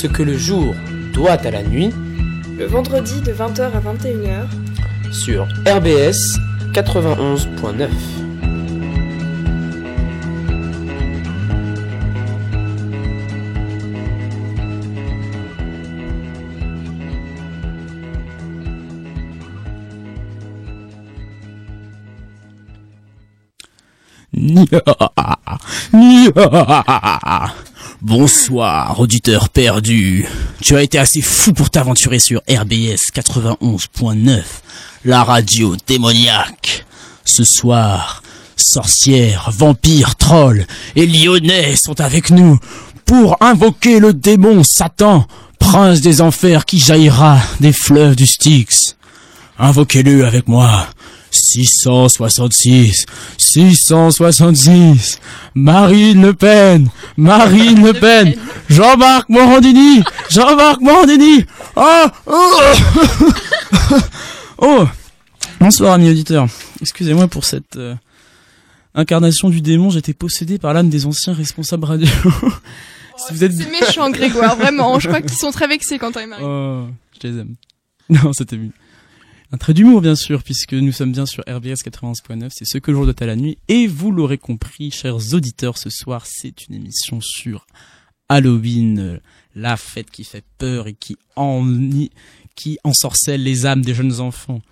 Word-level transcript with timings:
ce 0.00 0.06
que 0.06 0.22
le 0.22 0.38
jour 0.38 0.74
doit 1.12 1.32
à 1.32 1.50
la 1.50 1.62
nuit, 1.62 1.90
le 2.58 2.64
vendredi 2.64 3.20
de 3.20 3.32
20h 3.32 3.72
à 3.72 3.80
21h, 3.80 4.46
sur 5.12 5.44
RBS 5.66 6.38
91.9. 6.72 7.88
Bonsoir, 28.02 28.98
auditeur 28.98 29.48
perdu. 29.48 30.26
Tu 30.60 30.74
as 30.74 30.82
été 30.82 30.98
assez 30.98 31.22
fou 31.22 31.52
pour 31.52 31.70
t'aventurer 31.70 32.18
sur 32.18 32.40
RBS 32.50 33.12
91.9, 33.14 34.42
la 35.04 35.22
radio 35.22 35.76
démoniaque. 35.86 36.84
Ce 37.24 37.44
soir, 37.44 38.24
sorcières, 38.56 39.52
vampires, 39.52 40.16
trolls 40.16 40.66
et 40.96 41.06
lyonnais 41.06 41.76
sont 41.76 42.00
avec 42.00 42.30
nous 42.30 42.58
pour 43.04 43.36
invoquer 43.40 44.00
le 44.00 44.12
démon 44.12 44.64
Satan, 44.64 45.28
prince 45.60 46.00
des 46.00 46.22
enfers 46.22 46.64
qui 46.64 46.80
jaillira 46.80 47.38
des 47.60 47.72
fleuves 47.72 48.16
du 48.16 48.26
Styx. 48.26 48.96
Invoquez-le 49.60 50.26
avec 50.26 50.48
moi. 50.48 50.88
666, 51.32 53.06
666, 53.38 55.18
Marine 55.54 56.22
Le 56.22 56.34
Pen, 56.34 56.88
Marine 57.16 57.84
Le 57.84 57.92
Pen, 57.92 58.34
Jean-Marc 58.68 59.28
Morandini, 59.28 60.02
Jean-Marc 60.30 60.80
Morandini. 60.80 61.44
Oh, 61.76 62.06
oh, 62.26 62.60
oh. 64.58 64.86
Bonsoir 65.60 65.92
amis 65.94 66.10
auditeurs. 66.10 66.48
Excusez-moi 66.80 67.28
pour 67.28 67.44
cette 67.44 67.76
euh, 67.76 67.94
incarnation 68.94 69.48
du 69.48 69.60
démon. 69.60 69.90
J'étais 69.90 70.12
possédé 70.12 70.58
par 70.58 70.74
l'âme 70.74 70.88
des 70.88 71.06
anciens 71.06 71.34
responsables 71.34 71.84
radio. 71.84 72.08
si 73.16 73.32
vous 73.32 73.44
êtes... 73.44 73.52
C'est 73.52 73.70
méchant 73.70 74.10
Grégoire, 74.10 74.56
vraiment. 74.56 74.98
Je 74.98 75.08
crois 75.08 75.20
qu'ils 75.20 75.38
sont 75.38 75.52
très 75.52 75.68
vexés 75.68 75.98
quand 75.98 76.18
ils 76.20 76.26
m'arrivent. 76.26 76.46
Oh, 76.46 76.86
je 77.22 77.28
les 77.28 77.38
aime. 77.38 77.54
Non, 78.08 78.32
c'était 78.32 78.56
mieux. 78.56 78.72
Un 79.54 79.58
trait 79.58 79.74
d'humour, 79.74 80.00
bien 80.00 80.14
sûr, 80.14 80.42
puisque 80.42 80.72
nous 80.72 80.92
sommes 80.92 81.12
bien 81.12 81.26
sur 81.26 81.42
RBS 81.42 81.84
91.9, 81.84 82.48
c'est 82.50 82.64
ce 82.64 82.78
que 82.78 82.90
le 82.90 82.96
jour 82.96 83.06
de 83.06 83.14
à 83.20 83.26
la 83.26 83.36
nuit. 83.36 83.58
Et 83.68 83.86
vous 83.86 84.10
l'aurez 84.10 84.38
compris, 84.38 84.90
chers 84.90 85.34
auditeurs, 85.34 85.76
ce 85.76 85.90
soir, 85.90 86.24
c'est 86.24 86.66
une 86.68 86.74
émission 86.74 87.20
sur 87.20 87.66
Halloween, 88.30 89.20
la 89.54 89.76
fête 89.76 90.10
qui 90.10 90.24
fait 90.24 90.42
peur 90.56 90.88
et 90.88 90.94
qui 90.94 91.18
en, 91.36 91.66
qui 92.56 92.78
ensorcelle 92.82 93.42
les 93.42 93.66
âmes 93.66 93.82
des 93.82 93.92
jeunes 93.92 94.20
enfants. 94.20 94.62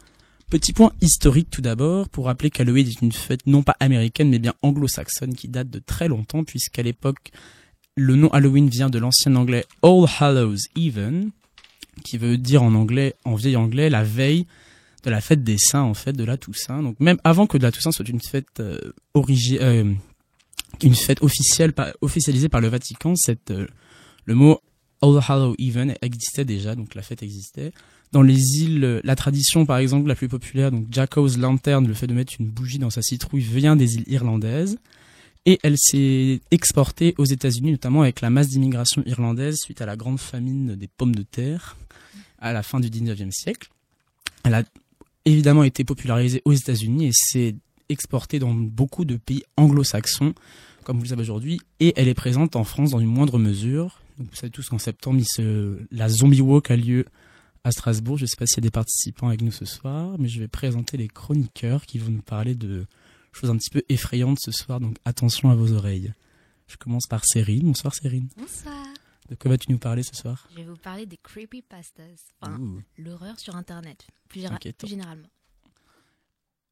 Petit 0.48 0.72
point 0.72 0.94
historique 1.02 1.50
tout 1.50 1.60
d'abord, 1.60 2.08
pour 2.08 2.24
rappeler 2.24 2.48
qu'Halloween 2.48 2.88
est 2.88 3.02
une 3.02 3.12
fête 3.12 3.46
non 3.46 3.62
pas 3.62 3.76
américaine, 3.80 4.30
mais 4.30 4.38
bien 4.38 4.54
anglo-saxonne 4.62 5.34
qui 5.34 5.48
date 5.48 5.68
de 5.68 5.78
très 5.78 6.08
longtemps, 6.08 6.42
puisqu'à 6.42 6.82
l'époque, 6.82 7.32
le 7.96 8.16
nom 8.16 8.28
Halloween 8.28 8.70
vient 8.70 8.88
de 8.88 8.98
l'ancien 8.98 9.36
anglais 9.36 9.66
All 9.82 10.06
Hallows 10.20 10.56
Even, 10.74 11.32
qui 12.02 12.16
veut 12.16 12.38
dire 12.38 12.62
en 12.62 12.74
anglais, 12.74 13.14
en 13.26 13.34
vieil 13.34 13.56
anglais, 13.56 13.90
la 13.90 14.04
veille 14.04 14.46
de 15.02 15.10
la 15.10 15.20
fête 15.20 15.42
des 15.42 15.58
saints 15.58 15.82
en 15.82 15.94
fait 15.94 16.12
de 16.12 16.24
la 16.24 16.36
Toussaint. 16.36 16.82
Donc 16.82 16.98
même 17.00 17.18
avant 17.24 17.46
que 17.46 17.58
de 17.58 17.62
la 17.62 17.72
Toussaint 17.72 17.92
soit 17.92 18.08
une 18.08 18.20
fête 18.20 18.60
euh, 18.60 18.78
euh 19.16 19.94
une 20.82 20.94
fête 20.94 21.22
officielle 21.22 21.72
officialisée 22.00 22.48
par 22.48 22.60
le 22.60 22.68
Vatican, 22.68 23.16
cette 23.16 23.50
euh, 23.50 23.66
le 24.24 24.34
mot 24.34 24.60
All 25.02 25.18
Hallow 25.26 25.54
Even 25.58 25.94
existait 26.02 26.44
déjà, 26.44 26.74
donc 26.74 26.94
la 26.94 27.02
fête 27.02 27.22
existait. 27.22 27.72
Dans 28.12 28.22
les 28.22 28.58
îles, 28.58 28.84
euh, 28.84 29.00
la 29.04 29.16
tradition 29.16 29.66
par 29.66 29.78
exemple 29.78 30.08
la 30.08 30.14
plus 30.14 30.28
populaire, 30.28 30.70
donc 30.70 30.86
Jacob's 30.90 31.38
Lantern, 31.38 31.86
le 31.86 31.94
fait 31.94 32.06
de 32.06 32.14
mettre 32.14 32.34
une 32.38 32.48
bougie 32.48 32.78
dans 32.78 32.90
sa 32.90 33.02
citrouille 33.02 33.42
vient 33.42 33.76
des 33.76 33.96
îles 33.96 34.04
irlandaises. 34.06 34.78
Et 35.46 35.58
elle 35.62 35.78
s'est 35.78 36.40
exportée 36.50 37.14
aux 37.16 37.24
États-Unis, 37.24 37.70
notamment 37.70 38.02
avec 38.02 38.20
la 38.20 38.28
masse 38.28 38.48
d'immigration 38.48 39.02
irlandaise 39.06 39.56
suite 39.56 39.80
à 39.80 39.86
la 39.86 39.96
grande 39.96 40.20
famine 40.20 40.76
des 40.76 40.86
pommes 40.86 41.14
de 41.14 41.22
terre 41.22 41.78
à 42.38 42.52
la 42.52 42.62
fin 42.62 42.78
du 42.78 42.88
19e 42.88 43.30
siècle. 43.30 43.70
Elle 44.44 44.54
a 44.54 44.64
évidemment 45.24 45.64
été 45.64 45.84
popularisée 45.84 46.42
aux 46.44 46.52
États-Unis 46.52 47.06
et 47.06 47.12
s'est 47.12 47.56
exportée 47.88 48.38
dans 48.38 48.54
beaucoup 48.54 49.04
de 49.04 49.16
pays 49.16 49.42
anglo-saxons, 49.56 50.34
comme 50.84 50.96
vous 50.96 51.02
le 51.04 51.08
savez 51.08 51.22
aujourd'hui, 51.22 51.60
et 51.80 51.92
elle 51.96 52.08
est 52.08 52.14
présente 52.14 52.56
en 52.56 52.64
France 52.64 52.90
dans 52.90 53.00
une 53.00 53.08
moindre 53.08 53.38
mesure. 53.38 54.00
Vous 54.18 54.34
savez 54.34 54.50
tous 54.50 54.68
qu'en 54.68 54.78
septembre, 54.78 55.20
la 55.90 56.08
Zombie 56.08 56.40
Walk 56.40 56.70
a 56.70 56.76
lieu 56.76 57.06
à 57.64 57.72
Strasbourg. 57.72 58.18
Je 58.18 58.24
ne 58.24 58.26
sais 58.26 58.36
pas 58.36 58.46
s'il 58.46 58.58
y 58.58 58.60
a 58.60 58.62
des 58.62 58.70
participants 58.70 59.28
avec 59.28 59.42
nous 59.42 59.52
ce 59.52 59.64
soir, 59.64 60.16
mais 60.18 60.28
je 60.28 60.40
vais 60.40 60.48
présenter 60.48 60.96
les 60.96 61.08
chroniqueurs 61.08 61.86
qui 61.86 61.98
vont 61.98 62.10
nous 62.10 62.22
parler 62.22 62.54
de 62.54 62.86
choses 63.32 63.50
un 63.50 63.56
petit 63.56 63.70
peu 63.70 63.82
effrayantes 63.88 64.38
ce 64.40 64.52
soir, 64.52 64.80
donc 64.80 64.96
attention 65.04 65.50
à 65.50 65.54
vos 65.54 65.72
oreilles. 65.72 66.12
Je 66.66 66.76
commence 66.76 67.06
par 67.06 67.24
Cérine. 67.24 67.66
Bonsoir 67.66 67.94
Cérine. 67.94 68.28
Bonsoir. 68.36 68.74
De 69.30 69.36
quoi 69.36 69.52
vas-tu 69.52 69.70
nous 69.70 69.78
parler 69.78 70.02
ce 70.02 70.16
soir 70.16 70.48
Je 70.50 70.56
vais 70.56 70.64
vous 70.64 70.76
parler 70.76 71.06
des 71.06 71.16
creepypastas, 71.16 72.02
enfin 72.40 72.58
l'horreur 72.98 73.38
sur 73.38 73.54
Internet, 73.54 74.08
plus, 74.28 74.44
généralement. 74.84 75.28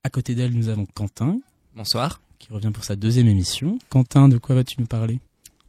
À 0.02 0.10
côté 0.10 0.34
d'elle, 0.34 0.52
nous 0.52 0.68
avons 0.68 0.84
Quentin. 0.84 1.38
Bonsoir. 1.76 2.20
Qui 2.40 2.52
revient 2.52 2.72
pour 2.72 2.82
sa 2.82 2.96
deuxième 2.96 3.28
émission. 3.28 3.78
Quentin, 3.90 4.28
de 4.28 4.38
quoi 4.38 4.56
vas-tu 4.56 4.80
nous 4.80 4.88
parler 4.88 5.20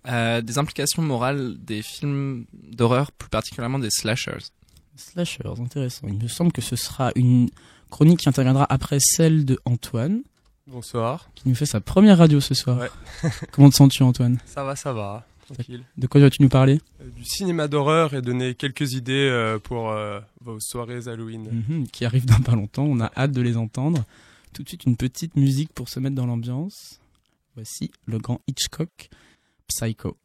euh, 0.08 0.42
Des 0.42 0.58
implications 0.58 1.04
morales 1.04 1.64
des 1.64 1.84
films 1.84 2.46
d'horreur, 2.54 3.12
plus 3.12 3.30
particulièrement 3.30 3.78
des 3.78 3.92
slashers. 3.92 4.50
Slashers, 4.96 5.60
intéressant. 5.60 6.08
Il 6.08 6.16
me 6.16 6.28
semble 6.28 6.52
que 6.52 6.62
ce 6.62 6.76
sera 6.76 7.12
une 7.14 7.52
chronique 7.92 8.22
qui 8.22 8.30
interviendra 8.30 8.66
après 8.68 8.98
celle 9.00 9.46
de 9.46 9.60
Antoine. 9.66 10.24
Bonsoir. 10.66 11.30
Qui 11.36 11.50
nous 11.50 11.56
fait 11.56 11.68
sa 11.68 11.82
première 11.82 12.18
radio 12.18 12.42
ce 12.42 12.56
soir. 12.56 12.80
Ouais. 12.80 13.30
Comment 13.52 13.70
te 13.70 13.76
sens-tu, 13.76 14.02
Antoine? 14.02 14.40
Ça 14.48 14.64
va, 14.64 14.76
ça 14.76 14.92
va. 14.92 15.28
De 15.98 16.08
quoi 16.08 16.22
vas-tu 16.22 16.42
nous 16.42 16.50
parler? 16.50 16.80
Euh, 17.02 17.10
Du 17.16 17.26
cinéma 17.26 17.68
d'horreur 17.68 18.14
et 18.14 18.22
donner 18.22 18.56
quelques 18.56 18.94
idées 18.94 19.14
euh, 19.30 19.60
pour 19.60 19.90
euh, 19.90 20.20
vos 20.42 20.60
soirées 20.60 21.08
Halloween. 21.08 21.64
Mhm, 21.68 21.88
qui 21.88 22.06
arrivent 22.06 22.26
dans 22.26 22.40
pas 22.42 22.56
longtemps, 22.56 22.86
on 22.86 23.00
a 23.00 23.12
hâte 23.16 23.32
de 23.32 23.42
les 23.42 23.58
entendre. 23.58 24.04
Tout 24.54 24.64
de 24.64 24.68
suite 24.68 24.86
une 24.86 24.98
petite 24.98 25.36
musique 25.36 25.72
pour 25.74 25.90
se 25.90 26.00
mettre 26.00 26.16
dans 26.16 26.26
l'ambiance. 26.26 27.00
Voici 27.56 27.92
le 28.06 28.18
grand 28.18 28.42
Hitchcock, 28.48 29.10
Psycho. 29.68 30.18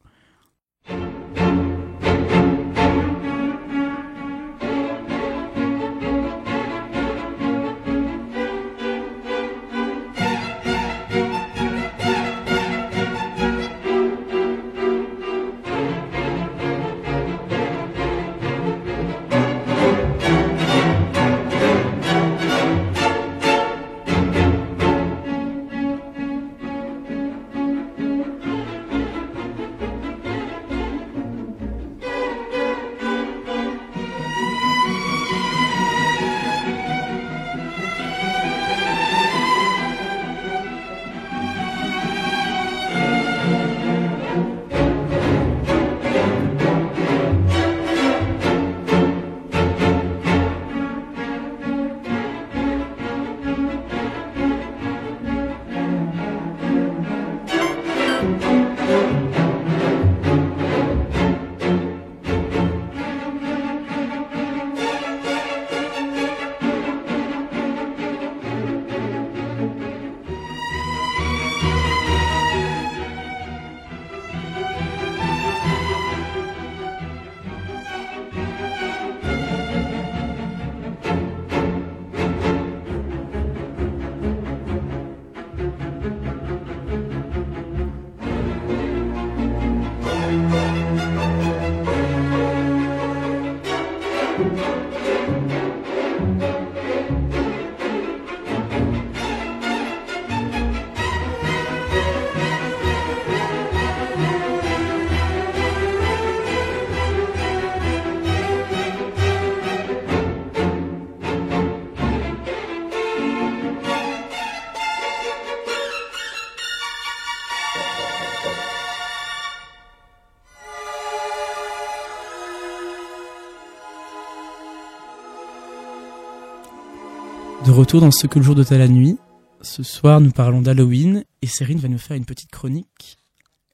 De 127.63 127.71
retour 127.71 128.01
dans 128.01 128.11
ce 128.11 128.27
que 128.27 128.39
le 128.39 128.45
jour 128.45 128.55
de 128.55 128.63
ta 128.63 128.77
la 128.77 128.87
nuit. 128.87 129.17
Ce 129.61 129.83
soir, 129.83 130.19
nous 130.19 130.31
parlons 130.31 130.61
d'Halloween 130.61 131.23
et 131.41 131.47
Céline 131.47 131.79
va 131.79 131.87
nous 131.87 131.97
faire 131.97 132.17
une 132.17 132.25
petite 132.25 132.51
chronique 132.51 133.17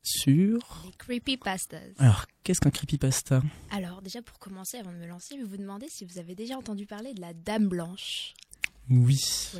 sur... 0.03 0.59
Les 0.85 0.91
creepypastas. 0.97 1.77
Alors, 1.97 2.25
qu'est-ce 2.43 2.61
qu'un 2.61 2.69
creepypasta? 2.69 3.41
Alors, 3.71 4.01
déjà 4.01 4.21
pour 4.21 4.39
commencer, 4.39 4.77
avant 4.77 4.91
de 4.91 4.97
me 4.97 5.07
lancer, 5.07 5.35
je 5.35 5.43
vais 5.43 5.49
vous 5.49 5.57
demander 5.57 5.87
si 5.89 6.05
vous 6.05 6.19
avez 6.19 6.35
déjà 6.35 6.57
entendu 6.57 6.85
parler 6.85 7.13
de 7.13 7.21
la 7.21 7.33
Dame 7.33 7.67
Blanche. 7.67 8.33
Oui, 8.89 9.19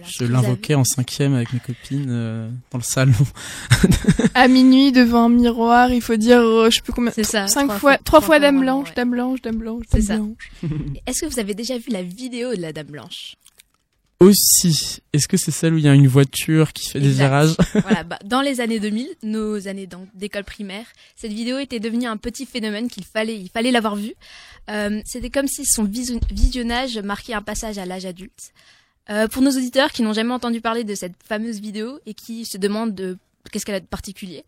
je 0.10 0.26
l'invoquais 0.26 0.76
en 0.76 0.84
cinquième 0.84 1.36
avec 1.36 1.54
mes 1.54 1.60
copines 1.60 2.10
euh, 2.10 2.50
dans 2.72 2.80
le 2.80 2.84
salon. 2.84 3.14
à 4.34 4.48
minuit 4.48 4.92
devant 4.92 5.26
un 5.26 5.30
miroir, 5.30 5.92
il 5.92 6.02
faut 6.02 6.18
dire, 6.18 6.40
euh, 6.40 6.70
je 6.70 6.78
sais 6.78 6.82
plus 6.82 6.92
combien, 6.92 7.12
c'est 7.12 7.24
ça, 7.24 7.48
cinq 7.48 7.72
fois, 7.72 7.98
trois 7.98 8.20
fois, 8.20 8.40
Dame 8.40 8.60
Blanche, 8.60 8.94
Dame 8.94 9.12
Blanche, 9.12 9.42
Dame 9.42 9.58
Blanche, 9.58 9.86
c'est 9.90 10.02
ça. 10.02 10.18
Est-ce 11.06 11.22
que 11.22 11.28
vous 11.28 11.40
avez 11.40 11.54
déjà 11.54 11.78
vu 11.78 11.92
la 11.92 12.04
vidéo 12.04 12.56
de 12.56 12.62
la 12.62 12.74
Dame 12.74 12.88
Blanche? 12.88 13.36
Aussi. 14.22 15.00
Est-ce 15.14 15.28
que 15.28 15.36
c'est 15.36 15.52
celle 15.52 15.74
où 15.74 15.78
il 15.78 15.84
y 15.84 15.88
a 15.90 15.94
une 15.94 16.08
voiture 16.08 16.74
qui 16.74 16.88
fait 16.88 17.00
des 17.00 17.10
virages 17.10 17.56
Voilà, 17.74 18.04
bah, 18.06 18.20
dans 18.24 18.42
les 18.42 18.62
années 18.62 18.80
2000, 18.80 19.08
nos 19.24 19.68
années 19.68 19.90
d'école 20.14 20.44
primaire, 20.44 20.86
cette 21.16 21.34
vidéo 21.34 21.58
était 21.58 21.80
devenue 21.80 22.06
un 22.06 22.18
petit 22.18 22.46
phénomène 22.46 22.88
qu'il 22.88 23.04
fallait, 23.04 23.36
il 23.36 23.50
fallait 23.50 23.72
l'avoir 23.72 23.96
vu. 23.96 24.14
Euh, 24.70 25.02
C'était 25.06 25.32
comme 25.32 25.48
si 25.48 25.66
son 25.66 25.84
visionnage 25.84 27.00
marquait 27.00 27.34
un 27.34 27.42
passage 27.42 27.80
à 27.80 27.86
l'âge 27.86 28.06
adulte. 28.06 28.54
Euh, 29.10 29.28
pour 29.28 29.42
nos 29.42 29.52
auditeurs 29.52 29.92
qui 29.92 30.04
n'ont 30.04 30.14
jamais 30.14 30.34
entendu 30.34 30.62
parler 30.62 30.84
de 30.84 30.94
cette 30.94 31.16
fameuse 31.28 31.60
vidéo 31.60 32.00
et 32.06 32.14
qui 32.14 32.46
se 32.46 32.60
demandent 32.60 32.94
de 32.94 33.18
qu'est-ce 33.52 33.66
qu'elle 33.66 33.76
a 33.76 33.80
de 33.80 33.86
particulier, 33.86 34.46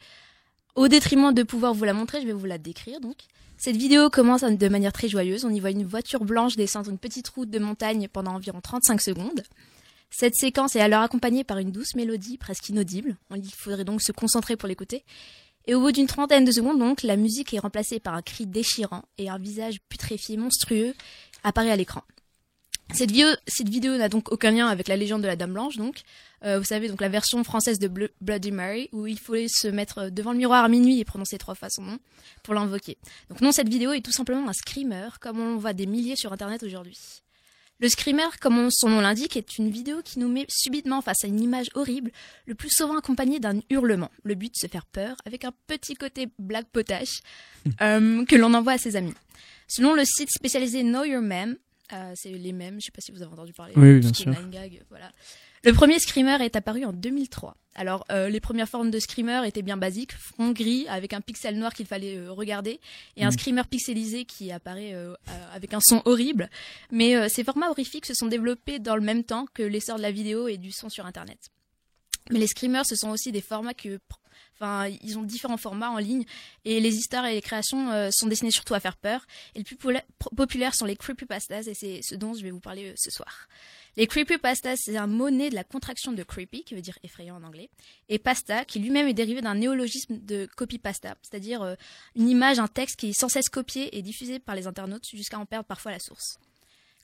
au 0.76 0.88
détriment 0.88 1.34
de 1.34 1.44
pouvoir 1.44 1.74
vous 1.74 1.84
la 1.84 1.94
montrer, 1.94 2.22
je 2.22 2.28
vais 2.28 2.34
vous 2.34 2.46
la 2.46 2.58
décrire 2.58 3.00
donc. 3.00 3.18
Cette 3.58 3.78
vidéo 3.78 4.10
commence 4.10 4.42
de 4.42 4.68
manière 4.68 4.92
très 4.92 5.08
joyeuse. 5.08 5.46
On 5.46 5.50
y 5.50 5.60
voit 5.60 5.72
une 5.72 5.86
voiture 5.86 6.26
blanche 6.26 6.56
descendre 6.56 6.90
une 6.90 6.98
petite 6.98 7.30
route 7.30 7.50
de 7.50 7.60
montagne 7.60 8.08
pendant 8.12 8.34
environ 8.34 8.60
35 8.62 9.00
secondes. 9.00 9.44
Cette 10.10 10.36
séquence 10.36 10.76
est 10.76 10.82
alors 10.82 11.02
accompagnée 11.02 11.44
par 11.44 11.58
une 11.58 11.72
douce 11.72 11.96
mélodie 11.96 12.38
presque 12.38 12.70
inaudible. 12.70 13.16
Il 13.36 13.50
faudrait 13.50 13.86
donc 13.86 14.02
se 14.02 14.12
concentrer 14.12 14.56
pour 14.56 14.68
l'écouter. 14.68 15.04
Et 15.66 15.76
au 15.76 15.80
bout 15.80 15.92
d'une 15.92 16.08
trentaine 16.08 16.46
de 16.46 16.52
secondes, 16.52 16.78
donc, 16.78 17.04
la 17.04 17.16
musique 17.16 17.54
est 17.54 17.60
remplacée 17.60 18.00
par 18.00 18.14
un 18.14 18.22
cri 18.22 18.46
déchirant 18.46 19.04
et 19.18 19.30
un 19.30 19.38
visage 19.38 19.80
putréfié 19.88 20.36
monstrueux 20.36 20.94
apparaît 21.44 21.72
à 21.72 21.76
l'écran. 21.76 22.04
Cette 22.94 23.12
vidéo, 23.12 23.30
cette 23.48 23.70
vidéo 23.70 23.98
n'a 23.98 24.10
donc 24.10 24.32
aucun 24.32 24.52
lien 24.52 24.68
avec 24.68 24.88
la 24.88 24.98
légende 24.98 25.22
de 25.22 25.28
la 25.28 25.36
Dame 25.36 25.54
Blanche, 25.54 25.78
donc. 25.78 26.02
Euh, 26.44 26.60
vous 26.60 26.66
savez, 26.66 26.90
donc 26.90 27.02
la 27.02 27.10
version 27.10 27.44
française 27.44 27.80
de 27.80 27.90
Bloody 28.22 28.52
Mary, 28.52 28.90
où 28.92 29.08
il 29.08 29.18
fallait 29.18 29.48
se 29.48 29.68
mettre 29.68 30.10
devant 30.10 30.32
le 30.32 30.38
miroir 30.38 30.64
à 30.64 30.70
minuit 30.70 31.00
et 31.00 31.06
prononcer 31.06 31.38
trois 31.38 31.56
fois 31.56 31.70
son 31.70 31.84
nom 31.84 32.00
pour 32.44 32.54
l'invoquer. 32.54 32.98
Donc 33.30 33.42
non, 33.42 33.52
cette 33.52 33.70
vidéo 33.70 33.94
est 33.94 34.02
tout 34.02 34.12
simplement 34.12 34.48
un 34.48 34.54
screamer, 34.54 35.10
comme 35.22 35.40
on 35.40 35.58
voit 35.58 35.74
des 35.74 35.86
milliers 35.86 36.16
sur 36.16 36.34
Internet 36.34 36.64
aujourd'hui. 36.64 36.98
Le 37.80 37.90
screamer, 37.90 38.30
comme 38.40 38.70
son 38.72 38.90
nom 38.90 39.02
l'indique, 39.02 39.36
est 39.36 39.58
une 39.58 39.70
vidéo 39.70 40.02
qui 40.04 40.20
nous 40.20 40.30
met 40.30 40.46
subitement 40.48 41.02
face 41.02 41.24
à 41.24 41.28
une 41.28 41.42
image 41.42 41.68
horrible, 41.74 42.12
le 42.46 42.56
plus 42.56 42.70
souvent 42.70 42.98
accompagnée 42.98 43.40
d'un 43.40 43.60
hurlement. 43.70 44.10
Le 44.24 44.36
but, 44.36 44.56
se 44.56 44.68
faire 44.68 44.86
peur, 44.86 45.18
avec 45.26 45.44
un 45.44 45.52
petit 45.68 45.96
côté 45.96 46.30
black 46.40 46.68
potache, 46.68 47.22
euh, 47.82 48.26
que 48.26 48.36
l'on 48.36 48.54
envoie 48.54 48.74
à 48.74 48.78
ses 48.78 48.96
amis. 48.96 49.14
Selon 49.68 49.96
le 49.96 50.06
site 50.06 50.30
spécialisé 50.30 50.84
Know 50.84 51.04
Your 51.04 51.22
Meme, 51.22 51.58
euh, 51.92 52.14
c'est 52.16 52.30
les 52.32 52.54
mêmes, 52.54 52.80
je 52.80 52.86
sais 52.86 52.92
pas 52.92 53.02
si 53.02 53.12
vous 53.12 53.22
avez 53.22 53.34
entendu 53.34 53.54
parler. 53.54 53.74
Oui, 53.76 54.00
bien 54.00 54.14
sûr. 54.14 54.34
voilà. 54.90 55.12
Le 55.66 55.74
premier 55.74 56.00
screamer 56.00 56.42
est 56.42 56.56
apparu 56.56 56.84
en 56.84 56.92
2003. 56.94 57.56
Alors, 57.76 58.06
euh, 58.12 58.30
les 58.30 58.40
premières 58.40 58.68
formes 58.68 58.92
de 58.92 59.00
screamer 59.00 59.48
étaient 59.48 59.62
bien 59.62 59.78
basiques, 59.78 60.12
front 60.12 60.52
gris 60.52 60.86
avec 60.90 61.14
un 61.14 61.22
pixel 61.22 61.58
noir 61.58 61.74
qu'il 61.74 61.86
fallait 61.86 62.18
euh, 62.18 62.32
regarder 62.32 62.80
et 63.16 63.24
un 63.24 63.30
mm. 63.30 63.32
screamer 63.32 63.64
pixelisé 63.70 64.26
qui 64.26 64.52
apparaît 64.52 64.94
avec 65.54 65.74
un 65.74 65.80
son 65.80 66.02
horrible. 66.06 66.50
Mais 66.92 67.30
ces 67.30 67.44
formats 67.44 67.70
horrifiques 67.70 68.06
se 68.06 68.14
sont 68.14 68.28
développés 68.28 68.80
dans 68.80 68.96
le 68.96 69.02
même 69.02 69.24
temps 69.24 69.46
que 69.54 69.64
l'essor 69.64 69.98
de 69.98 70.02
la 70.02 70.12
vidéo 70.12 70.48
et 70.48 70.58
du 70.58 70.72
son 70.72 70.90
sur 70.90 71.06
Internet. 71.06 71.50
Mais 72.30 72.40
les 72.40 72.48
screamers, 72.48 72.86
ce 72.86 72.96
sont 72.96 73.10
aussi 73.10 73.32
des 73.32 73.42
formats 73.42 73.74
que 73.74 74.00
Enfin, 74.56 74.88
ils 75.02 75.18
ont 75.18 75.24
différents 75.24 75.58
formats 75.58 75.90
en 75.90 75.98
ligne 75.98 76.26
et 76.64 76.80
les 76.80 76.96
histoires 76.96 77.26
et 77.26 77.34
les 77.34 77.42
créations 77.42 77.92
euh, 77.92 78.10
sont 78.12 78.28
destinées 78.28 78.52
surtout 78.52 78.74
à 78.74 78.80
faire 78.80 78.98
peur. 78.98 79.26
Et 79.56 79.60
le 79.60 79.64
plus 79.64 79.78
populaire 80.36 80.76
sont 80.76 80.86
les 80.86 80.96
creepypastas 80.96 81.68
et 81.68 81.74
c'est 81.74 82.02
ce 82.02 82.16
dont 82.16 82.34
je 82.34 82.44
vais 82.44 82.52
vous 82.52 82.60
parler 82.60 82.92
euh, 82.92 82.94
ce 82.96 83.10
soir. 83.10 83.48
Les 83.96 84.08
creepypastas, 84.08 84.78
c'est 84.78 84.98
un 84.98 85.08
mot 85.08 85.30
né 85.30 85.50
de 85.50 85.56
la 85.56 85.64
contraction 85.64 86.14
de 86.14 86.24
creepy, 86.24 86.64
qui 86.64 86.74
veut 86.74 86.82
dire 86.82 86.98
effrayant 87.04 87.36
en 87.36 87.44
anglais, 87.44 87.70
et 88.10 88.18
pasta, 88.18 88.66
qui 88.66 88.80
lui-même 88.80 89.08
est 89.08 89.14
dérivé 89.14 89.42
d'un 89.42 89.56
néologisme 89.56 90.18
de 90.18 90.48
copypasta, 90.56 91.16
c'est-à-dire 91.22 91.62
euh, 91.62 91.76
une 92.16 92.28
image, 92.28 92.60
un 92.60 92.68
texte 92.68 92.96
qui 92.98 93.10
est 93.10 93.20
sans 93.20 93.30
cesse 93.30 93.50
copié 93.50 93.96
et 93.96 94.02
diffusé 94.02 94.40
par 94.40 94.56
les 94.56 94.66
internautes 94.66 95.08
jusqu'à 95.12 95.38
en 95.38 95.46
perdre 95.46 95.66
parfois 95.66 95.92
la 95.92 96.00
source. 96.00 96.40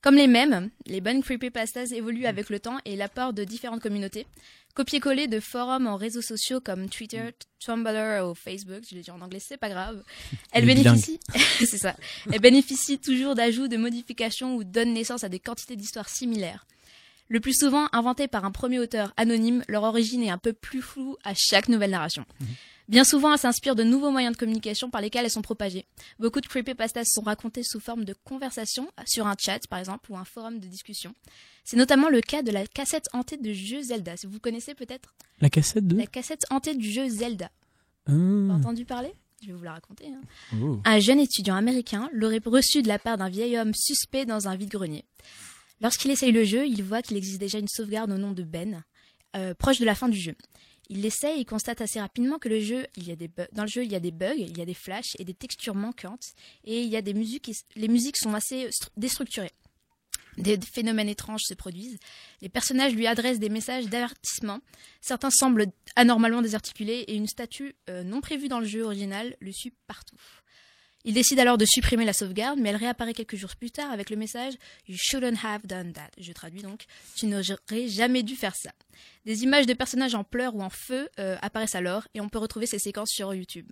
Comme 0.01 0.15
les 0.15 0.27
mêmes, 0.27 0.69
les 0.86 1.01
bonnes 1.01 1.21
creepypastas 1.21 1.91
évoluent 1.91 2.25
avec 2.25 2.50
le 2.50 2.59
temps 2.59 2.77
et 2.86 2.95
l'apport 2.95 3.33
de 3.33 3.44
différentes 3.44 3.81
communautés. 3.81 4.25
Copier-coller 4.74 5.27
de 5.27 5.41
forums 5.41 5.88
en 5.88 5.97
réseaux 5.97 6.21
sociaux 6.21 6.62
comme 6.62 6.88
Twitter, 6.88 7.31
Tumblr 7.59 8.25
ou 8.25 8.33
Facebook, 8.33 8.83
je 8.89 8.95
l'ai 8.95 9.01
dit 9.01 9.12
en 9.12 9.19
anglais, 9.19 9.41
c'est 9.41 9.57
pas 9.57 9.68
grave. 9.68 10.01
Elles 10.53 10.65
bénéficient, 10.65 11.19
c'est 11.59 11.77
ça. 11.77 11.97
Elles 12.31 12.39
bénéficient 12.39 13.00
toujours 13.00 13.36
d'ajouts, 13.36 13.68
de 13.68 13.75
modifications 13.75 14.56
ou 14.56 14.63
donnent 14.63 14.94
naissance 14.94 15.25
à 15.25 15.30
des 15.30 15.39
quantités 15.39 15.75
d'histoires 15.75 16.07
similaires. 16.07 16.65
Le 17.30 17.40
plus 17.40 17.54
souvent 17.58 17.88
inventées 17.94 18.28
par 18.28 18.44
un 18.44 18.52
premier 18.52 18.80
auteur 18.80 19.14
anonyme, 19.16 19.64
leur 19.68 19.84
origine 19.84 20.24
est 20.24 20.31
un 20.31 20.40
peu 20.40 20.52
plus 20.52 20.81
floue 20.81 21.16
à 21.24 21.34
chaque 21.36 21.70
nouvelle 21.70 21.92
narration. 21.92 22.26
Mhm. 22.42 22.48
Bien 22.90 23.04
souvent, 23.04 23.31
elles 23.31 23.40
s'inspirent 23.40 23.76
de 23.76 23.84
nouveaux 23.84 24.10
moyens 24.10 24.34
de 24.34 24.40
communication 24.40 24.90
par 24.90 25.00
lesquels 25.00 25.24
elles 25.24 25.30
sont 25.30 25.44
propagées. 25.44 25.86
Beaucoup 26.18 26.42
de 26.42 26.48
creepypastas 26.48 27.06
sont 27.06 27.22
racontés 27.22 27.62
sous 27.64 27.80
forme 27.80 28.04
de 28.04 28.16
conversation 28.24 28.89
sur 29.06 29.27
un 29.27 29.36
chat, 29.39 29.60
par 29.70 29.77
exemple, 29.77 30.12
ou 30.12 30.18
un 30.18 30.25
forum 30.25 30.60
de 30.60 30.65
discussion. 30.65 31.13
C'est 31.63 31.77
notamment 31.77 32.10
le 32.10 32.20
cas 32.20 32.42
de 32.42 32.50
la 32.50 32.65
cassette 32.65 33.06
hantée 33.13 33.38
de 33.38 33.53
jeu 33.53 33.84
Zelda. 33.84 34.15
Vous 34.27 34.39
connaissez 34.39 34.74
peut-être 34.74 35.13
La 35.39 35.51
cassette 35.51 35.86
de 35.86 35.98
La 35.98 36.08
cassette 36.08 36.48
hantée 36.50 36.74
du 36.74 36.89
jeu 36.89 37.08
Zelda. 37.08 37.51
Ah. 38.08 38.12
Vous 38.12 38.50
avez 38.50 38.53
entendu 38.53 38.86
parler? 38.86 39.13
Je 39.44 39.48
vais 39.48 39.53
vous 39.53 39.63
la 39.63 39.74
raconter. 39.74 40.08
Hein. 40.08 40.22
Oh. 40.60 40.80
Un 40.84 41.00
jeune 41.00 41.20
étudiant 41.20 41.56
américain 41.56 42.10
l'aurait 42.12 42.42
reçu 42.44 42.82
de 42.82 42.88
la 42.88 42.98
part 42.98 43.18
d'un 43.18 43.30
vieil 43.30 43.56
homme 43.56 43.74
suspect 43.75 44.25
dans 44.25 44.48
un 44.48 44.56
vide-grenier. 44.56 45.06
Lorsqu'il 45.81 46.12
essaye 46.12 46.31
le 46.31 46.43
jeu, 46.43 46.67
il 46.67 46.83
voit 46.83 47.01
qu'il 47.01 47.17
existe 47.17 47.39
déjà 47.39 47.57
une 47.57 47.67
sauvegarde 47.67 48.12
au 48.12 48.17
nom 48.17 48.31
de 48.31 48.43
Ben, 48.43 48.83
euh, 49.36 49.53
proche 49.53 49.79
de 49.79 49.86
la 49.86 49.95
fin 49.95 50.09
du 50.09 50.19
jeu. 50.19 50.36
Il 50.89 51.01
l'essaie 51.01 51.39
et 51.39 51.45
constate 51.45 51.81
assez 51.81 52.00
rapidement 52.00 52.39
que 52.39 52.50
le 52.50 52.59
jeu, 52.59 52.88
dans 53.53 53.63
le 53.63 53.69
jeu, 53.69 53.83
il 53.83 53.91
y 53.91 53.95
a 53.95 54.00
des 54.00 54.12
bugs, 54.12 54.33
il 54.36 54.57
y 54.57 54.62
a 54.62 54.65
des 54.65 54.74
flashs 54.74 55.15
et 55.19 55.24
des 55.24 55.36
textures 55.36 55.75
manquantes, 55.75 56.33
et 56.63 56.81
il 56.81 56.89
y 56.89 56.98
a 56.98 57.01
des 57.03 57.13
musiques, 57.13 57.51
les 57.75 57.88
musiques 57.88 58.17
sont 58.17 58.33
assez 58.33 58.69
déstructurées. 58.98 59.51
Des 60.38 60.57
phénomènes 60.74 61.09
étranges 61.09 61.43
se 61.43 61.53
produisent. 61.53 61.98
Les 62.41 62.50
personnages 62.50 62.93
lui 62.93 63.07
adressent 63.07 63.39
des 63.39 63.50
messages 63.50 63.88
d'avertissement. 63.88 64.59
Certains 65.01 65.31
semblent 65.31 65.67
anormalement 65.95 66.41
désarticulés 66.41 67.03
et 67.07 67.15
une 67.15 67.27
statue 67.27 67.75
euh, 67.89 68.03
non 68.03 68.21
prévue 68.21 68.48
dans 68.48 68.59
le 68.59 68.65
jeu 68.65 68.83
original 68.83 69.36
le 69.41 69.51
suit 69.51 69.74
partout. 69.86 70.17
Il 71.06 71.13
décide 71.13 71.39
alors 71.39 71.58
de 71.58 71.65
supprimer 71.65 72.03
la 72.03 72.13
sauvegarde, 72.13 72.60
mais 72.60 72.70
elle 72.70 72.75
réapparaît 72.75 73.13
quelques 73.13 73.38
jours 73.38 73.56
plus 73.56 73.72
tard 73.72 73.89
avec 73.91 74.10
le 74.10 74.18
message 74.18 74.53
You 74.88 74.98
shouldn't 74.98 75.44
have 75.44 75.65
done 75.65 75.94
that. 75.94 76.10
Je 76.18 76.34
traduis 76.34 76.62
donc 76.62 76.86
Tu 77.15 77.27
n'aurais 77.27 77.88
jamais 77.88 78.22
dû 78.22 78.36
faire 78.36 78.56
ça. 78.56 78.72
Des 79.25 79.44
images 79.44 79.65
de 79.65 79.74
personnages 79.74 80.15
en 80.15 80.24
pleurs 80.24 80.56
ou 80.56 80.62
en 80.62 80.70
feu 80.70 81.10
euh, 81.20 81.38
apparaissent 81.41 81.75
alors 81.75 82.08
et 82.13 82.22
on 82.22 82.27
peut 82.27 82.39
retrouver 82.39 82.65
ces 82.65 82.79
séquences 82.79 83.12
sur 83.12 83.34
YouTube. 83.34 83.70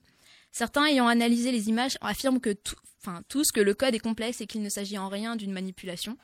Certains 0.51 0.85
ayant 0.85 1.07
analysé 1.07 1.51
les 1.51 1.67
images 1.67 1.97
affirment 2.01 2.39
que 2.39 2.55
enfin, 3.01 3.21
tous 3.27 3.51
que 3.51 3.59
le 3.59 3.73
code 3.73 3.93
est 3.93 3.99
complexe 3.99 4.41
et 4.41 4.47
qu'il 4.47 4.61
ne 4.61 4.69
s'agit 4.69 4.97
en 4.97 5.09
rien 5.09 5.35
d'une 5.35 5.51
manipulation. 5.51 6.17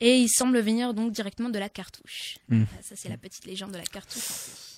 Et 0.00 0.18
il 0.18 0.28
semble 0.28 0.60
venir 0.60 0.92
donc 0.94 1.12
directement 1.12 1.48
de 1.48 1.58
la 1.58 1.68
cartouche. 1.68 2.38
Hmm. 2.48 2.64
Ça, 2.82 2.96
c'est 2.96 3.08
la 3.08 3.16
petite 3.16 3.46
légende 3.46 3.70
de 3.70 3.78
la 3.78 3.84
cartouche. 3.84 4.73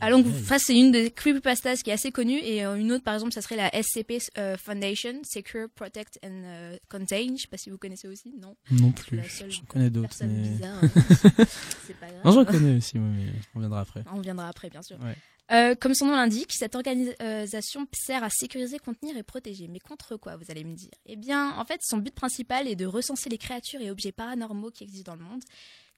Alors, 0.00 0.20
ça, 0.44 0.58
c'est 0.58 0.76
une 0.76 0.92
des 0.92 1.10
creepypastas 1.10 1.82
qui 1.82 1.90
est 1.90 1.92
assez 1.92 2.12
connue. 2.12 2.38
Et 2.38 2.64
euh, 2.64 2.76
une 2.76 2.92
autre, 2.92 3.04
par 3.04 3.14
exemple, 3.14 3.32
ça 3.32 3.42
serait 3.42 3.56
la 3.56 3.70
SCP 3.70 4.18
euh, 4.38 4.56
Foundation, 4.56 5.20
Secure, 5.24 5.68
Protect 5.74 6.18
and 6.24 6.42
euh, 6.44 6.76
Contain. 6.88 7.34
Je 7.36 7.42
sais 7.42 7.48
pas 7.48 7.56
si 7.56 7.70
vous 7.70 7.78
connaissez 7.78 8.08
aussi, 8.08 8.34
non? 8.40 8.56
Non 8.70 8.92
plus. 8.92 9.20
J'en 9.48 9.64
connais 9.66 9.90
d'autres. 9.90 10.16
Mais... 10.22 10.48
Bizarre, 10.50 10.80
c'est 11.86 11.96
pas 11.98 12.06
grave. 12.06 12.20
Non, 12.24 12.32
j'en 12.32 12.44
connais 12.44 12.76
aussi, 12.76 12.98
mais 12.98 13.26
on 13.54 13.60
viendra 13.60 13.80
après. 13.80 14.04
On 14.12 14.20
viendra 14.20 14.48
après, 14.48 14.70
bien 14.70 14.82
sûr. 14.82 14.98
Ouais. 15.00 15.76
comme 15.76 15.94
son 15.94 16.06
nom 16.06 16.16
l'indique, 16.16 16.52
cette 16.52 16.74
organisation 16.74 17.86
sert 17.92 18.22
à 18.22 18.30
sécuriser, 18.30 18.78
contenir 18.78 19.16
et 19.16 19.22
protéger. 19.22 19.68
Mais 19.68 19.80
contre 19.80 20.16
quoi, 20.16 20.36
vous 20.36 20.50
allez 20.50 20.64
me 20.64 20.74
dire? 20.74 20.90
Eh 21.06 21.16
bien, 21.16 21.54
en 21.56 21.64
fait, 21.64 21.80
son 21.82 21.98
but 21.98 22.14
principal 22.14 22.68
est 22.68 22.76
de 22.76 22.86
recenser 22.86 23.28
les 23.30 23.38
créatures 23.38 23.80
et 23.80 23.90
objets 23.90 24.12
paranormaux 24.12 24.70
qui 24.70 24.84
existent 24.84 25.12
dans 25.12 25.18
le 25.22 25.28
monde 25.28 25.42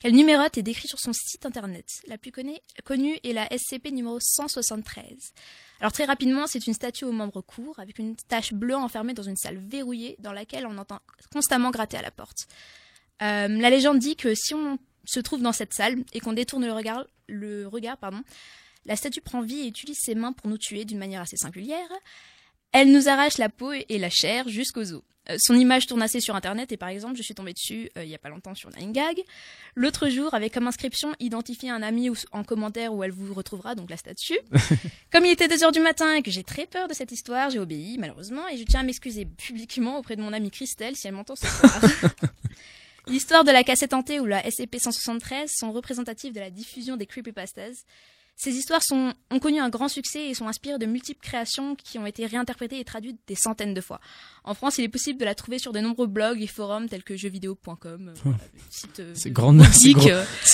qu'elle 0.00 0.14
numérote 0.14 0.59
et 0.59 0.62
décrit 0.62 0.88
sur 0.88 0.99
son 0.99 1.12
site 1.12 1.47
internet? 1.47 1.87
La 2.09 2.19
plus 2.19 2.33
connue 2.33 3.19
est 3.23 3.33
la 3.33 3.47
SCP 3.47 3.92
numéro 3.92 4.19
173. 4.21 5.33
Alors 5.80 5.92
très 5.92 6.07
rapidement, 6.07 6.47
c'est 6.47 6.66
une 6.66 6.75
statue 6.75 7.04
aux 7.04 7.12
membres 7.12 7.42
courts, 7.42 7.78
avec 7.78 7.99
une 7.99 8.16
tache 8.16 8.52
bleue 8.52 8.75
enfermée 8.75 9.14
dans 9.14 9.23
une 9.23 9.37
salle 9.37 9.59
verrouillée 9.59 10.16
dans 10.19 10.33
laquelle 10.33 10.66
on 10.66 10.76
entend 10.78 10.99
constamment 11.33 11.71
gratter 11.71 11.99
à 11.99 12.02
la 12.02 12.11
porte. 12.11 12.49
Euh, 13.23 13.49
la 13.49 13.71
légende 13.71 13.99
dit 13.99 14.16
que 14.16 14.35
si 14.35 14.54
on 14.54 14.78
se 15.04 15.21
trouve 15.21 15.42
dans 15.42 15.52
cette 15.52 15.75
salle 15.75 16.02
et 16.12 16.21
qu'on 16.21 16.33
détourne 16.33 16.66
le 16.66 16.73
regard, 16.73 17.07
la 18.87 18.97
statue 18.97 19.21
prend 19.21 19.42
vie 19.42 19.61
et 19.61 19.66
utilise 19.66 19.99
ses 20.00 20.14
mains 20.14 20.33
pour 20.33 20.49
nous 20.49 20.59
tuer 20.59 20.85
d'une 20.85 20.99
manière 20.99 21.21
assez 21.21 21.37
singulière. 21.37 21.88
Elle 22.72 22.92
nous 22.92 23.08
arrache 23.08 23.38
la 23.38 23.48
peau 23.48 23.72
et 23.72 23.98
la 23.98 24.10
chair 24.10 24.48
jusqu'aux 24.48 24.92
os. 24.92 25.02
Euh, 25.28 25.36
son 25.38 25.54
image 25.54 25.86
tourne 25.86 26.02
assez 26.02 26.20
sur 26.20 26.34
Internet 26.34 26.72
et 26.72 26.76
par 26.76 26.88
exemple, 26.88 27.16
je 27.16 27.22
suis 27.22 27.34
tombée 27.34 27.52
dessus 27.52 27.90
euh, 27.96 28.04
il 28.04 28.10
y 28.10 28.14
a 28.14 28.18
pas 28.18 28.28
longtemps 28.28 28.54
sur 28.54 28.70
9gag. 28.70 29.22
L'autre 29.74 30.08
jour, 30.08 30.34
avec 30.34 30.54
comme 30.54 30.66
inscription 30.66 31.14
identifier 31.20 31.70
un 31.70 31.82
ami 31.82 32.10
ou, 32.10 32.14
en 32.32 32.42
commentaire 32.42 32.94
où 32.94 33.04
elle 33.04 33.10
vous 33.10 33.34
retrouvera, 33.34 33.74
donc 33.74 33.90
la 33.90 33.96
statue. 33.96 34.38
comme 35.12 35.24
il 35.24 35.30
était 35.30 35.48
2 35.48 35.64
heures 35.64 35.72
du 35.72 35.80
matin 35.80 36.14
et 36.14 36.22
que 36.22 36.30
j'ai 36.30 36.44
très 36.44 36.66
peur 36.66 36.88
de 36.88 36.94
cette 36.94 37.12
histoire, 37.12 37.50
j'ai 37.50 37.58
obéi 37.58 37.98
malheureusement 37.98 38.48
et 38.48 38.56
je 38.56 38.64
tiens 38.64 38.80
à 38.80 38.82
m'excuser 38.82 39.26
publiquement 39.26 39.98
auprès 39.98 40.16
de 40.16 40.22
mon 40.22 40.32
amie 40.32 40.50
Christelle 40.50 40.96
si 40.96 41.06
elle 41.06 41.14
m'entend 41.14 41.36
ce 41.36 41.46
soir. 41.46 41.80
L'histoire 43.06 43.44
de 43.44 43.50
la 43.50 43.64
cassette 43.64 43.92
hantée 43.92 44.20
ou 44.20 44.26
la 44.26 44.42
SCP-173 44.42 45.48
sont 45.48 45.72
représentatives 45.72 46.32
de 46.32 46.40
la 46.40 46.50
diffusion 46.50 46.96
des 46.96 47.06
creepypastas. 47.06 47.84
Ces 48.42 48.52
histoires 48.52 48.82
sont, 48.82 49.12
ont 49.30 49.38
connu 49.38 49.61
un 49.61 49.68
grand 49.68 49.88
succès 49.88 50.28
et 50.30 50.35
sont 50.35 50.49
inspirées 50.49 50.78
de 50.78 50.87
multiples 50.87 51.20
créations 51.20 51.75
qui 51.75 51.99
ont 51.99 52.06
été 52.06 52.25
réinterprétées 52.25 52.80
et 52.80 52.85
traduites 52.85 53.18
des 53.26 53.35
centaines 53.35 53.75
de 53.75 53.80
fois. 53.82 54.00
En 54.44 54.54
France, 54.54 54.78
il 54.78 54.85
est 54.85 54.88
possible 54.88 55.18
de 55.20 55.26
la 55.26 55.35
trouver 55.35 55.59
sur 55.59 55.73
de 55.73 55.80
nombreux 55.80 56.06
blogs 56.06 56.40
et 56.40 56.47
forums 56.47 56.88
tels 56.88 57.02
que 57.02 57.16
jeuxvideo.com, 57.16 58.14
euh, 58.26 58.30
euh, 59.00 59.12
C'est 59.14 59.28
de 59.28 59.35
grande- 59.35 59.62
c'est 59.73 59.92
gros- 59.92 60.09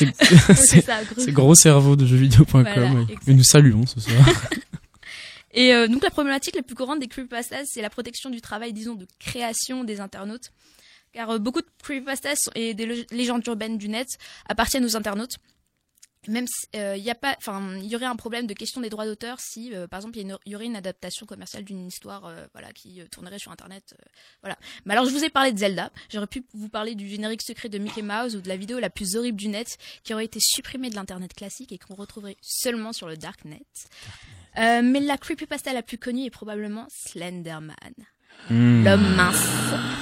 ouais, 1.50 1.54
cerveau 1.54 1.94
de 1.94 2.06
jeuxvideo.com. 2.06 2.62
Voilà. 2.64 3.06
Et 3.28 3.34
nous 3.34 3.44
saluons 3.44 3.86
ce 3.86 4.00
soir. 4.00 4.24
Et 5.52 5.72
euh, 5.72 5.86
donc 5.88 6.02
la 6.02 6.10
problématique 6.10 6.54
la 6.56 6.62
plus 6.62 6.74
courante 6.74 6.98
des 6.98 7.06
creepypastas, 7.08 7.64
c'est 7.66 7.80
la 7.82 7.88
protection 7.90 8.28
du 8.30 8.40
travail, 8.40 8.72
disons, 8.72 8.94
de 8.94 9.06
création 9.18 9.84
des 9.84 10.00
internautes. 10.00 10.50
Car 11.12 11.30
euh, 11.30 11.38
beaucoup 11.38 11.60
de 11.62 11.66
creepypastas 11.82 12.50
et 12.54 12.74
des 12.74 12.86
lég- 12.86 13.06
légendes 13.14 13.46
urbaines 13.46 13.78
du 13.78 13.88
net 13.88 14.08
appartiennent 14.48 14.84
aux 14.84 14.96
internautes. 14.96 15.36
Même 16.28 16.46
il 16.74 17.02
y 17.02 17.10
a 17.10 17.14
pas, 17.14 17.34
enfin, 17.38 17.76
il 17.76 17.86
y 17.86 17.96
aurait 17.96 18.06
un 18.06 18.16
problème 18.16 18.46
de 18.46 18.54
question 18.54 18.80
des 18.80 18.90
droits 18.90 19.06
d'auteur 19.06 19.38
si, 19.40 19.74
euh, 19.74 19.86
par 19.86 19.98
exemple, 19.98 20.18
y, 20.18 20.26
il 20.46 20.52
y 20.52 20.56
aurait 20.56 20.66
une 20.66 20.76
adaptation 20.76 21.26
commerciale 21.26 21.64
d'une 21.64 21.86
histoire, 21.86 22.26
euh, 22.26 22.46
voilà, 22.52 22.72
qui 22.72 23.00
euh, 23.00 23.06
tournerait 23.10 23.38
sur 23.38 23.52
Internet, 23.52 23.94
euh, 23.94 24.04
voilà. 24.42 24.58
Mais 24.84 24.94
alors, 24.94 25.06
je 25.06 25.10
vous 25.10 25.24
ai 25.24 25.30
parlé 25.30 25.52
de 25.52 25.58
Zelda. 25.58 25.90
J'aurais 26.10 26.26
pu 26.26 26.44
vous 26.52 26.68
parler 26.68 26.94
du 26.94 27.08
générique 27.08 27.42
secret 27.42 27.68
de 27.68 27.78
Mickey 27.78 28.02
Mouse 28.02 28.36
ou 28.36 28.40
de 28.40 28.48
la 28.48 28.56
vidéo 28.56 28.78
la 28.78 28.90
plus 28.90 29.16
horrible 29.16 29.38
du 29.38 29.48
net 29.48 29.78
qui 30.02 30.14
aurait 30.14 30.24
été 30.24 30.40
supprimée 30.40 30.90
de 30.90 30.94
l'internet 30.94 31.34
classique 31.34 31.72
et 31.72 31.78
qu'on 31.78 31.94
retrouverait 31.94 32.36
seulement 32.40 32.92
sur 32.92 33.08
le 33.08 33.16
darknet. 33.16 33.64
Euh, 34.58 34.80
mais 34.82 35.00
la 35.00 35.18
creepypasta 35.18 35.72
la 35.72 35.82
plus 35.82 35.98
connue 35.98 36.24
est 36.24 36.30
probablement 36.30 36.86
Slenderman, 36.88 37.74
Hmm. 38.48 38.84
l'homme 38.84 39.14
mince. 39.16 39.48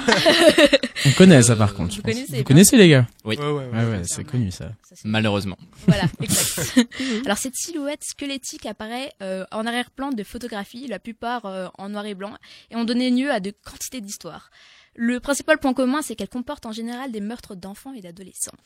On 1.06 1.12
connaît 1.12 1.42
ça 1.42 1.56
par 1.56 1.74
contre. 1.74 1.92
je 1.92 1.96
Vous 1.96 2.02
pense. 2.02 2.12
connaissez, 2.14 2.36
Vous 2.38 2.44
connaissez 2.44 2.76
les 2.76 2.88
gars 2.90 3.06
Oui. 3.24 3.36
Ouais, 3.36 3.44
ouais, 3.46 3.52
ouais. 3.52 3.66
Ouais 3.70 3.84
ouais, 3.90 4.04
c'est 4.04 4.24
connu 4.24 4.50
ça. 4.50 4.70
Malheureusement. 5.04 5.56
Voilà, 5.86 6.04
exact. 6.22 6.78
Alors 7.24 7.38
cette 7.38 7.56
silhouette 7.56 8.04
squelettique 8.04 8.66
apparaît 8.66 9.12
euh, 9.22 9.44
en 9.50 9.66
arrière-plan 9.66 10.10
de 10.10 10.22
photographies, 10.24 10.86
la 10.88 10.98
plupart 10.98 11.46
euh, 11.46 11.68
en 11.78 11.88
noir 11.90 12.04
et 12.06 12.14
blanc, 12.14 12.34
et 12.70 12.76
ont 12.76 12.84
donné 12.84 13.10
lieu 13.10 13.30
à 13.30 13.40
de 13.40 13.50
quantités 13.64 14.00
d'histoires. 14.00 14.50
Le 14.96 15.20
principal 15.20 15.58
point 15.58 15.74
commun, 15.74 16.02
c'est 16.02 16.14
qu'elle 16.14 16.28
comporte 16.28 16.66
en 16.66 16.72
général 16.72 17.10
des 17.10 17.20
meurtres 17.20 17.54
d'enfants 17.56 17.92
et 17.94 18.00
d'adolescents. 18.00 18.56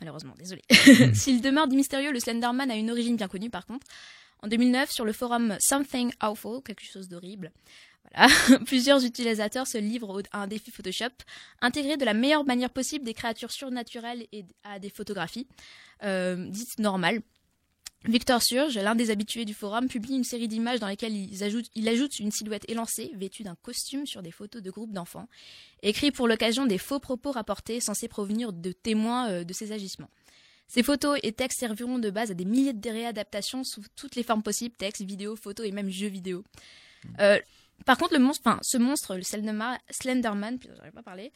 Malheureusement, 0.00 0.34
désolé. 0.38 0.62
S'il 1.14 1.40
demeure 1.40 1.68
mystérieux, 1.68 2.12
le 2.12 2.20
Slenderman 2.20 2.70
a 2.70 2.76
une 2.76 2.90
origine 2.90 3.16
bien 3.16 3.28
connue 3.28 3.48
par 3.50 3.64
contre. 3.64 3.86
En 4.42 4.48
2009, 4.48 4.90
sur 4.90 5.04
le 5.06 5.12
forum 5.14 5.56
Something 5.60 6.12
Awful, 6.20 6.60
quelque 6.62 6.84
chose 6.84 7.08
d'horrible, 7.08 7.50
plusieurs 8.66 9.04
utilisateurs 9.04 9.66
se 9.66 9.78
livrent 9.78 10.22
à 10.32 10.42
un 10.42 10.46
défi 10.46 10.70
Photoshop, 10.70 11.10
intégrer 11.60 11.96
de 11.96 12.04
la 12.04 12.14
meilleure 12.14 12.44
manière 12.44 12.70
possible 12.70 13.04
des 13.04 13.14
créatures 13.14 13.52
surnaturelles 13.52 14.26
et 14.32 14.44
à 14.62 14.78
des 14.78 14.90
photographies 14.90 15.46
euh, 16.02 16.48
dites 16.48 16.78
normales. 16.78 17.20
Victor 18.06 18.42
Surge, 18.42 18.76
l'un 18.76 18.94
des 18.94 19.10
habitués 19.10 19.46
du 19.46 19.54
forum, 19.54 19.88
publie 19.88 20.14
une 20.14 20.24
série 20.24 20.46
d'images 20.46 20.78
dans 20.78 20.88
lesquelles 20.88 21.14
il 21.14 21.88
ajoute, 21.88 22.18
une 22.18 22.30
silhouette 22.30 22.66
élancée, 22.68 23.10
vêtue 23.14 23.44
d'un 23.44 23.54
costume 23.54 24.06
sur 24.06 24.22
des 24.22 24.30
photos 24.30 24.60
de 24.60 24.70
groupes 24.70 24.92
d'enfants, 24.92 25.26
écrit 25.82 26.10
pour 26.10 26.28
l'occasion 26.28 26.66
des 26.66 26.76
faux 26.76 27.00
propos 27.00 27.30
rapportés 27.32 27.80
censés 27.80 28.08
provenir 28.08 28.52
de 28.52 28.72
témoins 28.72 29.30
euh, 29.30 29.44
de 29.44 29.52
ses 29.54 29.72
agissements. 29.72 30.10
Ces 30.68 30.82
photos 30.82 31.18
et 31.22 31.32
textes 31.32 31.60
serviront 31.60 31.98
de 31.98 32.10
base 32.10 32.30
à 32.30 32.34
des 32.34 32.44
milliers 32.44 32.72
de 32.74 32.90
réadaptations 32.90 33.64
sous 33.64 33.82
toutes 33.96 34.16
les 34.16 34.22
formes 34.22 34.42
possibles, 34.42 34.76
textes, 34.76 35.02
vidéos, 35.02 35.36
photos 35.36 35.66
et 35.66 35.72
même 35.72 35.88
jeux 35.88 36.08
vidéo. 36.08 36.44
Euh, 37.20 37.38
par 37.84 37.98
contre, 37.98 38.14
le 38.14 38.20
monstre, 38.20 38.42
enfin, 38.46 38.58
ce 38.62 38.78
monstre, 38.78 39.14
le 39.16 39.22
Slenderma- 39.22 39.78
Slenderman, 39.90 40.58
j'arrive 40.76 40.92
pas 40.92 41.00
à 41.00 41.02
parler, 41.02 41.32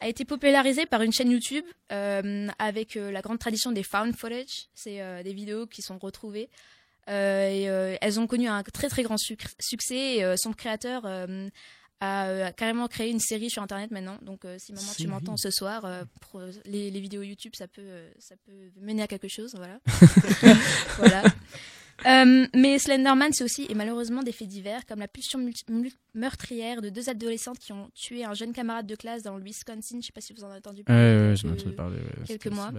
a 0.00 0.08
été 0.08 0.24
popularisé 0.24 0.84
par 0.86 1.02
une 1.02 1.12
chaîne 1.12 1.30
YouTube 1.30 1.64
euh, 1.92 2.48
avec 2.58 2.96
euh, 2.96 3.10
la 3.12 3.20
grande 3.22 3.38
tradition 3.38 3.70
des 3.72 3.82
found 3.84 4.16
footage. 4.16 4.68
C'est 4.74 5.00
euh, 5.00 5.22
des 5.22 5.32
vidéos 5.32 5.66
qui 5.66 5.80
sont 5.82 5.98
retrouvées. 5.98 6.48
Et, 7.08 7.64
elles 8.00 8.20
ont 8.20 8.26
connu 8.26 8.48
un 8.48 8.62
très 8.62 8.88
très 8.88 9.02
grand 9.02 9.16
suc- 9.16 9.46
succès. 9.60 10.16
Et, 10.16 10.34
son 10.36 10.52
créateur 10.52 11.04
a, 11.04 11.26
a 12.00 12.52
carrément 12.52 12.88
créé 12.88 13.10
une 13.10 13.20
série 13.20 13.50
sur 13.50 13.62
Internet 13.62 13.90
maintenant. 13.90 14.18
Donc 14.22 14.42
si 14.58 14.72
maman 14.72 14.92
tu 14.96 15.06
m'entends 15.08 15.36
ce 15.36 15.50
soir, 15.50 15.86
pour, 16.20 16.40
les, 16.64 16.90
les 16.90 17.00
vidéos 17.00 17.22
YouTube, 17.22 17.52
ça 17.56 17.66
peut, 17.68 18.04
ça 18.18 18.34
peut 18.46 18.70
mener 18.80 19.02
à 19.02 19.06
quelque 19.08 19.28
chose. 19.28 19.54
Voilà. 19.56 19.78
voilà. 20.98 21.22
Euh, 22.06 22.46
mais 22.54 22.78
Slenderman, 22.78 23.32
c'est 23.32 23.44
aussi, 23.44 23.66
et 23.68 23.74
malheureusement, 23.74 24.22
des 24.22 24.32
faits 24.32 24.48
divers, 24.48 24.84
comme 24.86 24.98
la 25.00 25.08
pulsion 25.08 25.38
meurtrière 26.14 26.82
de 26.82 26.88
deux 26.90 27.08
adolescentes 27.08 27.58
qui 27.58 27.72
ont 27.72 27.88
tué 27.94 28.24
un 28.24 28.34
jeune 28.34 28.52
camarade 28.52 28.86
de 28.86 28.94
classe 28.96 29.22
dans 29.22 29.36
le 29.36 29.42
Wisconsin. 29.44 29.98
Je 30.00 30.06
sais 30.06 30.12
pas 30.12 30.20
si 30.20 30.32
vous 30.32 30.42
en 30.44 30.48
avez 30.48 30.58
entendu 30.58 30.80
Ouais, 30.80 30.84
parler. 30.84 31.02
ouais, 31.02 31.34
ai 31.34 31.46
euh, 31.46 31.52
entendu 31.52 31.74
parler. 31.76 31.96
ouais, 31.96 32.24
quelques 32.26 32.46
mois. 32.50 32.72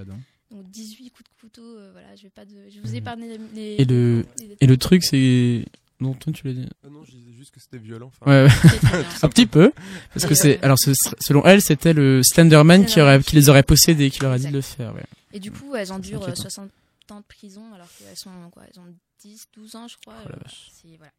Donc 0.51 0.69
18 0.69 1.09
coups 1.09 1.23
de 1.29 1.39
couteau, 1.41 1.63
euh, 1.63 1.89
voilà, 1.93 2.15
je 2.15 2.23
vais 2.23 2.29
pas 2.29 2.45
de, 2.45 2.53
je 2.69 2.79
vous 2.79 2.93
ai 2.93 2.97
épargné 2.97 3.27
les, 3.27 3.37
les- 3.55 3.75
Et 3.81 3.85
le- 3.85 4.23
les 4.39 4.55
Et 4.61 4.67
le 4.67 4.77
truc 4.77 5.03
c'est... 5.03 5.65
Non, 5.99 6.13
toi 6.13 6.31
tu 6.33 6.45
l'as 6.45 6.53
dit. 6.53 6.67
Ah 6.85 6.89
non, 6.91 7.03
je 7.05 7.11
disais 7.11 7.31
juste 7.35 7.51
que 7.51 7.59
c'était 7.59 7.77
violent. 7.79 8.11
enfin. 8.21 8.29
Ouais, 8.29 8.47
ouais. 8.47 9.03
Un 9.23 9.29
petit 9.29 9.45
peu. 9.47 9.71
Parce 10.13 10.25
que 10.27 10.35
c'est... 10.35 10.61
Alors 10.61 10.77
selon 10.77 11.43
elle, 11.45 11.61
c'était 11.61 11.93
le 11.93 12.21
Slenderman 12.23 12.85
qui, 12.85 12.99
aurait... 13.01 13.23
qui 13.23 13.35
les 13.35 13.49
aurait 13.49 13.63
possédés 13.63 14.05
et 14.05 14.09
qui 14.11 14.19
leur 14.19 14.33
a 14.33 14.37
dit 14.37 14.47
de 14.47 14.51
le 14.53 14.61
faire. 14.61 14.93
Ouais. 14.93 15.03
Et 15.31 15.39
du 15.39 15.49
coup, 15.51 15.73
elles 15.75 15.91
endurent 15.91 16.19
C'est 16.23 16.27
euh, 16.29 16.31
inquiétant. 16.33 16.49
60 16.49 16.69
ans 17.11 17.19
de 17.19 17.25
prison 17.25 17.73
alors 17.73 17.87
qu'elles 17.97 18.17
sont 18.17 18.49
quoi, 18.51 18.63
elles 18.71 18.79
ont 18.79 18.93
10, 19.19 19.47
12 19.53 19.75
ans, 19.75 19.87
je 19.87 19.97
crois. 19.97 20.15
Oh 20.25 20.29
euh, 20.29 20.35
voilà. 20.97 21.11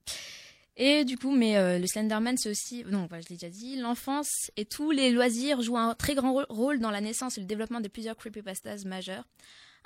Et 0.77 1.05
du 1.05 1.17
coup, 1.17 1.31
mais 1.31 1.57
euh, 1.57 1.79
le 1.79 1.87
Slenderman, 1.87 2.37
c'est 2.37 2.51
aussi, 2.51 2.83
non, 2.87 3.07
voilà, 3.09 3.23
je 3.23 3.29
l'ai 3.29 3.37
déjà 3.37 3.49
dit, 3.51 3.77
l'enfance 3.77 4.51
et 4.57 4.65
tous 4.65 4.91
les 4.91 5.11
loisirs 5.13 5.63
jouent 5.63 5.77
un 5.79 5.95
très 5.95 6.15
grand 6.17 6.33
rô- 6.33 6.47
rôle 6.49 6.81
dans 6.81 6.91
la 6.91 7.01
naissance 7.01 7.39
et 7.39 7.41
le 7.41 7.47
développement 7.47 7.81
de 7.81 7.87
plusieurs 7.89 8.17
creepypastas 8.17 8.85
majeurs. 8.85 9.25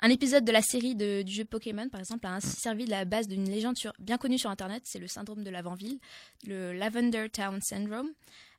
Un 0.01 0.09
épisode 0.09 0.45
de 0.45 0.51
la 0.51 0.61
série 0.63 0.95
de- 0.95 1.21
du 1.21 1.31
jeu 1.31 1.45
Pokémon, 1.45 1.89
par 1.89 1.99
exemple, 1.99 2.25
a 2.25 2.31
ainsi 2.33 2.55
servi 2.59 2.85
de 2.85 2.89
la 2.89 3.05
base 3.05 3.27
d'une 3.27 3.47
légende 3.49 3.77
sur- 3.77 3.93
bien 3.99 4.17
connue 4.17 4.39
sur 4.39 4.49
Internet, 4.49 4.81
c'est 4.85 4.97
le 4.97 5.07
syndrome 5.07 5.43
de 5.43 5.49
Lavanville, 5.51 5.99
le 6.47 6.73
Lavender 6.73 7.27
Town 7.29 7.59
Syndrome. 7.61 8.09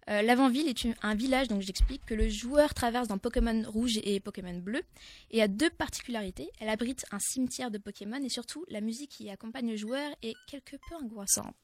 Euh, 0.08 0.22
Lavanville 0.22 0.68
est 0.68 0.86
un 1.02 1.14
village, 1.14 1.48
donc 1.48 1.60
j'explique, 1.60 2.04
que 2.06 2.14
le 2.14 2.28
joueur 2.28 2.74
traverse 2.74 3.08
dans 3.08 3.18
Pokémon 3.18 3.62
rouge 3.66 4.00
et 4.02 4.20
Pokémon 4.20 4.58
bleu, 4.58 4.82
et 5.30 5.42
a 5.42 5.48
deux 5.48 5.70
particularités. 5.70 6.50
Elle 6.60 6.68
abrite 6.68 7.04
un 7.12 7.18
cimetière 7.18 7.70
de 7.70 7.78
Pokémon, 7.78 8.22
et 8.22 8.28
surtout, 8.28 8.64
la 8.68 8.80
musique 8.80 9.10
qui 9.10 9.30
accompagne 9.30 9.70
le 9.70 9.76
joueur 9.76 10.10
est 10.22 10.34
quelque 10.46 10.76
peu 10.88 10.96
angoissante. 10.96 11.54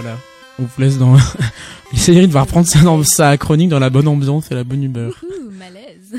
Voilà. 0.00 0.18
On 0.58 0.64
vous 0.64 0.80
laisse 0.80 0.98
dans... 0.98 1.16
Cédric 1.94 2.30
va 2.30 2.42
reprendre 2.42 2.66
ça 2.66 2.80
dans 2.80 3.02
sa 3.02 3.36
chronique 3.36 3.68
dans 3.68 3.78
la 3.78 3.90
bonne 3.90 4.08
ambiance 4.08 4.50
et 4.50 4.54
la 4.54 4.64
bonne 4.64 4.82
humeur. 4.82 5.14
Ouh, 5.22 5.50
malaise. 5.50 6.14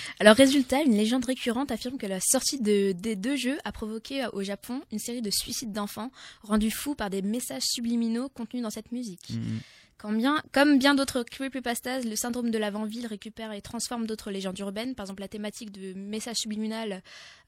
Alors 0.20 0.36
résultat, 0.36 0.82
une 0.82 0.96
légende 0.96 1.24
récurrente 1.24 1.70
affirme 1.70 1.96
que 1.96 2.06
la 2.06 2.20
sortie 2.20 2.60
de, 2.60 2.92
des 2.92 3.16
deux 3.16 3.36
jeux 3.36 3.58
a 3.64 3.72
provoqué 3.72 4.24
euh, 4.24 4.28
au 4.32 4.42
Japon 4.42 4.82
une 4.92 4.98
série 4.98 5.22
de 5.22 5.30
suicides 5.30 5.72
d'enfants 5.72 6.10
rendus 6.42 6.70
fous 6.70 6.94
par 6.94 7.08
des 7.08 7.22
messages 7.22 7.62
subliminaux 7.62 8.28
contenus 8.28 8.62
dans 8.62 8.70
cette 8.70 8.92
musique. 8.92 9.30
Mhm. 9.30 9.60
Comme 9.98 10.18
bien, 10.18 10.42
comme 10.52 10.78
bien 10.78 10.94
d'autres 10.94 11.22
creepypastas, 11.22 12.02
le 12.02 12.16
syndrome 12.16 12.50
de 12.50 12.58
l'avant-ville 12.58 13.06
récupère 13.06 13.52
et 13.52 13.62
transforme 13.62 14.06
d'autres 14.06 14.30
légendes 14.30 14.58
urbaines. 14.58 14.94
Par 14.94 15.04
exemple, 15.06 15.22
la 15.22 15.28
thématique 15.28 15.72
de 15.72 15.94
message 15.94 16.36
subliminal 16.36 17.02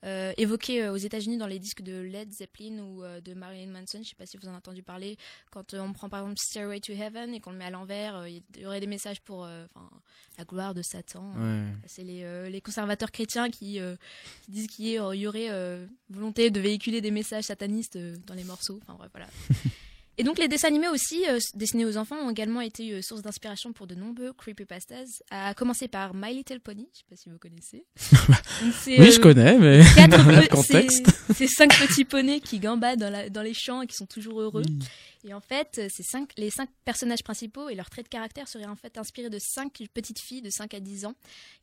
euh, 0.04 0.32
évoqué 0.38 0.82
euh, 0.82 0.92
aux 0.92 0.96
États-Unis 0.96 1.36
dans 1.36 1.46
les 1.46 1.58
disques 1.58 1.82
de 1.82 2.00
Led 2.00 2.32
Zeppelin 2.32 2.78
ou 2.78 3.04
euh, 3.04 3.20
de 3.20 3.34
Marilyn 3.34 3.70
Manson. 3.70 3.86
Je 3.94 3.98
ne 3.98 4.04
sais 4.04 4.14
pas 4.16 4.24
si 4.24 4.38
vous 4.38 4.46
en 4.46 4.48
avez 4.48 4.56
entendu 4.56 4.82
parler. 4.82 5.18
Quand 5.50 5.74
on 5.74 5.92
prend 5.92 6.08
par 6.08 6.20
exemple 6.20 6.38
Stairway 6.38 6.80
to 6.80 6.92
Heaven 6.92 7.34
et 7.34 7.40
qu'on 7.40 7.50
le 7.50 7.58
met 7.58 7.66
à 7.66 7.70
l'envers, 7.70 8.26
il 8.26 8.42
y 8.56 8.64
aurait 8.64 8.80
des 8.80 8.86
messages 8.86 9.20
pour 9.20 9.46
la 9.46 10.44
gloire 10.44 10.72
de 10.72 10.80
Satan. 10.80 11.34
C'est 11.86 12.04
les, 12.04 12.48
les, 12.48 12.60
conservateurs 12.60 13.10
chrétiens 13.10 13.50
qui, 13.50 13.78
qui 14.42 14.50
disent 14.50 14.68
qu'il 14.68 14.86
y, 14.86 14.98
aurait 14.98 15.86
volonté 16.08 16.50
de 16.50 16.60
véhiculer 16.60 17.00
des 17.00 17.10
messages 17.10 17.44
satanistes 17.44 17.98
dans 18.26 18.34
les 18.34 18.44
morceaux. 18.44 18.78
Enfin 18.82 18.94
bref, 18.94 19.10
voilà. 19.12 19.28
Et 20.20 20.24
donc 20.24 20.38
les 20.38 20.48
dessins 20.48 20.66
animés 20.66 20.88
aussi, 20.88 21.24
euh, 21.28 21.38
dessinés 21.54 21.84
aux 21.84 21.96
enfants, 21.96 22.16
ont 22.16 22.30
également 22.30 22.60
été 22.60 22.92
euh, 22.92 23.02
source 23.02 23.22
d'inspiration 23.22 23.72
pour 23.72 23.86
de 23.86 23.94
nombreux 23.94 24.32
creepypastas, 24.32 25.22
à 25.30 25.54
commencer 25.54 25.86
par 25.86 26.12
My 26.12 26.34
Little 26.34 26.58
Pony, 26.58 26.88
je 26.92 26.98
sais 26.98 27.04
pas 27.08 27.14
si 27.14 27.28
vous 27.30 27.38
connaissez. 27.38 27.86
oui, 28.88 29.12
je 29.12 29.18
euh, 29.18 29.22
connais, 29.22 29.56
mais 29.58 29.80
quatre 29.94 30.48
contexte. 30.50 31.06
C'est 31.32 31.46
cinq 31.46 31.70
petits 31.78 32.04
poneys 32.04 32.40
qui 32.40 32.58
gambadent 32.58 32.98
dans, 32.98 33.10
la, 33.10 33.30
dans, 33.30 33.42
les 33.42 33.54
champs 33.54 33.80
et 33.82 33.86
qui 33.86 33.94
sont 33.94 34.06
toujours 34.06 34.40
heureux. 34.40 34.64
Et 35.24 35.34
en 35.34 35.40
fait, 35.40 35.80
ces 35.90 36.02
cinq, 36.02 36.30
les 36.36 36.50
cinq 36.50 36.68
personnages 36.84 37.22
principaux 37.22 37.68
et 37.68 37.74
leurs 37.74 37.90
traits 37.90 38.06
de 38.06 38.10
caractère 38.10 38.48
seraient 38.48 38.66
en 38.66 38.76
fait 38.76 38.98
inspirés 38.98 39.30
de 39.30 39.38
cinq 39.38 39.82
petites 39.92 40.18
filles 40.20 40.42
de 40.42 40.50
5 40.50 40.74
à 40.74 40.80
10 40.80 41.06
ans 41.06 41.14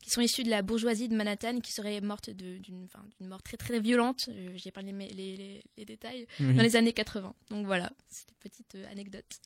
qui 0.02 0.10
sont 0.10 0.20
issues 0.20 0.44
de 0.44 0.50
la 0.50 0.62
bourgeoisie 0.62 1.08
de 1.08 1.16
Manhattan 1.16 1.60
qui 1.60 1.72
seraient 1.72 2.00
mortes 2.00 2.30
d'une 2.30 2.88
mort 3.20 3.42
très 3.42 3.56
très 3.56 3.80
violente. 3.80 4.28
J'ai 4.54 4.70
pas 4.70 4.82
les, 4.82 4.92
les, 4.92 5.62
les, 5.76 5.84
détails 5.84 6.26
dans 6.40 6.62
les 6.62 6.76
années 6.76 6.92
80. 6.92 7.34
Donc 7.50 7.66
voilà, 7.66 7.90
c'était 8.08 8.32
une 8.32 8.50
petite 8.50 8.74
euh, 8.74 8.92
anecdote. 8.92 9.40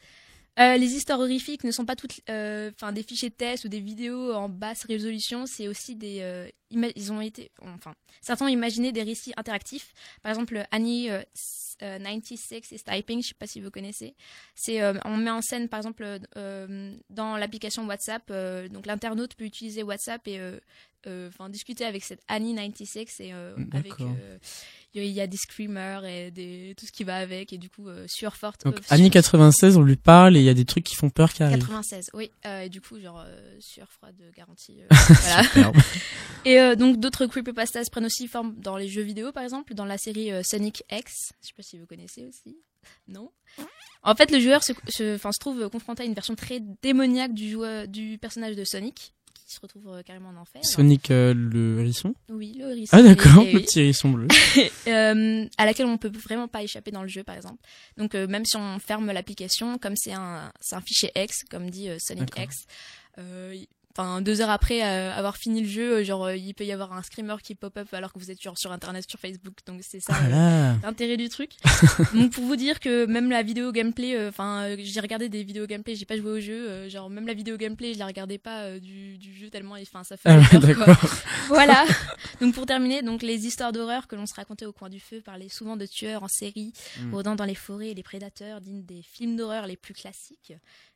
Euh, 0.59 0.77
les 0.77 0.95
histoires 0.95 1.21
horrifiques 1.21 1.65
ne 1.65 1.71
sont 1.71 1.87
pas 1.87 1.97
toutes, 1.97 2.21
euh, 2.29 2.71
des 2.93 3.03
fichiers 3.03 3.31
de 3.31 3.35
test 3.35 3.65
ou 3.65 3.69
des 3.69 3.81
vidéos 3.81 4.35
en 4.35 4.49
basse 4.49 4.85
résolution. 4.85 5.47
C'est 5.47 5.69
aussi 5.69 5.95
des, 5.95 6.53
ils 6.71 7.13
ont 7.13 7.21
été, 7.21 7.51
enfin 7.63 7.95
certains 8.21 8.47
ont 8.47 8.49
imaginé 8.49 8.93
des 8.93 9.03
récits 9.03 9.33
interactifs. 9.37 9.95
Par 10.23 10.31
exemple, 10.31 10.67
Annie 10.73 11.09
96 11.81 12.73
is 12.73 12.83
Typing, 12.85 13.23
je 13.23 13.29
sais 13.29 13.35
pas 13.35 13.47
si 13.47 13.61
vous 13.61 13.71
connaissez. 13.71 14.15
C'est, 14.55 14.83
on 15.05 15.17
met 15.17 15.31
en 15.31 15.43
scène 15.43 15.69
par 15.69 15.79
exemple 15.79 16.19
dans 17.11 17.37
l'application 17.37 17.87
WhatsApp, 17.87 18.31
donc 18.71 18.87
l'internaute 18.87 19.35
peut 19.35 19.45
utiliser 19.45 19.83
WhatsApp 19.83 20.27
et 20.29 20.41
enfin 21.07 21.49
discuter 21.49 21.85
avec 21.85 22.05
cette 22.05 22.23
Annie 22.29 22.55
96 22.55 23.21
et 23.21 23.33
avec 23.73 23.95
il 24.95 25.05
y 25.05 25.21
a 25.21 25.27
des 25.27 25.37
screamers 25.37 26.05
et 26.05 26.31
des, 26.31 26.75
tout 26.77 26.87
ce 26.87 26.93
qui 26.93 27.05
va 27.05 27.17
avec 27.17 27.53
et 27.53 27.59
du 27.59 27.71
coup 27.71 27.89
euh, 27.89 28.07
sueur 28.09 28.37
forte. 28.37 28.65
Donc 28.65 28.81
Annie 28.89 29.11
96, 29.11 29.77
on 29.77 29.83
lui 29.83 29.97
parle 29.97 30.37
et 30.37 30.41
il 30.41 30.45
y 30.45 30.49
a 30.49 30.55
des 30.55 30.65
trucs 30.65 30.85
qui 30.85 30.97
font 30.97 31.11
peur 31.11 31.33
qui 31.33 31.43
arrivent. 31.43 31.61
96, 31.61 32.11
oui. 32.15 32.31
Euh, 32.47 32.63
et 32.63 32.69
du 32.69 32.81
coup 32.81 32.99
genre 33.01 33.23
euh, 33.25 33.57
sueur 33.61 33.91
froide 33.91 34.17
garantie. 34.37 34.81
Euh, 34.83 34.87
voilà. 35.53 35.73
et 36.45 36.61
euh, 36.61 36.75
donc 36.75 36.99
d'autres 36.99 37.27
creepypastas 37.27 37.85
prennent 37.91 38.07
aussi 38.07 38.27
forme 38.27 38.55
dans 38.59 38.77
les 38.77 38.89
jeux 38.89 39.03
vidéo 39.03 39.33
par 39.33 39.45
exemple, 39.45 39.75
dans 39.75 39.85
la 39.85 39.99
série 39.99 40.31
Sonic 40.45 40.83
X. 40.91 41.13
Je 41.43 41.49
sais 41.49 41.55
pas 41.57 41.63
si 41.63 41.79
vous 41.79 41.87
connaissez 41.87 42.27
aussi. 42.27 42.57
Non? 43.07 43.31
En 44.03 44.15
fait, 44.15 44.31
le 44.31 44.41
joueur 44.41 44.65
se, 44.65 44.73
se, 44.89 45.19
se 45.19 45.39
trouve 45.39 45.69
confronté 45.69 46.03
à 46.03 46.07
une 46.07 46.15
version 46.15 46.35
très 46.35 46.61
démoniaque 46.83 47.35
du 47.35 47.51
joueur, 47.51 47.87
du 47.87 48.17
personnage 48.17 48.57
de 48.57 48.65
Sonic 48.65 49.13
se 49.51 49.61
retrouve 49.61 49.89
euh, 49.89 50.03
carrément 50.03 50.29
en 50.31 50.37
enfer. 50.37 50.65
Sonic 50.65 51.11
euh, 51.11 51.35
le 51.35 51.81
hérisson 51.81 52.15
Oui, 52.29 52.55
le 52.59 52.71
hérisson. 52.71 52.97
Ah 52.97 53.03
d'accord, 53.03 53.45
le 53.45 53.61
petit 53.61 53.81
hérisson 53.81 54.11
bleu. 54.11 54.29
euh, 54.87 55.47
à 55.59 55.67
laquelle 55.67 55.87
on 55.87 55.99
peut 55.99 56.11
vraiment 56.11 56.49
pas 56.49 56.63
échapper 56.63 56.91
dans 56.91 57.03
le 57.03 57.09
jeu, 57.09 57.25
par 57.25 57.37
exemple. 57.37 57.59
Donc 57.97 58.15
euh, 58.15 58.27
même 58.27 58.45
si 58.45 58.57
on 58.57 58.79
ferme 58.79 59.11
l'application, 59.11 59.79
comme 59.79 59.95
c'est 59.97 60.13
un, 60.13 60.53
un 60.73 60.81
fichier 60.81 61.11
X, 61.17 61.45
comme 61.51 61.71
dit 61.71 61.89
Sonic 61.99 62.33
X, 62.39 62.67
enfin 63.93 64.21
deux 64.21 64.41
heures 64.41 64.51
après 64.51 64.83
euh, 64.83 65.13
avoir 65.13 65.37
fini 65.37 65.63
le 65.63 65.69
jeu, 65.69 65.99
euh, 65.99 66.05
genre 66.05 66.27
euh, 66.27 66.37
il 66.37 66.55
peut 66.55 66.65
y 66.65 66.73
avoir 66.73 66.93
un 66.93 67.03
screamer 67.03 67.37
qui 67.43 67.55
pop 67.55 67.77
up 67.77 67.89
alors 67.93 68.13
que 68.13 68.19
vous 68.19 68.31
êtes 68.31 68.41
genre 68.41 68.57
sur 68.57 68.73
internet, 68.73 69.05
sur 69.09 69.19
Facebook, 69.19 69.55
donc 69.67 69.81
c'est 69.83 70.01
ça 70.01 70.15
ah 70.15 70.77
l'intérêt 70.83 71.17
du 71.17 71.29
truc. 71.29 71.53
donc 72.15 72.33
pour 72.33 72.45
vous 72.45 72.57
dire 72.57 72.81
que 72.81 73.07
même 73.07 73.31
la 73.31 73.43
vidéo 73.43 73.73
gameplay, 73.73 74.29
enfin 74.29 74.77
j'ai 74.79 75.01
regardé 75.01 75.29
des 75.29 75.43
vidéos 75.43 75.67
gameplay, 75.67 75.95
j'ai 75.95 76.07
pas 76.07 76.17
joué 76.17 76.31
au 76.31 76.41
jeu, 76.41 76.89
genre 76.89 77.11
même 77.11 77.27
la 77.27 77.35
vidéo 77.35 77.57
gameplay 77.57 77.95
je 77.95 77.99
la 77.99 78.07
regardais 78.07 78.39
pas 78.39 78.79
du, 78.79 79.19
du, 79.19 79.35
jeu 79.35 79.51
tellement, 79.51 79.75
enfin 79.81 80.05
ça 80.05 80.17
fait 80.17 80.31
ah, 80.31 80.41
peur, 80.51 81.01
voilà. 81.49 81.85
donc 82.41 82.55
pour 82.55 82.67
terminer, 82.67 83.03
donc 83.03 83.23
les 83.23 83.47
histoires 83.47 83.73
d'horreur 83.73 84.07
que 84.07 84.17
l'on 84.17 84.27
se 84.27 84.35
racontait 84.35 84.67
au 84.67 84.73
coin 84.73 84.89
du 84.89 85.01
feu 85.01 85.21
parlaient 85.21 85.49
souvent 85.49 85.77
de 85.77 85.87
tueurs 85.87 86.23
en 86.23 86.29
série, 86.29 86.73
mm. 87.01 87.15
rôdant 87.15 87.35
dans 87.35 87.45
les 87.45 87.55
forêts 87.55 87.89
et 87.89 87.95
les 87.95 88.03
prédateurs, 88.03 88.61
dignes 88.61 88.85
des 88.85 89.03
films 89.03 89.37
d'horreur 89.37 89.67
les 89.67 89.77
plus 89.77 89.95
classiques 89.95 90.53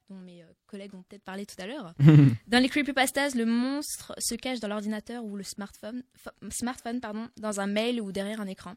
dont 0.08 0.18
mes 0.18 0.42
euh, 0.42 0.46
collègues 0.66 0.94
ont 0.94 1.02
peut-être 1.08 1.24
parlé 1.24 1.46
tout 1.46 1.56
à 1.58 1.66
l'heure. 1.66 1.94
dans 2.48 2.58
les 2.62 2.68
creepypastas, 2.68 3.34
le 3.34 3.46
monstre 3.46 4.14
se 4.18 4.34
cache 4.34 4.60
dans 4.60 4.68
l'ordinateur 4.68 5.24
ou 5.24 5.36
le 5.36 5.42
smartphone, 5.42 6.02
smartphone 6.50 7.00
pardon, 7.00 7.28
dans 7.40 7.60
un 7.60 7.66
mail 7.66 8.00
ou 8.00 8.12
derrière 8.12 8.40
un 8.40 8.46
écran. 8.46 8.74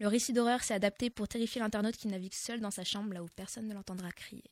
Le 0.00 0.08
récit 0.08 0.32
d'horreur 0.32 0.62
s'est 0.62 0.74
adapté 0.74 1.10
pour 1.10 1.28
terrifier 1.28 1.60
l'internaute 1.60 1.96
qui 1.96 2.08
navigue 2.08 2.34
seul 2.34 2.60
dans 2.60 2.70
sa 2.70 2.84
chambre 2.84 3.12
là 3.12 3.22
où 3.22 3.26
personne 3.36 3.66
ne 3.66 3.74
l'entendra 3.74 4.10
crier. 4.12 4.44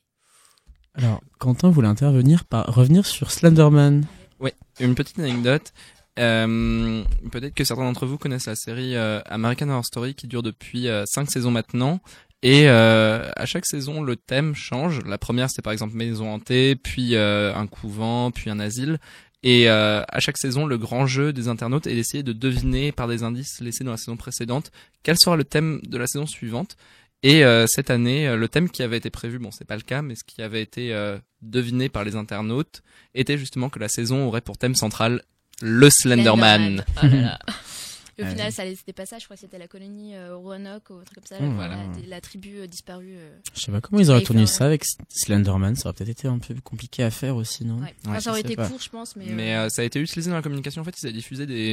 Alors, 0.93 1.21
Quentin 1.37 1.69
voulait 1.69 1.87
intervenir 1.87 2.45
par 2.45 2.73
revenir 2.73 3.05
sur 3.05 3.31
Slenderman. 3.31 4.05
Oui, 4.39 4.51
une 4.79 4.95
petite 4.95 5.19
anecdote. 5.19 5.71
Euh, 6.17 7.03
peut-être 7.31 7.53
que 7.53 7.63
certains 7.63 7.83
d'entre 7.83 8.07
vous 8.07 8.17
connaissent 8.17 8.47
la 8.47 8.55
série 8.55 8.95
euh, 8.95 9.21
American 9.27 9.69
Horror 9.69 9.85
Story 9.85 10.15
qui 10.15 10.25
dure 10.27 10.41
depuis 10.41 10.87
5 11.05 11.29
saisons 11.29 11.51
maintenant 11.51 11.99
et 12.43 12.67
euh, 12.67 13.29
à 13.35 13.45
chaque 13.45 13.65
saison, 13.65 14.01
le 14.01 14.15
thème 14.15 14.53
change. 14.53 15.01
La 15.05 15.17
première, 15.17 15.49
c'était 15.49 15.61
par 15.61 15.73
exemple 15.73 15.95
maison 15.95 16.31
hantée, 16.31 16.75
puis 16.75 17.15
euh, 17.15 17.53
un 17.55 17.67
couvent, 17.67 18.31
puis 18.31 18.49
un 18.49 18.59
asile. 18.59 18.99
Et 19.43 19.69
euh, 19.69 20.03
à 20.07 20.19
chaque 20.19 20.37
saison, 20.37 20.65
le 20.65 20.77
grand 20.77 21.07
jeu 21.07 21.33
des 21.33 21.47
internautes 21.47 21.87
est 21.87 21.95
d'essayer 21.95 22.23
de 22.23 22.33
deviner 22.33 22.91
par 22.91 23.07
des 23.07 23.23
indices 23.23 23.59
laissés 23.61 23.83
dans 23.83 23.91
la 23.91 23.97
saison 23.97 24.17
précédente 24.17 24.71
quel 25.03 25.17
sera 25.17 25.35
le 25.35 25.45
thème 25.45 25.79
de 25.87 25.97
la 25.97 26.05
saison 26.05 26.25
suivante. 26.25 26.75
Et 27.23 27.43
euh, 27.43 27.65
cette 27.65 27.89
année, 27.89 28.35
le 28.35 28.47
thème 28.47 28.69
qui 28.69 28.83
avait 28.83 28.97
été 28.97 29.09
prévu, 29.09 29.39
bon, 29.39 29.49
c'est 29.51 29.65
pas 29.65 29.75
le 29.75 29.81
cas, 29.81 30.01
mais 30.01 30.15
ce 30.15 30.23
qui 30.23 30.41
avait 30.41 30.61
été 30.61 30.95
deviné 31.41 31.89
par 31.89 32.03
les 32.03 32.15
internautes 32.15 32.81
était 33.15 33.37
justement 33.37 33.69
que 33.69 33.79
la 33.79 33.89
saison 33.89 34.27
aurait 34.27 34.41
pour 34.41 34.57
thème 34.57 34.75
central 34.75 35.23
le 35.61 35.89
Slenderman. 35.89 36.83
Slenderman. 36.99 37.37
Oh 37.41 37.53
au 38.19 38.25
final, 38.25 38.51
ça 38.51 38.63
c'était 38.75 38.93
pas 38.93 39.05
ça. 39.05 39.19
Je 39.19 39.25
crois 39.25 39.35
que 39.35 39.41
c'était 39.41 39.57
la 39.57 39.67
colonie 39.67 40.15
euh, 40.15 40.35
Roanoke 40.35 40.89
ou 40.89 40.95
un 40.95 41.03
truc 41.03 41.15
comme 41.15 41.25
ça. 41.25 41.37
voilà. 41.39 41.77
la, 42.07 42.21
tribu 42.21 42.57
euh, 42.57 42.67
disparue. 42.67 43.15
Euh, 43.15 43.37
je 43.53 43.61
sais 43.61 43.71
pas 43.71 43.81
comment 43.81 44.01
ils 44.01 44.09
auraient 44.09 44.23
tourné 44.23 44.45
ça 44.45 44.65
avec 44.65 44.83
Slenderman. 45.09 45.75
Ça 45.75 45.89
aurait 45.89 45.93
peut-être 45.93 46.09
été 46.09 46.27
un 46.27 46.39
peu 46.39 46.55
compliqué 46.63 47.03
à 47.03 47.11
faire 47.11 47.35
aussi, 47.35 47.65
non? 47.65 47.79
Ouais. 47.79 48.19
ça 48.19 48.31
aurait 48.31 48.41
été 48.41 48.55
court, 48.55 48.79
je 48.81 48.89
pense. 48.89 49.15
Mais, 49.15 49.25
mais 49.27 49.55
euh, 49.55 49.69
ça 49.69 49.81
a 49.81 49.85
été 49.85 49.99
utilisé 49.99 50.29
dans 50.29 50.35
la 50.35 50.41
communication. 50.41 50.81
En 50.81 50.85
fait, 50.85 50.95
ils 51.01 51.09
ont 51.09 51.11
diffusé 51.11 51.45
des. 51.45 51.71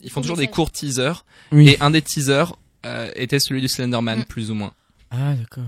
Ils 0.00 0.10
font 0.10 0.20
toujours 0.20 0.36
des 0.36 0.48
courts 0.48 0.70
teasers. 0.70 1.24
Oui. 1.52 1.70
Et 1.70 1.80
un 1.80 1.90
des 1.90 2.02
teasers 2.02 2.54
était 3.14 3.38
celui 3.38 3.60
du 3.60 3.68
Slenderman, 3.68 4.20
mm. 4.20 4.24
plus 4.24 4.50
ou 4.50 4.54
moins. 4.54 4.72
Ah, 5.10 5.34
d'accord. 5.34 5.64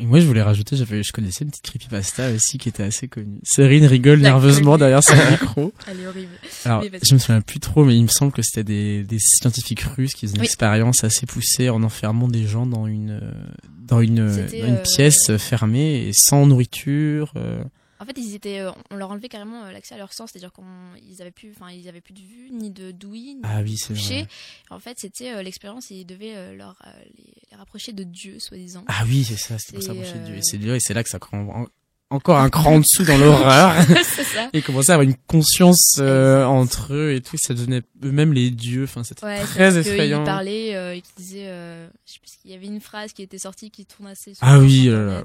Et 0.00 0.06
moi, 0.06 0.20
je 0.20 0.26
voulais 0.26 0.42
rajouter, 0.42 0.76
j'avais, 0.76 1.02
je 1.02 1.12
connaissais 1.12 1.44
une 1.44 1.50
petite 1.50 1.64
creepypasta 1.64 2.30
aussi 2.32 2.58
qui 2.58 2.68
était 2.68 2.82
assez 2.82 3.08
connue. 3.08 3.38
Serine 3.42 3.86
rigole 3.86 4.20
nerveusement 4.20 4.76
derrière 4.76 5.02
son 5.02 5.14
micro. 5.30 5.72
Elle 5.86 6.00
est 6.00 6.06
horrible. 6.06 6.32
Alors, 6.64 6.82
je 7.02 7.14
me 7.14 7.18
souviens 7.18 7.40
plus 7.40 7.60
trop, 7.60 7.84
mais 7.84 7.96
il 7.96 8.02
me 8.02 8.08
semble 8.08 8.32
que 8.32 8.42
c'était 8.42 8.64
des, 8.64 9.04
des 9.04 9.18
scientifiques 9.18 9.82
russes 9.82 10.14
qui 10.14 10.26
faisaient 10.26 10.36
une 10.36 10.44
expérience 10.44 11.04
assez 11.04 11.26
poussée 11.26 11.70
en 11.70 11.82
enfermant 11.82 12.28
des 12.28 12.46
gens 12.46 12.66
dans 12.66 12.86
une, 12.86 13.20
dans 13.86 14.00
une, 14.00 14.16
dans 14.16 14.36
une 14.48 14.74
euh, 14.74 14.82
pièce 14.82 15.36
fermée 15.36 16.08
et 16.08 16.12
sans 16.12 16.46
nourriture. 16.46 17.32
Euh, 17.36 17.62
en 18.00 18.04
fait, 18.04 18.16
ils 18.16 18.34
étaient, 18.34 18.60
euh, 18.60 18.70
on 18.90 18.96
leur 18.96 19.10
enlevait 19.10 19.28
carrément 19.28 19.64
euh, 19.64 19.72
l'accès 19.72 19.94
à 19.94 19.98
leur 19.98 20.12
sens, 20.12 20.30
c'est-à-dire 20.32 20.52
qu'ils 20.52 21.20
avaient 21.20 21.32
plus, 21.32 21.52
enfin, 21.56 21.72
ils 21.72 21.88
avaient 21.88 22.00
plus 22.00 22.14
de 22.14 22.20
vue, 22.20 22.50
ni 22.52 22.70
de 22.70 22.92
d'ouïe, 22.92 23.34
ni 23.34 23.40
ah, 23.42 23.60
de 23.60 23.68
oui, 23.68 23.76
toucher. 23.76 24.26
En 24.70 24.78
fait, 24.78 24.98
c'était 24.98 25.34
euh, 25.34 25.42
l'expérience, 25.42 25.90
ils 25.90 26.04
devaient 26.04 26.54
leur 26.56 26.80
les, 27.16 27.56
rapprocher 27.56 27.92
de 27.92 28.04
Dieu, 28.04 28.38
soi-disant. 28.38 28.84
Ah 28.86 29.02
oui, 29.06 29.24
c'est 29.24 29.36
ça, 29.36 29.58
c'est 29.58 29.72
pour 29.74 29.82
s'approcher 29.82 30.14
de 30.14 30.24
Dieu. 30.26 30.36
Et 30.36 30.42
c'est 30.42 30.58
et 30.58 30.80
c'est 30.80 30.94
là 30.94 31.02
que 31.02 31.08
ça 31.08 31.18
prend 31.18 31.66
encore 32.10 32.38
un 32.38 32.48
cran 32.48 32.76
en 32.76 32.78
dessous 32.78 33.04
dans 33.04 33.18
l'horreur. 33.18 33.74
c'est 34.04 34.24
ça. 34.24 34.48
Et 34.52 34.62
commençaient 34.62 34.92
à 34.92 34.94
avoir 34.94 35.08
une 35.08 35.16
conscience 35.26 35.98
entre 35.98 36.94
eux 36.94 37.12
et 37.14 37.20
tout, 37.20 37.36
ça 37.36 37.54
devenait 37.54 37.82
eux-mêmes 38.04 38.32
les 38.32 38.50
dieux. 38.50 38.84
Enfin, 38.84 39.02
c'était 39.02 39.24
ouais, 39.24 39.40
très 39.40 39.76
effrayant. 39.76 40.22
Ils 40.22 40.24
parlaient 40.24 40.96
et 40.96 41.00
qu'ils 41.00 41.16
disaient, 41.16 41.88
je 42.06 42.12
sais 42.12 42.20
plus, 42.20 42.30
qu'il 42.40 42.50
y 42.52 42.54
avait 42.54 42.66
une 42.66 42.80
phrase 42.80 43.12
qui 43.12 43.22
était 43.22 43.38
sortie 43.38 43.70
qui 43.70 43.86
tournait 43.86 44.12
assez. 44.12 44.34
Ah 44.40 44.60
oui. 44.60 44.86
Là, 44.86 45.24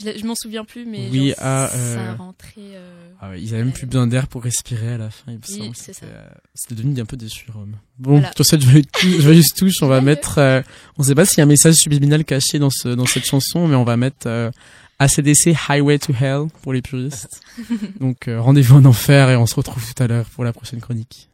je, 0.00 0.18
je 0.18 0.24
m'en 0.24 0.34
souviens 0.34 0.64
plus, 0.64 0.86
mais 0.86 1.08
oui, 1.10 1.28
genre, 1.28 1.36
ah, 1.40 1.70
euh... 1.74 1.94
ça 1.94 2.14
rentrait. 2.14 2.52
Euh... 2.58 3.10
Ah 3.20 3.30
ouais, 3.30 3.42
ils 3.42 3.54
avaient 3.54 3.64
même 3.64 3.72
plus 3.72 3.86
besoin 3.86 4.06
d'air 4.06 4.26
pour 4.26 4.42
respirer 4.42 4.94
à 4.94 4.98
la 4.98 5.10
fin. 5.10 5.32
Il 5.32 5.38
me 5.38 5.42
semble. 5.42 5.76
C'était 5.76 6.06
euh, 6.06 6.74
devenu 6.74 7.00
un 7.00 7.04
peu 7.04 7.16
des 7.16 7.28
surhommes. 7.28 7.76
Bon, 7.98 8.12
voilà. 8.12 8.32
sur 8.34 8.44
cette 8.44 8.62
joyeuse 8.62 9.54
touche, 9.54 9.82
on 9.82 9.88
va 9.88 10.00
mettre. 10.00 10.38
Euh, 10.38 10.62
on 10.98 11.02
sait 11.02 11.14
pas 11.14 11.24
s'il 11.24 11.38
y 11.38 11.40
a 11.40 11.44
un 11.44 11.46
message 11.46 11.74
subliminal 11.74 12.24
caché 12.24 12.58
dans 12.58 12.70
ce 12.70 12.88
dans 12.88 13.06
cette 13.06 13.26
chanson, 13.26 13.68
mais 13.68 13.76
on 13.76 13.84
va 13.84 13.96
mettre 13.96 14.26
euh, 14.26 14.50
ACDC 14.98 15.54
Highway 15.68 15.98
to 15.98 16.12
Hell 16.12 16.46
pour 16.62 16.72
les 16.72 16.82
puristes. 16.82 17.40
Donc 18.00 18.28
euh, 18.28 18.40
rendez-vous 18.40 18.76
en 18.76 18.84
enfer 18.84 19.30
et 19.30 19.36
on 19.36 19.46
se 19.46 19.54
retrouve 19.54 19.84
tout 19.92 20.02
à 20.02 20.06
l'heure 20.06 20.26
pour 20.26 20.44
la 20.44 20.52
prochaine 20.52 20.80
chronique. 20.80 21.28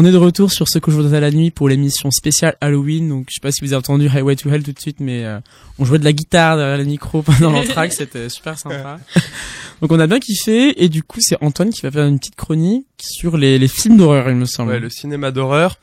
On 0.00 0.04
est 0.04 0.12
de 0.12 0.16
retour 0.16 0.52
sur 0.52 0.68
ce 0.68 0.78
que 0.78 0.92
je 0.92 0.96
vous 0.96 1.12
à 1.12 1.18
la 1.18 1.32
nuit 1.32 1.50
pour 1.50 1.68
l'émission 1.68 2.12
spéciale 2.12 2.56
Halloween. 2.60 3.08
Donc, 3.08 3.26
je 3.30 3.34
sais 3.34 3.40
pas 3.40 3.50
si 3.50 3.62
vous 3.62 3.72
avez 3.72 3.80
entendu 3.80 4.06
Highway 4.08 4.36
to 4.36 4.48
Hell 4.48 4.62
tout 4.62 4.70
de 4.70 4.78
suite, 4.78 5.00
mais 5.00 5.24
euh, 5.24 5.40
on 5.80 5.84
jouait 5.84 5.98
de 5.98 6.04
la 6.04 6.12
guitare 6.12 6.56
derrière 6.56 6.78
le 6.78 6.84
micro 6.84 7.20
pendant 7.24 7.50
l'entraque, 7.50 7.92
c'était 7.92 8.28
super 8.28 8.56
sympa. 8.56 9.00
donc, 9.82 9.90
on 9.90 9.98
a 9.98 10.06
bien 10.06 10.20
kiffé, 10.20 10.84
et 10.84 10.88
du 10.88 11.02
coup, 11.02 11.20
c'est 11.20 11.36
Antoine 11.40 11.70
qui 11.70 11.82
va 11.82 11.90
faire 11.90 12.06
une 12.06 12.20
petite 12.20 12.36
chronique 12.36 12.86
sur 13.00 13.36
les, 13.36 13.58
les 13.58 13.66
films 13.66 13.96
d'horreur, 13.96 14.30
il 14.30 14.36
me 14.36 14.44
semble. 14.44 14.70
Ouais, 14.70 14.78
le 14.78 14.88
cinéma 14.88 15.32
d'horreur. 15.32 15.80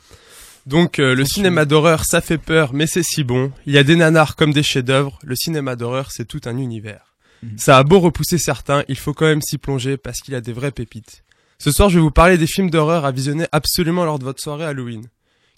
Donc, 0.65 0.99
euh, 0.99 1.13
le 1.13 1.25
cinéma 1.25 1.65
d'horreur, 1.65 2.05
ça 2.05 2.21
fait 2.21 2.37
peur, 2.37 2.73
mais 2.73 2.87
c'est 2.87 3.03
si 3.03 3.25
bon. 3.25 3.51
Il 3.65 3.73
y 3.73 3.77
a 3.77 3.83
des 3.83 3.97
nanars 3.97 4.37
comme 4.37 4.53
des 4.53 4.63
chefs-d'œuvre. 4.63 5.19
Le 5.25 5.35
cinéma 5.35 5.75
d'horreur, 5.75 6.11
c'est 6.13 6.25
tout 6.25 6.39
un 6.45 6.57
univers. 6.57 7.15
Mhm. 7.43 7.57
Ça 7.57 7.77
a 7.77 7.83
beau 7.83 7.99
repousser 7.99 8.37
certains, 8.37 8.85
il 8.87 8.97
faut 8.97 9.13
quand 9.13 9.25
même 9.25 9.41
s'y 9.41 9.57
plonger 9.57 9.97
parce 9.97 10.21
qu'il 10.21 10.33
y 10.33 10.37
a 10.37 10.41
des 10.41 10.53
vraies 10.53 10.71
pépites. 10.71 11.24
Ce 11.57 11.71
soir, 11.71 11.89
je 11.89 11.95
vais 11.95 12.01
vous 12.01 12.11
parler 12.11 12.37
des 12.37 12.47
films 12.47 12.69
d'horreur 12.69 13.05
à 13.05 13.11
visionner 13.11 13.45
absolument 13.51 14.05
lors 14.05 14.19
de 14.19 14.23
votre 14.23 14.41
soirée 14.41 14.65
Halloween. 14.65 15.07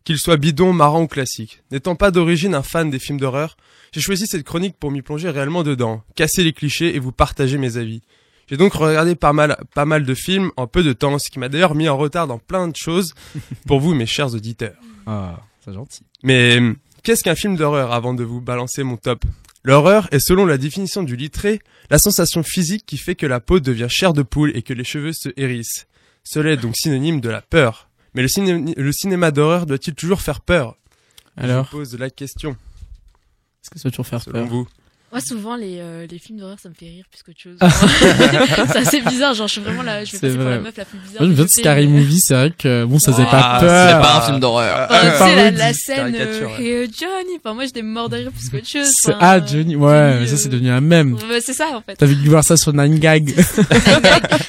Qu'ils 0.04 0.20
soient 0.20 0.38
bidons, 0.38 0.72
marrants 0.72 1.02
ou 1.02 1.08
classiques. 1.08 1.64
N'étant 1.72 1.96
pas 1.96 2.12
d'origine 2.12 2.56
un 2.56 2.64
fan 2.64 2.90
des 2.90 3.00
films 3.00 3.20
d'horreur, 3.20 3.58
j'ai 3.92 4.00
choisi 4.00 4.28
cette 4.28 4.44
chronique 4.44 4.78
pour 4.80 4.92
m'y 4.92 5.02
plonger 5.02 5.30
réellement 5.30 5.64
dedans, 5.64 6.04
casser 6.16 6.44
les 6.44 6.54
clichés 6.54 6.96
et 6.96 7.00
vous 7.00 7.12
partager 7.12 7.58
mes 7.58 7.78
avis. 7.78 8.02
J'ai 8.50 8.56
donc 8.56 8.74
regardé 8.74 9.16
pas 9.16 9.34
mal, 9.34 9.58
pas 9.74 9.84
mal 9.84 10.06
de 10.06 10.14
films 10.14 10.52
en 10.56 10.68
peu 10.68 10.82
de 10.82 10.94
temps, 10.94 11.20
ce 11.20 11.30
qui 11.30 11.40
m'a 11.40 11.50
d'ailleurs 11.50 11.76
mis 11.76 11.90
en 11.90 11.98
retard 11.98 12.28
dans 12.28 12.38
plein 12.38 12.70
de 12.70 12.76
choses 12.76 13.14
pour 13.68 13.82
vous, 13.82 13.94
mes 13.94 14.06
chers 14.06 14.34
auditeurs. 14.34 14.78
Ah, 15.06 15.42
c'est 15.66 15.74
gentil. 15.74 16.04
Mais 16.24 16.60
qu'est-ce 17.04 17.24
qu'un 17.24 17.36
film 17.36 17.58
d'horreur 17.58 17.92
avant 17.92 18.14
de 18.14 18.24
vous 18.24 18.40
balancer 18.40 18.84
mon 18.84 18.96
top? 18.96 19.26
L'horreur 19.67 20.08
est 20.13 20.19
selon 20.19 20.45
la 20.45 20.58
définition 20.58 21.03
du 21.03 21.17
littré 21.17 21.60
la 21.89 21.97
sensation 21.97 22.41
physique 22.41 22.86
qui 22.86 22.97
fait 22.97 23.15
que 23.15 23.25
la 23.25 23.41
peau 23.41 23.60
devient 23.60 23.89
chair 23.89 24.13
de 24.13 24.21
poule 24.21 24.56
et 24.56 24.62
que 24.62 24.73
les 24.73 24.86
cheveux 24.86 25.12
se 25.12 25.27
hérissent. 25.36 25.88
Cela 26.23 26.51
est 26.51 26.58
donc 26.58 26.77
synonyme 26.77 27.19
de 27.19 27.27
la 27.27 27.41
peur. 27.41 27.89
Mais 28.13 28.21
le, 28.21 28.91
cinéma 28.93 29.32
d'horreur 29.32 29.65
doit-il 29.65 29.93
toujours 29.93 30.21
faire 30.21 30.39
peur? 30.39 30.77
Alors 31.36 31.65
Je 31.65 31.71
pose 31.71 31.99
la 31.99 32.10
question. 32.10 32.51
Est-ce 32.51 33.69
que 33.69 33.80
ça 33.80 33.84
doit 33.84 33.91
toujours 33.91 34.08
faire 34.08 34.23
peur? 34.23 34.47
vous? 34.47 34.69
Moi, 35.10 35.22
souvent, 35.22 35.56
les, 35.56 35.78
euh, 35.80 36.06
les 36.12 36.20
films 36.20 36.39
d'horreur, 36.39 36.58
ça 36.62 36.67
me 36.67 36.74
fait 36.74 36.88
rire 36.88 37.06
plus 37.10 37.24
qu'autre 37.24 37.39
chose. 37.39 37.58
c'est 38.67 38.80
assez 38.80 39.00
bizarre, 39.00 39.34
genre, 39.34 39.48
je 39.48 39.54
suis 39.54 39.62
vraiment 39.62 39.82
là, 39.82 40.04
je 40.04 40.12
vais 40.12 40.20
passer 40.20 40.36
pour 40.36 40.43
la 40.43 40.60
meuf 40.60 40.76
la 40.76 40.84
plus 40.84 40.98
bizarre. 40.98 41.22
Moi, 41.22 41.34
je 41.34 41.41
me 41.41 41.48
Scary 41.48 41.88
Movie, 41.88 42.20
c'est 42.20 42.34
vrai 42.34 42.52
que, 42.52 42.84
bon, 42.84 43.00
ça 43.00 43.13
faisait 43.13 43.24
pas 43.24 43.54
ah, 43.56 43.60
peur. 43.62 43.89
C'est 43.89 44.02
pas 44.02 44.17
un 44.17 44.22
film 44.22 44.39
d'horreur. 44.41 44.88
Enfin, 44.89 45.12
tu 45.12 45.17
sais, 45.17 45.36
la, 45.36 45.52
la 45.52 45.74
scène, 45.74 46.13
euh, 46.13 46.48
et 46.60 46.72
euh, 46.74 46.88
Johnny, 46.88 47.38
enfin, 47.38 47.54
moi, 47.54 47.63
j'étais 47.63 47.84
mort 47.84 48.10
de 48.10 48.17
rire 48.17 48.32
plus 48.32 48.50
qu'autre 48.50 48.67
chose. 48.67 48.93
Enfin, 49.06 49.17
ah, 49.22 49.46
Johnny, 49.46 49.78
ouais, 49.78 50.20
mais 50.20 50.28
ça, 50.28 50.36
c'est 50.36 50.50
devenu 50.50 50.72
un 50.72 50.82
mème. 50.82 51.13
Ouais, 51.13 51.39
c'est 51.39 51.54
ça, 51.54 51.67
en 51.74 51.82
fait. 51.82 51.96
T'as 51.96 52.06
vu 52.06 52.15
voir 52.28 52.43
ça 52.43 52.58
sur 52.58 52.74
Nine 52.78 53.00
Gag. 53.00 53.34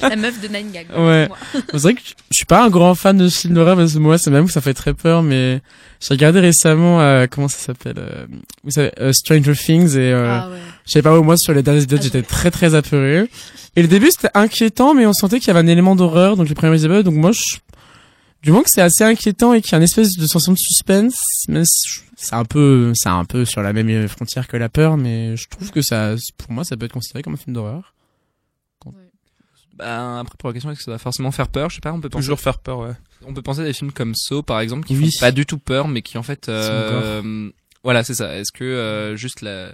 la 0.01 0.15
meuf 0.17 0.41
de 0.41 0.47
Nine 0.49 0.71
Gag. 0.73 0.87
Ouais. 0.93 1.29
C'est 1.71 1.77
vrai 1.77 1.93
que 1.93 2.01
je 2.01 2.35
suis 2.35 2.45
pas 2.45 2.65
un 2.65 2.69
grand 2.69 2.95
fan 2.95 3.17
de 3.17 3.29
films 3.29 3.53
d'horreur, 3.53 3.77
parce 3.77 3.93
que 3.93 3.99
moi, 3.99 4.17
c'est 4.17 4.29
même 4.29 4.47
que 4.47 4.51
ça 4.51 4.59
fait 4.59 4.73
très 4.73 4.93
peur, 4.93 5.23
mais 5.23 5.61
j'ai 5.99 6.13
regardé 6.13 6.39
récemment, 6.39 7.01
euh, 7.01 7.27
comment 7.29 7.47
ça 7.47 7.57
s'appelle, 7.57 7.97
euh, 7.97 8.25
vous 8.63 8.71
savez, 8.71 8.91
Stranger 9.11 9.53
Things 9.53 9.97
et, 9.97 10.13
ah, 10.13 10.49
ouais. 10.49 10.57
je 10.85 10.91
sais 10.91 11.01
pas 11.01 11.17
où 11.19 11.23
moi 11.23 11.37
sur 11.37 11.53
les 11.53 11.61
derniers 11.61 11.83
épisodes, 11.83 12.01
j'étais 12.01 12.21
très 12.23 12.51
très 12.51 12.75
apeuré. 12.75 13.29
Et 13.75 13.81
le 13.81 13.87
début 13.87 14.09
c'était 14.11 14.31
inquiétant, 14.33 14.93
mais 14.93 15.05
on 15.05 15.13
sentait 15.13 15.39
qu'il 15.39 15.47
y 15.47 15.51
avait 15.51 15.59
un 15.59 15.67
élément 15.67 15.95
d'horreur, 15.95 16.37
donc 16.37 16.47
les 16.47 16.55
premiers 16.55 16.83
épisodes. 16.83 17.05
Donc 17.05 17.15
moi, 17.15 17.31
je, 17.31 17.57
du 18.41 18.51
moins 18.51 18.63
que 18.63 18.69
c'est 18.69 18.81
assez 18.81 19.03
inquiétant 19.03 19.53
et 19.53 19.61
qu'il 19.61 19.73
y 19.73 19.75
a 19.75 19.77
une 19.77 19.83
espèce 19.83 20.17
de 20.17 20.25
sensation 20.25 20.53
de 20.53 20.57
suspense, 20.57 21.15
c'est 22.15 22.35
un 22.35 22.45
peu, 22.45 22.91
c'est 22.95 23.09
un 23.09 23.25
peu 23.25 23.45
sur 23.45 23.61
la 23.61 23.73
même 23.73 24.07
frontière 24.07 24.47
que 24.47 24.57
la 24.57 24.69
peur, 24.69 24.97
mais 24.97 25.35
je 25.37 25.47
trouve 25.49 25.71
que 25.71 25.81
ça, 25.81 26.15
pour 26.37 26.51
moi, 26.51 26.63
ça 26.63 26.77
peut 26.77 26.85
être 26.85 26.93
considéré 26.93 27.23
comme 27.23 27.33
un 27.33 27.37
film 27.37 27.53
d'horreur. 27.53 27.93
Bah, 29.75 30.19
après, 30.19 30.35
pour 30.37 30.49
la 30.49 30.53
question, 30.53 30.71
est-ce 30.71 30.79
que 30.79 30.85
ça 30.85 30.91
va 30.91 30.97
forcément 30.97 31.31
faire 31.31 31.47
peur? 31.47 31.69
Je 31.69 31.75
sais 31.75 31.81
pas, 31.81 31.93
on 31.93 32.01
peut 32.01 32.09
penser... 32.09 32.23
Toujours 32.23 32.39
faire 32.41 32.59
peur, 32.59 32.79
ouais. 32.79 32.91
On 33.25 33.33
peut 33.33 33.41
penser 33.41 33.61
à 33.61 33.65
des 33.65 33.73
films 33.73 33.91
comme 33.91 34.13
So, 34.15 34.41
par 34.41 34.59
exemple, 34.59 34.87
qui 34.87 34.95
font 34.95 35.19
pas 35.19 35.31
du 35.31 35.45
tout 35.45 35.57
peur, 35.57 35.87
mais 35.87 36.01
qui 36.01 36.17
en 36.17 36.23
fait... 36.23 36.49
Euh, 36.49 37.49
voilà, 37.83 38.03
c'est 38.03 38.13
ça. 38.13 38.35
Est-ce 38.37 38.51
que 38.51 38.63
euh, 38.63 39.15
juste 39.15 39.41
la 39.41 39.71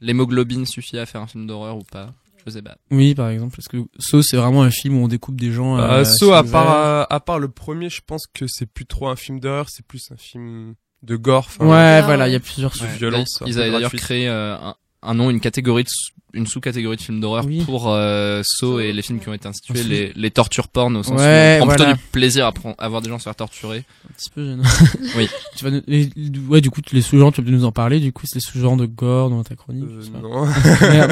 l'hémoglobine 0.00 0.64
suffit 0.64 0.98
à 0.98 1.06
faire 1.06 1.20
un 1.20 1.26
film 1.26 1.46
d'horreur 1.46 1.76
ou 1.76 1.82
pas? 1.82 2.14
Je 2.46 2.52
sais 2.52 2.62
pas. 2.62 2.76
Oui, 2.90 3.14
par 3.14 3.30
exemple, 3.30 3.56
parce 3.56 3.68
que 3.68 3.78
So 3.98 4.22
c'est 4.22 4.36
vraiment 4.36 4.62
un 4.62 4.70
film 4.70 4.98
où 4.98 5.04
on 5.04 5.08
découpe 5.08 5.40
des 5.40 5.52
gens. 5.52 5.76
Bah, 5.76 6.04
so 6.04 6.32
à 6.32 6.44
part 6.44 7.06
à, 7.10 7.20
part 7.20 7.38
le 7.38 7.48
premier, 7.48 7.90
je 7.90 8.00
pense 8.06 8.26
que 8.32 8.46
c'est 8.46 8.66
plus 8.66 8.86
trop 8.86 9.08
un 9.08 9.16
film 9.16 9.40
d'horreur, 9.40 9.68
c'est 9.70 9.84
plus 9.84 10.10
un 10.12 10.16
film 10.16 10.74
de 11.02 11.16
gore. 11.16 11.48
Ouais, 11.60 12.02
voilà, 12.02 12.28
il 12.28 12.32
y 12.32 12.36
a 12.36 12.40
plusieurs 12.40 12.74
ouais. 12.80 12.96
violence. 12.96 13.42
Ils 13.46 13.58
avaient 13.58 13.70
d'ailleurs 13.70 13.92
créé 13.92 14.28
euh, 14.28 14.56
un, 14.56 14.76
un 15.02 15.14
nom, 15.14 15.30
une 15.30 15.40
catégorie 15.40 15.84
de 15.84 15.90
une 16.34 16.46
sous-catégorie 16.46 16.96
de 16.96 17.02
films 17.02 17.20
d'horreur 17.20 17.46
pour 17.64 17.88
euh, 17.88 18.42
Saw 18.44 18.80
et 18.80 18.92
les 18.92 19.02
films 19.02 19.18
qui 19.18 19.28
ont 19.28 19.34
été 19.34 19.48
institués, 19.48 19.82
les, 19.82 20.12
les 20.14 20.30
tortures 20.30 20.68
porn 20.68 20.94
au 20.96 21.02
sens 21.02 21.18
ouais, 21.18 21.58
où 21.58 21.64
on 21.64 21.66
prend 21.66 21.76
plutôt 21.76 21.92
du 21.92 21.98
plaisir 22.12 22.52
à, 22.78 22.88
voir 22.88 23.00
des 23.00 23.08
gens 23.08 23.18
se 23.18 23.24
faire 23.24 23.34
torturer. 23.34 23.84
Un 24.08 24.12
petit 24.12 24.30
peu 24.30 24.44
gênant. 24.44 24.62
oui. 25.16 25.28
Tu 25.56 25.64
vas, 25.64 25.80
les, 25.86 26.10
ouais, 26.48 26.60
du 26.60 26.70
coup, 26.70 26.82
les 26.92 27.02
sous-genres, 27.02 27.32
tu 27.32 27.42
peux 27.42 27.50
nous 27.50 27.64
en 27.64 27.72
parler, 27.72 27.98
du 27.98 28.12
coup, 28.12 28.26
c'est 28.26 28.36
les 28.36 28.40
sous-genres 28.40 28.76
de 28.76 28.86
gore 28.86 29.30
dans 29.30 29.42
ta 29.42 29.56
chronique. 29.56 29.84
Euh, 29.84 30.20
non. 30.20 30.46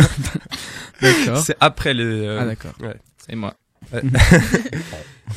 d'accord. 1.00 1.38
C'est 1.38 1.56
après 1.60 1.94
les, 1.94 2.04
euh, 2.04 2.40
Ah, 2.40 2.44
d'accord. 2.44 2.72
Ouais. 2.80 2.96
C'est 3.26 3.36
moi. 3.36 3.54
Ouais. 3.92 4.02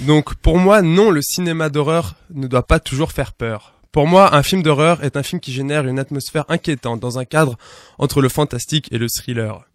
Donc, 0.02 0.36
pour 0.36 0.58
moi, 0.58 0.82
non, 0.82 1.10
le 1.10 1.22
cinéma 1.22 1.70
d'horreur 1.70 2.16
ne 2.34 2.48
doit 2.48 2.68
pas 2.68 2.80
toujours 2.80 3.12
faire 3.12 3.32
peur. 3.32 3.79
Pour 3.92 4.06
moi, 4.06 4.36
un 4.36 4.44
film 4.44 4.62
d'horreur 4.62 5.04
est 5.04 5.18
un 5.18 5.24
film 5.24 5.40
qui 5.40 5.52
génère 5.52 5.88
une 5.88 5.98
atmosphère 5.98 6.46
inquiétante 6.48 7.00
dans 7.00 7.18
un 7.18 7.26
cadre 7.26 7.58
entre 7.98 8.22
le 8.22 8.30
fantastique 8.30 8.88
et 8.92 9.00
le 9.00 9.08
thriller. 9.10 9.68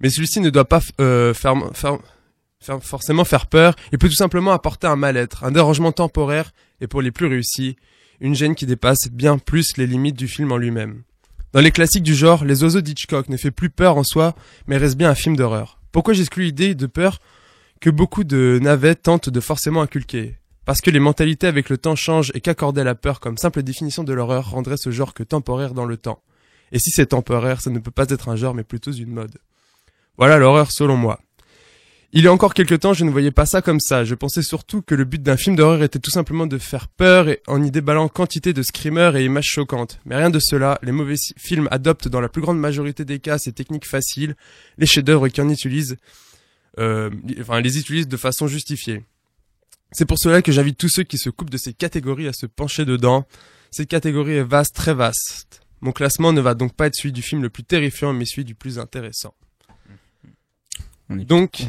Mais 0.00 0.08
celui-ci 0.08 0.40
ne 0.40 0.48
doit 0.48 0.64
pas 0.64 0.80
euh, 1.00 1.34
forcément 1.34 3.24
faire 3.24 3.46
peur, 3.46 3.74
il 3.92 3.98
peut 3.98 4.08
tout 4.08 4.14
simplement 4.14 4.52
apporter 4.52 4.86
un 4.86 4.96
mal-être, 4.96 5.44
un 5.44 5.50
dérangement 5.50 5.92
temporaire 5.92 6.52
et 6.80 6.86
pour 6.86 7.02
les 7.02 7.10
plus 7.10 7.26
réussis, 7.26 7.76
une 8.20 8.34
gêne 8.34 8.54
qui 8.54 8.64
dépasse 8.64 9.08
bien 9.10 9.36
plus 9.36 9.76
les 9.76 9.86
limites 9.86 10.16
du 10.16 10.28
film 10.28 10.50
en 10.50 10.56
lui-même. 10.56 11.02
Dans 11.52 11.60
les 11.60 11.70
classiques 11.70 12.02
du 12.02 12.14
genre, 12.14 12.44
Les 12.44 12.62
oiseaux 12.62 12.80
d'Hitchcock 12.80 13.28
ne 13.28 13.36
fait 13.36 13.50
plus 13.50 13.70
peur 13.70 13.96
en 13.96 14.04
soi, 14.04 14.34
mais 14.66 14.76
reste 14.76 14.96
bien 14.96 15.10
un 15.10 15.14
film 15.14 15.36
d'horreur. 15.36 15.78
Pourquoi 15.92 16.14
j'exclus 16.14 16.44
l'idée 16.44 16.74
de 16.74 16.86
peur 16.86 17.20
que 17.80 17.90
beaucoup 17.90 18.24
de 18.24 18.58
navets 18.62 18.94
tentent 18.94 19.30
de 19.30 19.40
forcément 19.40 19.82
inculquer? 19.82 20.36
Parce 20.68 20.82
que 20.82 20.90
les 20.90 21.00
mentalités 21.00 21.46
avec 21.46 21.70
le 21.70 21.78
temps 21.78 21.96
changent 21.96 22.30
et 22.34 22.42
qu'accorder 22.42 22.84
la 22.84 22.94
peur 22.94 23.20
comme 23.20 23.38
simple 23.38 23.62
définition 23.62 24.04
de 24.04 24.12
l'horreur 24.12 24.50
rendrait 24.50 24.76
ce 24.76 24.90
genre 24.90 25.14
que 25.14 25.22
temporaire 25.22 25.72
dans 25.72 25.86
le 25.86 25.96
temps. 25.96 26.22
Et 26.72 26.78
si 26.78 26.90
c'est 26.90 27.06
temporaire, 27.06 27.62
ça 27.62 27.70
ne 27.70 27.78
peut 27.78 27.90
pas 27.90 28.04
être 28.10 28.28
un 28.28 28.36
genre 28.36 28.52
mais 28.52 28.64
plutôt 28.64 28.92
une 28.92 29.08
mode. 29.08 29.38
Voilà 30.18 30.36
l'horreur 30.36 30.70
selon 30.70 30.98
moi. 30.98 31.20
Il 32.12 32.22
y 32.22 32.26
a 32.26 32.32
encore 32.34 32.52
quelques 32.52 32.80
temps, 32.80 32.92
je 32.92 33.06
ne 33.06 33.10
voyais 33.10 33.30
pas 33.30 33.46
ça 33.46 33.62
comme 33.62 33.80
ça. 33.80 34.04
Je 34.04 34.14
pensais 34.14 34.42
surtout 34.42 34.82
que 34.82 34.94
le 34.94 35.06
but 35.06 35.22
d'un 35.22 35.38
film 35.38 35.56
d'horreur 35.56 35.82
était 35.82 36.00
tout 36.00 36.10
simplement 36.10 36.46
de 36.46 36.58
faire 36.58 36.88
peur 36.88 37.28
en 37.46 37.62
y 37.62 37.70
déballant 37.70 38.08
quantité 38.08 38.52
de 38.52 38.60
screamers 38.60 39.16
et 39.16 39.24
images 39.24 39.46
choquantes. 39.46 40.00
Mais 40.04 40.16
rien 40.16 40.28
de 40.28 40.38
cela. 40.38 40.78
Les 40.82 40.92
mauvais 40.92 41.16
films 41.38 41.68
adoptent 41.70 42.08
dans 42.08 42.20
la 42.20 42.28
plus 42.28 42.42
grande 42.42 42.60
majorité 42.60 43.06
des 43.06 43.20
cas 43.20 43.38
ces 43.38 43.54
techniques 43.54 43.86
faciles, 43.86 44.36
les 44.76 44.84
chefs-d'œuvre 44.84 45.28
qui 45.28 45.40
en 45.40 45.48
utilisent, 45.48 45.96
euh, 46.78 47.08
enfin, 47.40 47.58
les 47.62 47.78
utilisent 47.78 48.08
de 48.08 48.18
façon 48.18 48.48
justifiée. 48.48 49.02
C'est 49.92 50.04
pour 50.04 50.18
cela 50.18 50.42
que 50.42 50.52
j'invite 50.52 50.78
tous 50.78 50.88
ceux 50.88 51.02
qui 51.02 51.18
se 51.18 51.30
coupent 51.30 51.50
de 51.50 51.56
ces 51.56 51.72
catégories 51.72 52.28
à 52.28 52.32
se 52.32 52.46
pencher 52.46 52.84
dedans. 52.84 53.26
Cette 53.70 53.88
catégorie 53.88 54.34
est 54.34 54.42
vaste, 54.42 54.74
très 54.74 54.94
vaste. 54.94 55.62
Mon 55.80 55.92
classement 55.92 56.32
ne 56.32 56.40
va 56.40 56.54
donc 56.54 56.74
pas 56.74 56.86
être 56.86 56.94
celui 56.94 57.12
du 57.12 57.22
film 57.22 57.42
le 57.42 57.50
plus 57.50 57.64
terrifiant, 57.64 58.12
mais 58.12 58.24
celui 58.24 58.44
du 58.44 58.54
plus 58.54 58.78
intéressant. 58.78 59.34
donc, 61.08 61.62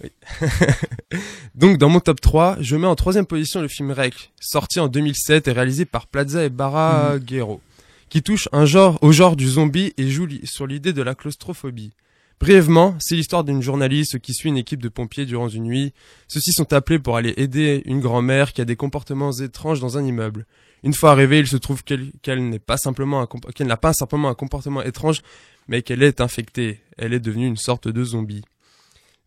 donc 1.54 1.78
dans 1.78 1.88
mon 1.88 2.00
top 2.00 2.20
3, 2.20 2.58
je 2.60 2.76
mets 2.76 2.86
en 2.86 2.94
troisième 2.94 3.26
position 3.26 3.60
le 3.60 3.68
film 3.68 3.90
Rec, 3.90 4.32
sorti 4.40 4.80
en 4.80 4.88
2007 4.88 5.48
et 5.48 5.52
réalisé 5.52 5.84
par 5.84 6.06
Plaza 6.06 6.44
et 6.44 6.50
Baraguero, 6.50 7.60
qui 8.08 8.22
touche 8.22 8.48
un 8.52 8.64
genre 8.64 8.98
au 9.02 9.12
genre 9.12 9.36
du 9.36 9.48
zombie 9.48 9.92
et 9.98 10.08
joue 10.08 10.28
sur 10.44 10.66
l'idée 10.66 10.92
de 10.92 11.02
la 11.02 11.14
claustrophobie. 11.14 11.92
Brièvement, 12.38 12.94
c'est 12.98 13.14
l'histoire 13.14 13.44
d'une 13.44 13.62
journaliste 13.62 14.18
qui 14.18 14.34
suit 14.34 14.50
une 14.50 14.58
équipe 14.58 14.82
de 14.82 14.90
pompiers 14.90 15.24
durant 15.24 15.48
une 15.48 15.64
nuit. 15.64 15.94
Ceux-ci 16.28 16.52
sont 16.52 16.72
appelés 16.74 16.98
pour 16.98 17.16
aller 17.16 17.32
aider 17.38 17.82
une 17.86 18.00
grand-mère 18.00 18.52
qui 18.52 18.60
a 18.60 18.66
des 18.66 18.76
comportements 18.76 19.32
étranges 19.32 19.80
dans 19.80 19.96
un 19.96 20.04
immeuble. 20.04 20.46
Une 20.82 20.92
fois 20.92 21.12
arrivée, 21.12 21.38
il 21.38 21.46
se 21.46 21.56
trouve 21.56 21.82
qu'elle 21.82 22.10
n'est 22.26 22.58
pas 22.58 22.76
simplement 22.76 23.26
qu'elle 23.54 23.66
n'a 23.66 23.78
pas 23.78 23.94
simplement 23.94 24.28
un 24.28 24.34
comportement 24.34 24.82
étrange, 24.82 25.22
mais 25.66 25.80
qu'elle 25.80 26.02
est 26.02 26.20
infectée. 26.20 26.80
Elle 26.98 27.14
est 27.14 27.20
devenue 27.20 27.46
une 27.46 27.56
sorte 27.56 27.88
de 27.88 28.04
zombie. 28.04 28.44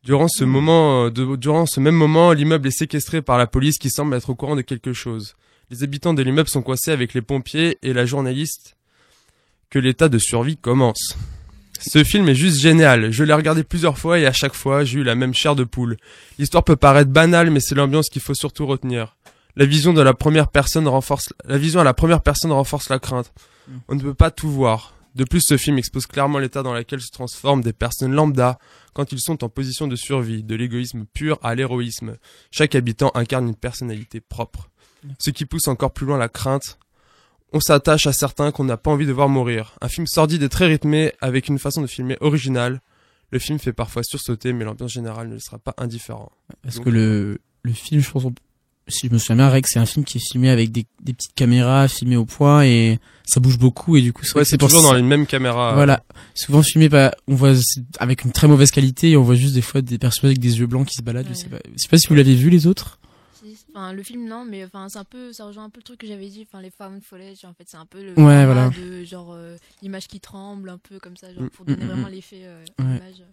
Durant 0.04 0.28
ce 0.28 0.46
moment, 0.46 1.06
euh, 1.08 1.36
durant 1.36 1.66
ce 1.66 1.80
même 1.80 1.96
moment, 1.96 2.32
l'immeuble 2.32 2.68
est 2.68 2.78
séquestré 2.78 3.22
par 3.22 3.38
la 3.38 3.48
police 3.48 3.80
qui 3.80 3.90
semble 3.90 4.16
être 4.16 4.30
au 4.30 4.36
courant 4.36 4.56
de 4.56 4.62
quelque 4.62 4.94
chose. 4.94 5.36
Les 5.72 5.84
habitants 5.84 6.14
de 6.14 6.22
l'immeuble 6.22 6.48
sont 6.48 6.62
coincés 6.62 6.92
avec 6.92 7.14
les 7.14 7.22
pompiers 7.22 7.78
et 7.82 7.92
la 7.92 8.06
journaliste 8.06 8.78
que 9.70 9.80
l'état 9.80 10.10
de 10.10 10.18
survie 10.18 10.58
commence. 10.58 11.18
Ce 11.80 12.04
film 12.04 12.28
est 12.30 12.36
juste 12.36 12.60
génial. 12.60 13.12
Je 13.12 13.24
l'ai 13.24 13.34
regardé 13.34 13.64
plusieurs 13.64 13.98
fois 13.98 14.20
et 14.20 14.26
à 14.26 14.34
chaque 14.34 14.54
fois, 14.54 14.84
j'ai 14.84 15.00
eu 15.00 15.04
la 15.04 15.16
même 15.16 15.34
chair 15.34 15.56
de 15.56 15.64
poule. 15.64 15.98
L'histoire 16.38 16.64
peut 16.64 16.76
paraître 16.76 17.12
banale, 17.12 17.50
mais 17.50 17.60
c'est 17.60 17.76
l'ambiance 17.76 18.10
qu'il 18.10 18.22
faut 18.22 18.34
surtout 18.34 18.68
retenir. 18.68 19.16
La 19.56 19.66
vision 19.66 19.94
de 19.94 20.02
la 20.02 20.14
première 20.14 20.50
personne 20.50 20.88
renforce, 20.88 21.34
la 21.46 21.58
vision 21.58 21.80
à 21.80 21.84
la 21.84 21.94
première 21.94 22.22
personne 22.22 22.52
renforce 22.52 22.90
la 22.90 23.00
crainte. 23.00 23.34
On 23.88 23.96
ne 23.96 24.02
peut 24.02 24.14
pas 24.14 24.32
tout 24.32 24.50
voir. 24.50 24.94
De 25.16 25.24
plus, 25.24 25.42
ce 25.42 25.58
film 25.58 25.78
expose 25.78 26.06
clairement 26.06 26.40
l'état 26.40 26.64
dans 26.64 26.74
lequel 26.74 27.02
se 27.02 27.12
transforment 27.12 27.62
des 27.62 27.74
personnes 27.74 28.14
lambda 28.14 28.60
quand 28.94 29.12
ils 29.12 29.20
sont 29.20 29.44
en 29.44 29.50
position 29.50 29.88
de 29.88 29.96
survie, 29.96 30.44
de 30.44 30.56
l'égoïsme 30.56 31.06
pur 31.14 31.40
à 31.42 31.56
l'héroïsme. 31.56 32.18
Chaque 32.52 32.76
habitant 32.76 33.12
incarne 33.16 33.48
une 33.48 33.56
personnalité 33.56 34.20
propre. 34.22 34.70
Ce 35.18 35.30
qui 35.30 35.46
pousse 35.46 35.68
encore 35.68 35.92
plus 35.92 36.06
loin 36.06 36.18
la 36.18 36.30
crainte. 36.30 36.78
On 37.52 37.60
s'attache 37.60 38.06
à 38.08 38.14
certains 38.14 38.52
qu'on 38.52 38.64
n'a 38.64 38.78
pas 38.78 38.92
envie 38.92 39.06
de 39.08 39.12
voir 39.12 39.30
mourir. 39.30 39.76
Un 39.82 39.88
film 39.88 40.06
sordide 40.06 40.44
et 40.44 40.50
très 40.50 40.68
rythmé, 40.68 41.14
avec 41.22 41.48
une 41.48 41.60
façon 41.60 41.82
de 41.82 41.88
filmer 41.88 42.18
originale. 42.22 42.82
Le 43.32 43.40
film 43.40 43.60
fait 43.60 43.74
parfois 43.74 44.04
sursauter, 44.04 44.54
mais 44.54 44.66
l'ambiance 44.66 44.92
générale 44.92 45.30
ne 45.30 45.38
sera 45.40 45.58
pas 45.58 45.74
indifférent. 45.78 46.32
Parce 46.64 46.80
que 46.80 46.90
le, 46.90 47.40
le 47.64 47.74
film, 47.74 48.02
je 48.02 48.10
pense, 48.10 48.26
si 48.90 49.08
je 49.08 49.14
me 49.14 49.18
souviens 49.18 49.36
bien, 49.38 49.50
Rex, 49.50 49.72
c'est 49.72 49.80
un 49.80 49.86
film 49.86 50.04
qui 50.06 50.18
est 50.18 50.32
filmé 50.32 50.50
avec 50.50 50.72
des, 50.72 50.86
des 51.04 51.14
petites 51.14 51.34
caméras 51.36 51.88
filmées 51.88 52.18
au 52.18 52.26
point 52.26 52.64
et 52.64 53.00
ça 53.26 53.40
bouge 53.40 53.58
beaucoup 53.58 53.96
et 53.96 54.02
du 54.02 54.14
coup 54.14 54.24
c'est 54.44 54.58
toujours 54.58 54.82
dans 54.82 54.94
les 54.94 55.04
mêmes 55.04 55.26
caméras. 55.28 55.74
Voilà, 55.74 56.04
souvent 56.34 56.64
filmé 56.64 56.90
pas, 56.90 57.14
on 57.28 57.36
voit 57.36 57.54
avec 58.00 58.24
une 58.24 58.32
très 58.32 58.48
mauvaise 58.48 58.72
qualité 58.72 59.12
et 59.12 59.18
on 59.18 59.24
voit 59.24 59.36
juste 59.36 59.54
des 59.54 59.62
fois 59.62 59.82
des 59.82 59.98
personnages 59.98 60.32
avec 60.32 60.40
des 60.40 60.60
yeux 60.60 60.68
blancs 60.68 60.88
qui 60.88 60.96
se 60.96 61.02
baladent. 61.02 61.28
Je 61.30 61.36
sais 61.36 61.48
pas, 61.50 61.60
je 61.66 61.82
sais 61.82 61.88
pas 61.88 61.98
si 61.98 62.08
vous 62.08 62.16
l'avez 62.16 62.36
vu 62.36 62.50
les 62.50 62.68
autres. 62.68 63.00
Enfin, 63.74 63.94
le 63.94 64.04
film 64.04 64.28
non, 64.28 64.46
mais 64.46 64.66
enfin 64.66 64.90
c'est 64.90 64.98
un 64.98 65.04
peu, 65.04 65.32
ça 65.34 65.46
rejoint 65.46 65.66
un 65.66 65.70
peu 65.70 65.80
le 65.80 65.84
truc 65.84 66.00
que 66.00 66.08
j'avais 66.08 66.28
dit. 66.28 66.48
Enfin 66.48 66.62
les 66.62 66.72
found 66.72 67.04
footage, 67.04 67.46
en 67.46 67.54
fait 67.54 67.66
c'est 67.68 67.78
un 67.78 67.86
peu 67.86 68.04
le 68.04 68.10
ouais, 68.12 68.46
voilà. 68.46 68.70
de 68.70 69.04
genre 69.04 69.34
euh, 69.34 69.58
l'image 69.82 70.08
qui 70.08 70.20
tremble 70.20 70.70
un 70.70 70.78
peu 70.78 71.00
comme 71.00 71.18
ça, 71.18 71.34
genre, 71.34 71.50
pour 71.52 71.66
donner 71.66 71.84
mm, 71.84 71.86
mm, 71.86 71.88
vraiment 71.88 72.08
mm. 72.08 72.12
l'effet 72.12 72.42
euh, 72.44 72.66
image. 72.80 73.24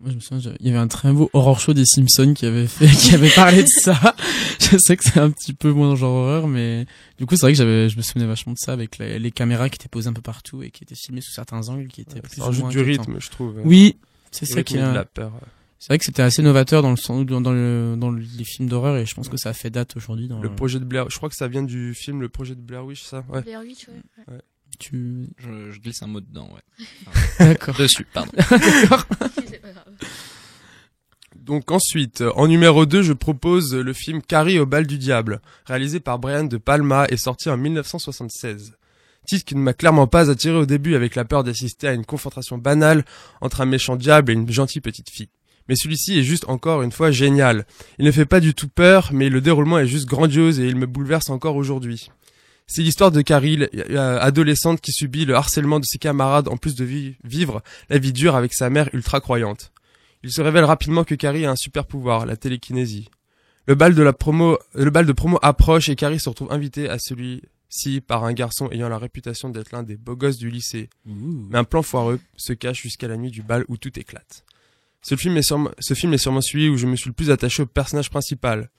Moi, 0.00 0.10
je 0.10 0.16
me 0.16 0.20
souviens, 0.20 0.52
il 0.58 0.66
y 0.66 0.70
avait 0.70 0.80
un 0.80 0.88
très 0.88 1.12
beau 1.12 1.30
horror 1.32 1.60
show 1.60 1.74
des 1.74 1.86
Simpsons 1.86 2.34
qui 2.34 2.44
avait 2.44 2.66
fait, 2.66 2.88
qui 2.98 3.14
avait 3.14 3.30
parlé 3.30 3.62
de 3.62 3.68
ça. 3.68 4.16
je 4.58 4.76
sais 4.76 4.96
que 4.96 5.04
c'est 5.04 5.20
un 5.20 5.30
petit 5.30 5.52
peu 5.52 5.70
moins 5.70 5.94
genre 5.94 6.14
horreur, 6.14 6.48
mais 6.48 6.86
du 7.18 7.26
coup, 7.26 7.36
c'est 7.36 7.42
vrai 7.42 7.52
que 7.52 7.58
j'avais, 7.58 7.88
je 7.88 7.96
me 7.96 8.02
souvenais 8.02 8.26
vachement 8.26 8.52
de 8.52 8.58
ça 8.58 8.72
avec 8.72 8.98
les, 8.98 9.30
caméras 9.30 9.68
qui 9.68 9.76
étaient 9.76 9.88
posées 9.88 10.08
un 10.08 10.12
peu 10.12 10.20
partout 10.20 10.64
et 10.64 10.72
qui 10.72 10.82
étaient 10.82 10.96
filmées 10.96 11.20
sous 11.20 11.30
certains 11.30 11.68
angles, 11.68 11.86
qui 11.86 12.00
étaient 12.00 12.20
plus 12.20 12.42
ou 12.42 12.52
moins 12.52 12.68
du 12.68 12.80
rythme, 12.80 13.20
je 13.20 13.30
trouve. 13.30 13.60
Oui, 13.64 13.96
c'est 14.32 14.44
ça 14.44 14.64
qui 14.64 14.76
a 14.76 14.92
la 14.92 15.04
peur. 15.04 15.34
C'est 15.82 15.88
vrai 15.88 15.98
que 15.98 16.04
c'était 16.04 16.22
assez 16.22 16.42
novateur 16.42 16.80
dans 16.80 16.92
le 16.92 17.24
dans, 17.24 17.40
dans, 17.40 17.50
le, 17.50 17.96
dans 17.98 18.12
les 18.12 18.44
films 18.44 18.68
d'horreur 18.68 18.98
et 18.98 19.04
je 19.04 19.16
pense 19.16 19.28
que 19.28 19.36
ça 19.36 19.48
a 19.48 19.52
fait 19.52 19.68
date 19.68 19.96
aujourd'hui. 19.96 20.28
Dans 20.28 20.40
le 20.40 20.54
projet 20.54 20.78
de 20.78 20.84
Blair, 20.84 21.10
je 21.10 21.16
crois 21.16 21.28
que 21.28 21.34
ça 21.34 21.48
vient 21.48 21.64
du 21.64 21.92
film 21.92 22.20
Le 22.20 22.28
Projet 22.28 22.54
de 22.54 22.60
Blair 22.60 22.84
Witch, 22.84 23.02
ça. 23.02 23.24
Ouais. 23.28 23.42
Blair 23.42 23.62
Witch, 23.62 23.88
ouais. 23.88 23.94
ouais. 24.32 24.40
Tu... 24.78 25.26
Je, 25.38 25.72
je, 25.72 25.80
glisse 25.80 26.00
un 26.04 26.06
mot 26.06 26.20
dedans, 26.20 26.48
ouais. 26.54 26.84
D'accord. 27.40 27.74
Dessus, 27.74 28.06
pardon. 28.14 28.30
D'accord. 28.48 29.06
Donc 31.34 31.72
ensuite, 31.72 32.22
en 32.36 32.46
numéro 32.46 32.86
2, 32.86 33.02
je 33.02 33.12
propose 33.12 33.74
le 33.74 33.92
film 33.92 34.22
Carrie 34.22 34.60
au 34.60 34.66
bal 34.66 34.86
du 34.86 34.98
diable, 34.98 35.40
réalisé 35.66 35.98
par 35.98 36.20
Brian 36.20 36.44
De 36.44 36.58
Palma 36.58 37.06
et 37.08 37.16
sorti 37.16 37.50
en 37.50 37.56
1976. 37.56 38.76
Titre 39.26 39.44
qui 39.44 39.56
ne 39.56 39.60
m'a 39.60 39.72
clairement 39.72 40.06
pas 40.06 40.30
attiré 40.30 40.54
au 40.54 40.66
début 40.66 40.94
avec 40.94 41.16
la 41.16 41.24
peur 41.24 41.42
d'assister 41.42 41.88
à 41.88 41.92
une 41.92 42.04
confrontation 42.04 42.56
banale 42.56 43.04
entre 43.40 43.62
un 43.62 43.66
méchant 43.66 43.96
diable 43.96 44.30
et 44.30 44.34
une 44.34 44.48
gentille 44.48 44.80
petite 44.80 45.10
fille. 45.10 45.28
Mais 45.68 45.76
celui-ci 45.76 46.18
est 46.18 46.22
juste 46.22 46.48
encore 46.48 46.82
une 46.82 46.92
fois 46.92 47.10
génial. 47.10 47.66
Il 47.98 48.04
ne 48.04 48.10
fait 48.10 48.26
pas 48.26 48.40
du 48.40 48.54
tout 48.54 48.68
peur, 48.68 49.10
mais 49.12 49.28
le 49.28 49.40
déroulement 49.40 49.78
est 49.78 49.86
juste 49.86 50.06
grandiose 50.06 50.60
et 50.60 50.66
il 50.66 50.76
me 50.76 50.86
bouleverse 50.86 51.30
encore 51.30 51.56
aujourd'hui. 51.56 52.10
C'est 52.66 52.82
l'histoire 52.82 53.10
de 53.10 53.20
Carrie, 53.20 53.66
adolescente 53.96 54.80
qui 54.80 54.92
subit 54.92 55.24
le 55.24 55.34
harcèlement 55.34 55.80
de 55.80 55.84
ses 55.84 55.98
camarades 55.98 56.48
en 56.48 56.56
plus 56.56 56.74
de 56.74 56.84
vivre 56.84 57.62
la 57.90 57.98
vie 57.98 58.12
dure 58.12 58.34
avec 58.34 58.54
sa 58.54 58.70
mère 58.70 58.88
ultra 58.92 59.20
croyante. 59.20 59.72
Il 60.22 60.30
se 60.30 60.40
révèle 60.40 60.64
rapidement 60.64 61.04
que 61.04 61.14
Carrie 61.14 61.44
a 61.44 61.50
un 61.50 61.56
super 61.56 61.86
pouvoir, 61.86 62.26
la 62.26 62.36
télékinésie. 62.36 63.10
Le 63.66 63.74
bal 63.74 63.94
de 63.94 64.02
la 64.02 64.12
promo, 64.12 64.58
le 64.74 64.90
bal 64.90 65.06
de 65.06 65.12
promo 65.12 65.38
approche 65.42 65.88
et 65.88 65.96
Carrie 65.96 66.20
se 66.20 66.28
retrouve 66.28 66.52
invitée 66.52 66.88
à 66.88 66.98
celui-ci 66.98 68.00
par 68.00 68.24
un 68.24 68.32
garçon 68.32 68.70
ayant 68.70 68.88
la 68.88 68.98
réputation 68.98 69.50
d'être 69.50 69.72
l'un 69.72 69.82
des 69.82 69.96
beaux 69.96 70.16
gosses 70.16 70.38
du 70.38 70.48
lycée. 70.48 70.88
Mais 71.50 71.58
un 71.58 71.64
plan 71.64 71.82
foireux 71.82 72.20
se 72.36 72.52
cache 72.52 72.82
jusqu'à 72.82 73.08
la 73.08 73.16
nuit 73.16 73.30
du 73.30 73.42
bal 73.42 73.64
où 73.68 73.76
tout 73.76 73.96
éclate. 73.98 74.44
Ce 75.02 75.16
film 75.16 75.36
est 75.36 75.42
sûrement, 75.42 75.70
ce 75.80 75.94
film 75.94 76.14
est 76.14 76.18
sûrement 76.18 76.40
celui 76.40 76.68
où 76.68 76.76
je 76.76 76.86
me 76.86 76.94
suis 76.94 77.10
le 77.10 77.14
plus 77.14 77.30
attaché 77.30 77.62
au 77.62 77.66
personnage 77.66 78.08
principal. 78.08 78.70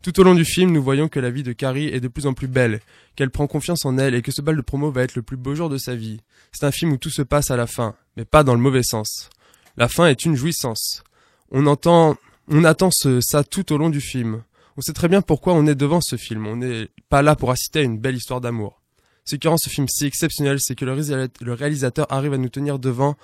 Tout 0.00 0.18
au 0.18 0.22
long 0.24 0.34
du 0.34 0.44
film, 0.44 0.72
nous 0.72 0.82
voyons 0.82 1.08
que 1.08 1.20
la 1.20 1.30
vie 1.30 1.42
de 1.42 1.52
Carrie 1.52 1.88
est 1.88 2.00
de 2.00 2.08
plus 2.08 2.26
en 2.26 2.34
plus 2.34 2.48
belle, 2.48 2.80
qu'elle 3.14 3.30
prend 3.30 3.46
confiance 3.46 3.84
en 3.84 3.98
elle 3.98 4.14
et 4.14 4.22
que 4.22 4.32
ce 4.32 4.42
bal 4.42 4.56
de 4.56 4.60
promo 4.60 4.90
va 4.90 5.02
être 5.02 5.16
le 5.16 5.22
plus 5.22 5.36
beau 5.36 5.54
jour 5.54 5.68
de 5.68 5.78
sa 5.78 5.94
vie. 5.94 6.20
C'est 6.52 6.66
un 6.66 6.72
film 6.72 6.92
où 6.92 6.96
tout 6.96 7.10
se 7.10 7.22
passe 7.22 7.50
à 7.50 7.56
la 7.56 7.66
fin, 7.66 7.94
mais 8.16 8.24
pas 8.24 8.44
dans 8.44 8.54
le 8.54 8.60
mauvais 8.60 8.82
sens. 8.82 9.30
La 9.76 9.88
fin 9.88 10.06
est 10.06 10.24
une 10.24 10.36
jouissance. 10.36 11.02
On 11.50 11.66
entend, 11.66 12.16
on 12.48 12.64
attend 12.64 12.90
ça 12.90 13.44
tout 13.44 13.72
au 13.72 13.78
long 13.78 13.90
du 13.90 14.00
film. 14.00 14.42
On 14.76 14.80
sait 14.80 14.92
très 14.92 15.08
bien 15.08 15.20
pourquoi 15.20 15.54
on 15.54 15.66
est 15.66 15.74
devant 15.74 16.00
ce 16.00 16.16
film. 16.16 16.46
On 16.46 16.56
n'est 16.56 16.88
pas 17.08 17.22
là 17.22 17.36
pour 17.36 17.50
assister 17.50 17.80
à 17.80 17.82
une 17.82 17.98
belle 17.98 18.16
histoire 18.16 18.40
d'amour. 18.40 18.80
Ce 19.24 19.36
qui 19.36 19.46
rend 19.46 19.56
ce 19.56 19.68
film 19.68 19.86
si 19.88 20.06
exceptionnel, 20.06 20.58
c'est 20.60 20.74
que 20.74 20.84
le 20.84 21.52
réalisateur 21.52 22.06
arrive 22.10 22.32
à 22.32 22.38
nous 22.38 22.48
tenir 22.48 22.78
devant 22.78 23.16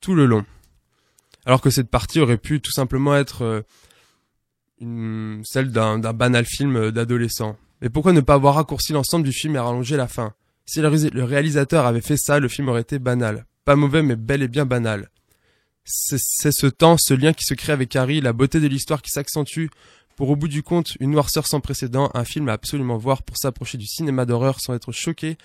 tout 0.00 0.14
le 0.14 0.26
long. 0.26 0.44
Alors 1.46 1.60
que 1.60 1.70
cette 1.70 1.88
partie 1.88 2.20
aurait 2.20 2.36
pu 2.36 2.60
tout 2.60 2.72
simplement 2.72 3.16
être 3.16 3.64
euh, 4.80 5.40
celle 5.44 5.70
d'un 5.70 5.98
banal 5.98 6.44
film 6.44 6.90
d'adolescent. 6.90 7.56
Mais 7.80 7.88
pourquoi 7.88 8.12
ne 8.12 8.20
pas 8.20 8.34
avoir 8.34 8.56
raccourci 8.56 8.92
l'ensemble 8.92 9.24
du 9.24 9.32
film 9.32 9.56
et 9.56 9.58
rallonger 9.58 9.96
la 9.96 10.08
fin? 10.08 10.34
Si 10.66 10.80
le 10.80 11.24
réalisateur 11.24 11.86
avait 11.86 12.00
fait 12.00 12.16
ça, 12.16 12.40
le 12.40 12.48
film 12.48 12.68
aurait 12.68 12.82
été 12.82 12.98
banal. 12.98 13.46
Pas 13.64 13.76
mauvais, 13.76 14.02
mais 14.02 14.16
bel 14.16 14.42
et 14.42 14.48
bien 14.48 14.66
banal 14.66 15.08
c'est 15.86 16.52
ce 16.52 16.66
temps, 16.66 16.96
ce 16.98 17.14
lien 17.14 17.32
qui 17.32 17.44
se 17.44 17.54
crée 17.54 17.72
avec 17.72 17.94
Harry, 17.94 18.20
la 18.20 18.32
beauté 18.32 18.60
de 18.60 18.66
l'histoire 18.66 19.02
qui 19.02 19.10
s'accentue, 19.10 19.66
pour 20.16 20.30
au 20.30 20.36
bout 20.36 20.48
du 20.48 20.62
compte 20.62 20.96
une 20.98 21.12
noirceur 21.12 21.46
sans 21.46 21.60
précédent, 21.60 22.10
un 22.14 22.24
film 22.24 22.48
à 22.48 22.54
absolument 22.54 22.96
voir 22.96 23.22
pour 23.22 23.36
s'approcher 23.36 23.78
du 23.78 23.86
cinéma 23.86 24.24
d'horreur 24.24 24.60
sans 24.60 24.74
être 24.74 24.90
choqué 24.92 25.36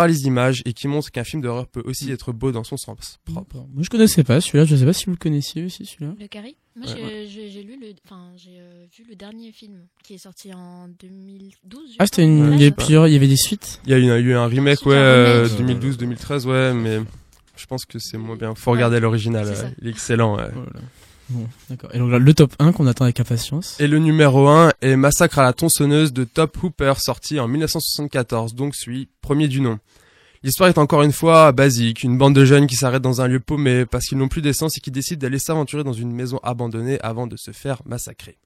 par 0.00 0.08
les 0.08 0.26
images 0.26 0.62
et 0.64 0.72
qui 0.72 0.88
montre 0.88 1.10
qu'un 1.10 1.24
film 1.24 1.42
d'horreur 1.42 1.66
peut 1.66 1.82
aussi 1.84 2.10
être 2.10 2.32
beau 2.32 2.52
dans 2.52 2.64
son 2.64 2.78
sens 2.78 3.18
propre. 3.26 3.56
Moi 3.56 3.82
je 3.82 3.90
connaissais 3.90 4.24
pas 4.24 4.40
celui-là, 4.40 4.64
je 4.64 4.74
sais 4.74 4.86
pas 4.86 4.94
si 4.94 5.04
vous 5.04 5.10
le 5.10 5.18
connaissiez 5.18 5.62
aussi 5.62 5.84
celui-là. 5.84 6.14
Le 6.18 6.26
Carrie 6.26 6.56
Moi 6.74 6.86
j'ai 6.86 7.62
lu 7.62 7.78
le 7.78 7.88
enfin 8.06 8.32
j'ai 8.34 8.60
euh, 8.60 8.86
vu 8.96 9.04
le 9.06 9.14
dernier 9.14 9.52
film 9.52 9.88
qui 10.02 10.14
est 10.14 10.18
sorti 10.18 10.54
en 10.54 10.88
2012. 10.88 11.96
Ah 11.98 12.06
c'était 12.06 12.22
une 12.22 12.54
il 12.54 12.60
y 12.60 12.62
avait 12.62 12.70
plusieurs 12.70 13.08
il 13.08 13.12
y 13.12 13.16
avait 13.16 13.28
des 13.28 13.36
suites? 13.36 13.82
Il 13.84 13.90
y 13.90 13.94
a 13.94 13.98
eu, 13.98 14.32
un 14.32 14.46
remake 14.46 14.86
ouais 14.86 15.44
2012 15.58 15.98
2013 15.98 16.46
ouais 16.46 16.72
mais 16.72 17.00
je 17.56 17.66
pense 17.66 17.84
que 17.84 17.98
c'est 17.98 18.16
moins 18.16 18.36
bien. 18.36 18.54
Faut 18.54 18.70
regarder 18.70 19.00
l'original. 19.00 19.52
il 19.82 19.88
est 19.88 19.90
excellent. 19.90 20.38
Bon, 21.30 21.46
d'accord. 21.68 21.90
Et 21.94 21.98
donc 21.98 22.10
le 22.10 22.34
top 22.34 22.54
1 22.58 22.72
qu'on 22.72 22.86
attend 22.86 23.04
avec 23.04 23.20
impatience. 23.20 23.76
Et 23.80 23.86
le 23.86 23.98
numéro 23.98 24.48
1 24.48 24.72
est 24.82 24.96
Massacre 24.96 25.38
à 25.38 25.42
la 25.42 25.52
tronçonneuse 25.52 26.12
de 26.12 26.24
Top 26.24 26.56
Hooper 26.62 26.94
sorti 26.98 27.38
en 27.38 27.46
1974, 27.46 28.54
donc 28.54 28.74
celui 28.74 29.08
premier 29.20 29.46
du 29.48 29.60
nom. 29.60 29.78
L'histoire 30.42 30.68
est 30.70 30.78
encore 30.78 31.02
une 31.02 31.12
fois 31.12 31.52
basique, 31.52 32.02
une 32.02 32.18
bande 32.18 32.34
de 32.34 32.44
jeunes 32.44 32.66
qui 32.66 32.74
s'arrêtent 32.74 33.02
dans 33.02 33.20
un 33.20 33.28
lieu 33.28 33.40
paumé 33.40 33.84
parce 33.84 34.06
qu'ils 34.06 34.18
n'ont 34.18 34.28
plus 34.28 34.42
d'essence 34.42 34.76
et 34.76 34.80
qui 34.80 34.90
décident 34.90 35.20
d'aller 35.20 35.38
s'aventurer 35.38 35.84
dans 35.84 35.92
une 35.92 36.12
maison 36.12 36.40
abandonnée 36.42 36.98
avant 37.00 37.26
de 37.26 37.36
se 37.36 37.52
faire 37.52 37.82
massacrer. 37.84 38.38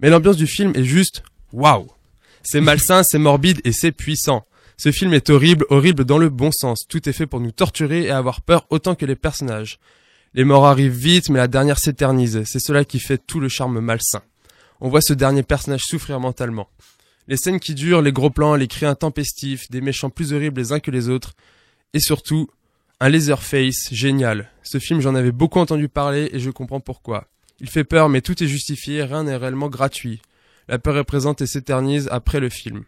Mais 0.00 0.10
l'ambiance 0.10 0.36
du 0.36 0.46
film 0.46 0.72
est 0.74 0.84
juste 0.84 1.22
waouh. 1.52 1.86
C'est 2.42 2.60
malsain, 2.60 3.02
c'est 3.02 3.18
morbide 3.18 3.60
et 3.64 3.72
c'est 3.72 3.92
puissant. 3.92 4.44
Ce 4.76 4.90
film 4.90 5.14
est 5.14 5.30
horrible, 5.30 5.64
horrible 5.70 6.04
dans 6.04 6.18
le 6.18 6.28
bon 6.28 6.50
sens. 6.52 6.84
Tout 6.88 7.08
est 7.08 7.12
fait 7.12 7.26
pour 7.26 7.40
nous 7.40 7.52
torturer 7.52 8.02
et 8.02 8.10
avoir 8.10 8.42
peur 8.42 8.66
autant 8.70 8.96
que 8.96 9.06
les 9.06 9.16
personnages. 9.16 9.78
Les 10.36 10.42
morts 10.42 10.66
arrivent 10.66 10.96
vite, 10.96 11.28
mais 11.30 11.38
la 11.38 11.46
dernière 11.46 11.78
s'éternise. 11.78 12.42
C'est 12.44 12.58
cela 12.58 12.84
qui 12.84 12.98
fait 12.98 13.18
tout 13.18 13.38
le 13.38 13.48
charme 13.48 13.78
malsain. 13.78 14.22
On 14.80 14.88
voit 14.88 15.00
ce 15.00 15.12
dernier 15.12 15.44
personnage 15.44 15.84
souffrir 15.84 16.18
mentalement. 16.18 16.68
Les 17.28 17.36
scènes 17.36 17.60
qui 17.60 17.74
durent, 17.74 18.02
les 18.02 18.12
gros 18.12 18.30
plans, 18.30 18.56
les 18.56 18.66
cris 18.66 18.84
intempestifs, 18.84 19.70
des 19.70 19.80
méchants 19.80 20.10
plus 20.10 20.32
horribles 20.32 20.60
les 20.60 20.72
uns 20.72 20.80
que 20.80 20.90
les 20.90 21.08
autres. 21.08 21.34
Et 21.92 22.00
surtout, 22.00 22.48
un 22.98 23.36
face 23.36 23.92
génial. 23.92 24.50
Ce 24.64 24.80
film, 24.80 25.00
j'en 25.00 25.14
avais 25.14 25.30
beaucoup 25.30 25.60
entendu 25.60 25.88
parler 25.88 26.28
et 26.32 26.40
je 26.40 26.50
comprends 26.50 26.80
pourquoi. 26.80 27.28
Il 27.60 27.70
fait 27.70 27.84
peur, 27.84 28.08
mais 28.08 28.20
tout 28.20 28.42
est 28.42 28.48
justifié, 28.48 29.04
rien 29.04 29.22
n'est 29.22 29.36
réellement 29.36 29.68
gratuit. 29.68 30.20
La 30.66 30.80
peur 30.80 30.96
est 30.96 31.04
présente 31.04 31.42
et 31.42 31.46
s'éternise 31.46 32.08
après 32.10 32.40
le 32.40 32.48
film. 32.48 32.82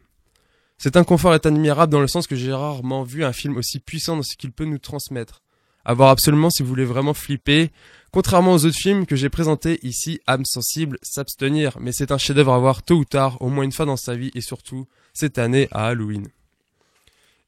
Cet 0.78 0.96
inconfort 0.96 1.34
est 1.34 1.46
admirable 1.46 1.92
dans 1.92 2.00
le 2.00 2.08
sens 2.08 2.26
que 2.26 2.34
j'ai 2.34 2.52
rarement 2.52 3.04
vu 3.04 3.24
un 3.24 3.32
film 3.32 3.56
aussi 3.56 3.78
puissant 3.78 4.16
dans 4.16 4.22
ce 4.22 4.36
qu'il 4.36 4.50
peut 4.50 4.64
nous 4.64 4.78
transmettre. 4.78 5.42
Avoir 5.88 6.10
absolument 6.10 6.50
si 6.50 6.64
vous 6.64 6.68
voulez 6.68 6.84
vraiment 6.84 7.14
flipper. 7.14 7.70
Contrairement 8.10 8.54
aux 8.54 8.64
autres 8.66 8.76
films 8.76 9.06
que 9.06 9.14
j'ai 9.14 9.28
présentés 9.28 9.78
ici, 9.82 10.20
âme 10.26 10.44
sensible, 10.44 10.98
s'abstenir. 11.00 11.78
Mais 11.80 11.92
c'est 11.92 12.10
un 12.10 12.18
chef-d'œuvre 12.18 12.54
à 12.54 12.58
voir 12.58 12.82
tôt 12.82 12.96
ou 12.96 13.04
tard, 13.04 13.40
au 13.40 13.48
moins 13.48 13.62
une 13.62 13.70
fois 13.70 13.86
dans 13.86 13.96
sa 13.96 14.16
vie 14.16 14.32
et 14.34 14.40
surtout 14.40 14.88
cette 15.14 15.38
année 15.38 15.68
à 15.70 15.86
Halloween. 15.86 16.26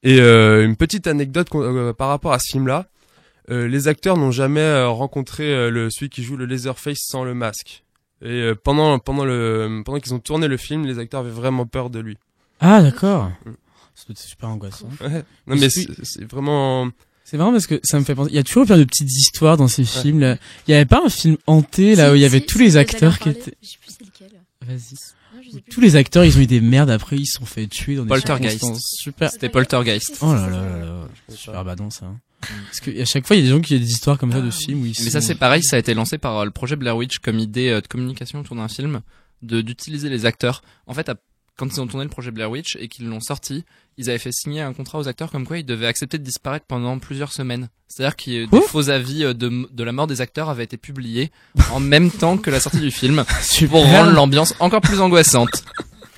Et 0.05 0.21
euh, 0.21 0.65
une 0.65 0.77
petite 0.77 1.09
anecdote 1.09 1.49
euh, 1.55 1.93
par 1.93 2.09
rapport 2.09 2.33
à 2.33 2.39
ce 2.39 2.53
film-là. 2.53 2.87
Euh, 3.51 3.67
les 3.67 3.89
acteurs 3.89 4.17
n'ont 4.17 4.31
jamais 4.31 4.85
rencontré 4.85 5.69
le 5.71 5.91
celui 5.91 6.11
qui 6.11 6.23
joue 6.23 6.37
le 6.37 6.47
Laserface 6.47 6.99
sans 7.01 7.25
le 7.25 7.35
masque. 7.35 7.83
Et 8.23 8.53
pendant 8.63 8.99
pendant 9.01 9.25
le 9.25 9.83
pendant 9.85 9.99
qu'ils 9.99 10.15
ont 10.15 10.21
tourné 10.21 10.47
le 10.47 10.57
film, 10.57 10.87
les 10.87 11.01
acteurs 11.01 11.21
avaient 11.21 11.31
vraiment 11.31 11.67
peur 11.67 11.91
de 11.91 11.99
lui. 11.99 12.19
Ah 12.61 12.83
d'accord. 12.83 13.33
C'est 13.95 14.17
super 14.17 14.51
angoissant. 14.51 14.89
Non 15.47 15.57
mais 15.57 15.71
c'est 15.71 16.25
vraiment. 16.25 16.89
C'est 17.31 17.37
vraiment 17.37 17.53
parce 17.53 17.67
que 17.67 17.79
ça 17.83 17.99
me 18.01 18.05
fait 18.05 18.15
penser. 18.15 18.31
Il 18.31 18.37
y 18.37 18.39
a 18.39 18.43
toujours 18.43 18.65
plein 18.65 18.79
de 18.79 18.85
petites 18.85 19.11
histoires 19.15 19.59
dans 19.59 19.69
ces 19.69 19.85
films. 19.85 20.21
Là. 20.21 20.39
Il 20.67 20.71
y 20.71 20.75
avait 20.75 20.87
pas 20.87 21.03
un 21.05 21.11
film 21.11 21.37
hanté 21.47 21.95
là 21.95 22.13
où 22.13 22.15
il 22.15 22.23
y 22.23 22.25
avait 22.25 22.41
tous 22.41 22.59
les 22.59 22.79
acteurs 22.79 23.19
qui 23.19 23.29
étaient. 23.29 23.53
Je 23.63 23.69
sais 23.69 23.77
plus 23.83 23.95
c'est 23.99 24.05
lequel. 24.07 24.41
Vas-y. 24.67 25.63
tous 25.71 25.81
les 25.83 25.97
acteurs, 25.97 26.25
ils 26.25 26.37
ont 26.39 26.41
eu 26.41 26.47
des 26.47 26.63
merdes 26.63 26.89
après, 26.89 27.17
ils 27.17 27.27
se 27.27 27.39
sont 27.39 27.45
fait 27.45 27.67
tuer 27.67 27.97
dans 27.97 28.05
des 28.05 28.09
Poltergeist. 28.09 28.65
super. 28.77 29.31
C'était 29.31 29.51
Poltergeist. 29.51 30.17
Oh 30.23 30.33
là 30.33 30.49
là 30.49 30.63
là 30.63 30.79
là, 30.79 31.09
super 31.29 31.65
badon 31.65 31.91
ça. 31.91 32.07
Parce 32.41 32.81
que 32.81 32.99
à 32.99 33.05
chaque 33.05 33.27
fois, 33.27 33.37
il 33.37 33.41
y 33.41 33.43
a 33.43 33.45
des 33.47 33.51
gens 33.55 33.61
qui 33.61 33.75
ont 33.75 33.79
des 33.79 33.91
histoires 33.91 34.17
comme 34.17 34.33
ça 34.33 34.41
de 34.41 34.51
films 34.51 34.83
où 34.83 34.87
ils 34.87 34.95
Mais 34.99 35.05
sont- 35.05 35.11
ça 35.11 35.21
c'est 35.21 35.35
pareil, 35.35 35.63
ça 35.63 35.77
a 35.77 35.79
été 35.81 35.93
lancé 35.93 36.17
par 36.19 36.39
euh, 36.39 36.45
le 36.47 36.51
projet 36.51 36.77
Blair 36.77 36.97
Witch 36.97 37.19
comme 37.19 37.39
idée 37.39 37.69
euh, 37.69 37.81
de 37.83 37.87
communication 37.89 38.41
autour 38.41 38.57
d'un 38.57 38.69
film, 38.69 39.01
de 39.43 39.61
d'utiliser 39.61 40.09
les 40.09 40.25
acteurs. 40.25 40.63
En 40.87 40.95
fait, 40.95 41.09
à- 41.11 41.17
quand 41.59 41.67
ils 41.67 41.81
ont 41.81 41.87
tourné 41.87 42.05
le 42.05 42.11
projet 42.11 42.31
Blair 42.31 42.51
Witch 42.51 42.77
et 42.81 42.89
qu'ils 42.89 43.09
l'ont 43.09 43.21
sorti, 43.21 43.65
ils 43.99 44.09
avaient 44.09 44.19
fait 44.19 44.33
signer 44.33 44.63
un 44.63 44.73
contrat 44.73 44.99
aux 44.99 45.09
acteurs 45.09 45.31
comme 45.31 45.45
quoi 45.45 45.59
ils 45.59 45.67
devaient 45.67 45.87
accepter 45.87 46.17
de 46.17 46.23
disparaître 46.23 46.65
pendant 46.67 46.99
plusieurs 47.01 47.33
semaines. 47.33 47.69
C'est-à-dire 47.89 48.17
que 48.17 48.47
des 48.47 48.61
faux 48.63 48.91
avis 48.91 49.25
euh, 49.25 49.35
de, 49.35 49.69
de 49.71 49.85
la 49.85 49.93
mort 49.93 50.07
des 50.07 50.21
acteurs 50.21 50.49
avaient 50.49 50.65
été 50.65 50.77
publiés 50.77 51.33
en 51.73 51.81
même 51.81 52.11
temps 52.11 52.39
que 52.39 52.51
la 52.51 52.61
sortie 52.61 52.81
du 52.81 52.93
film 52.93 53.25
pour 53.71 53.85
rendre 53.85 54.13
l'ambiance 54.13 54.55
encore 54.61 54.81
plus 54.81 55.01
angoissante. 55.01 55.65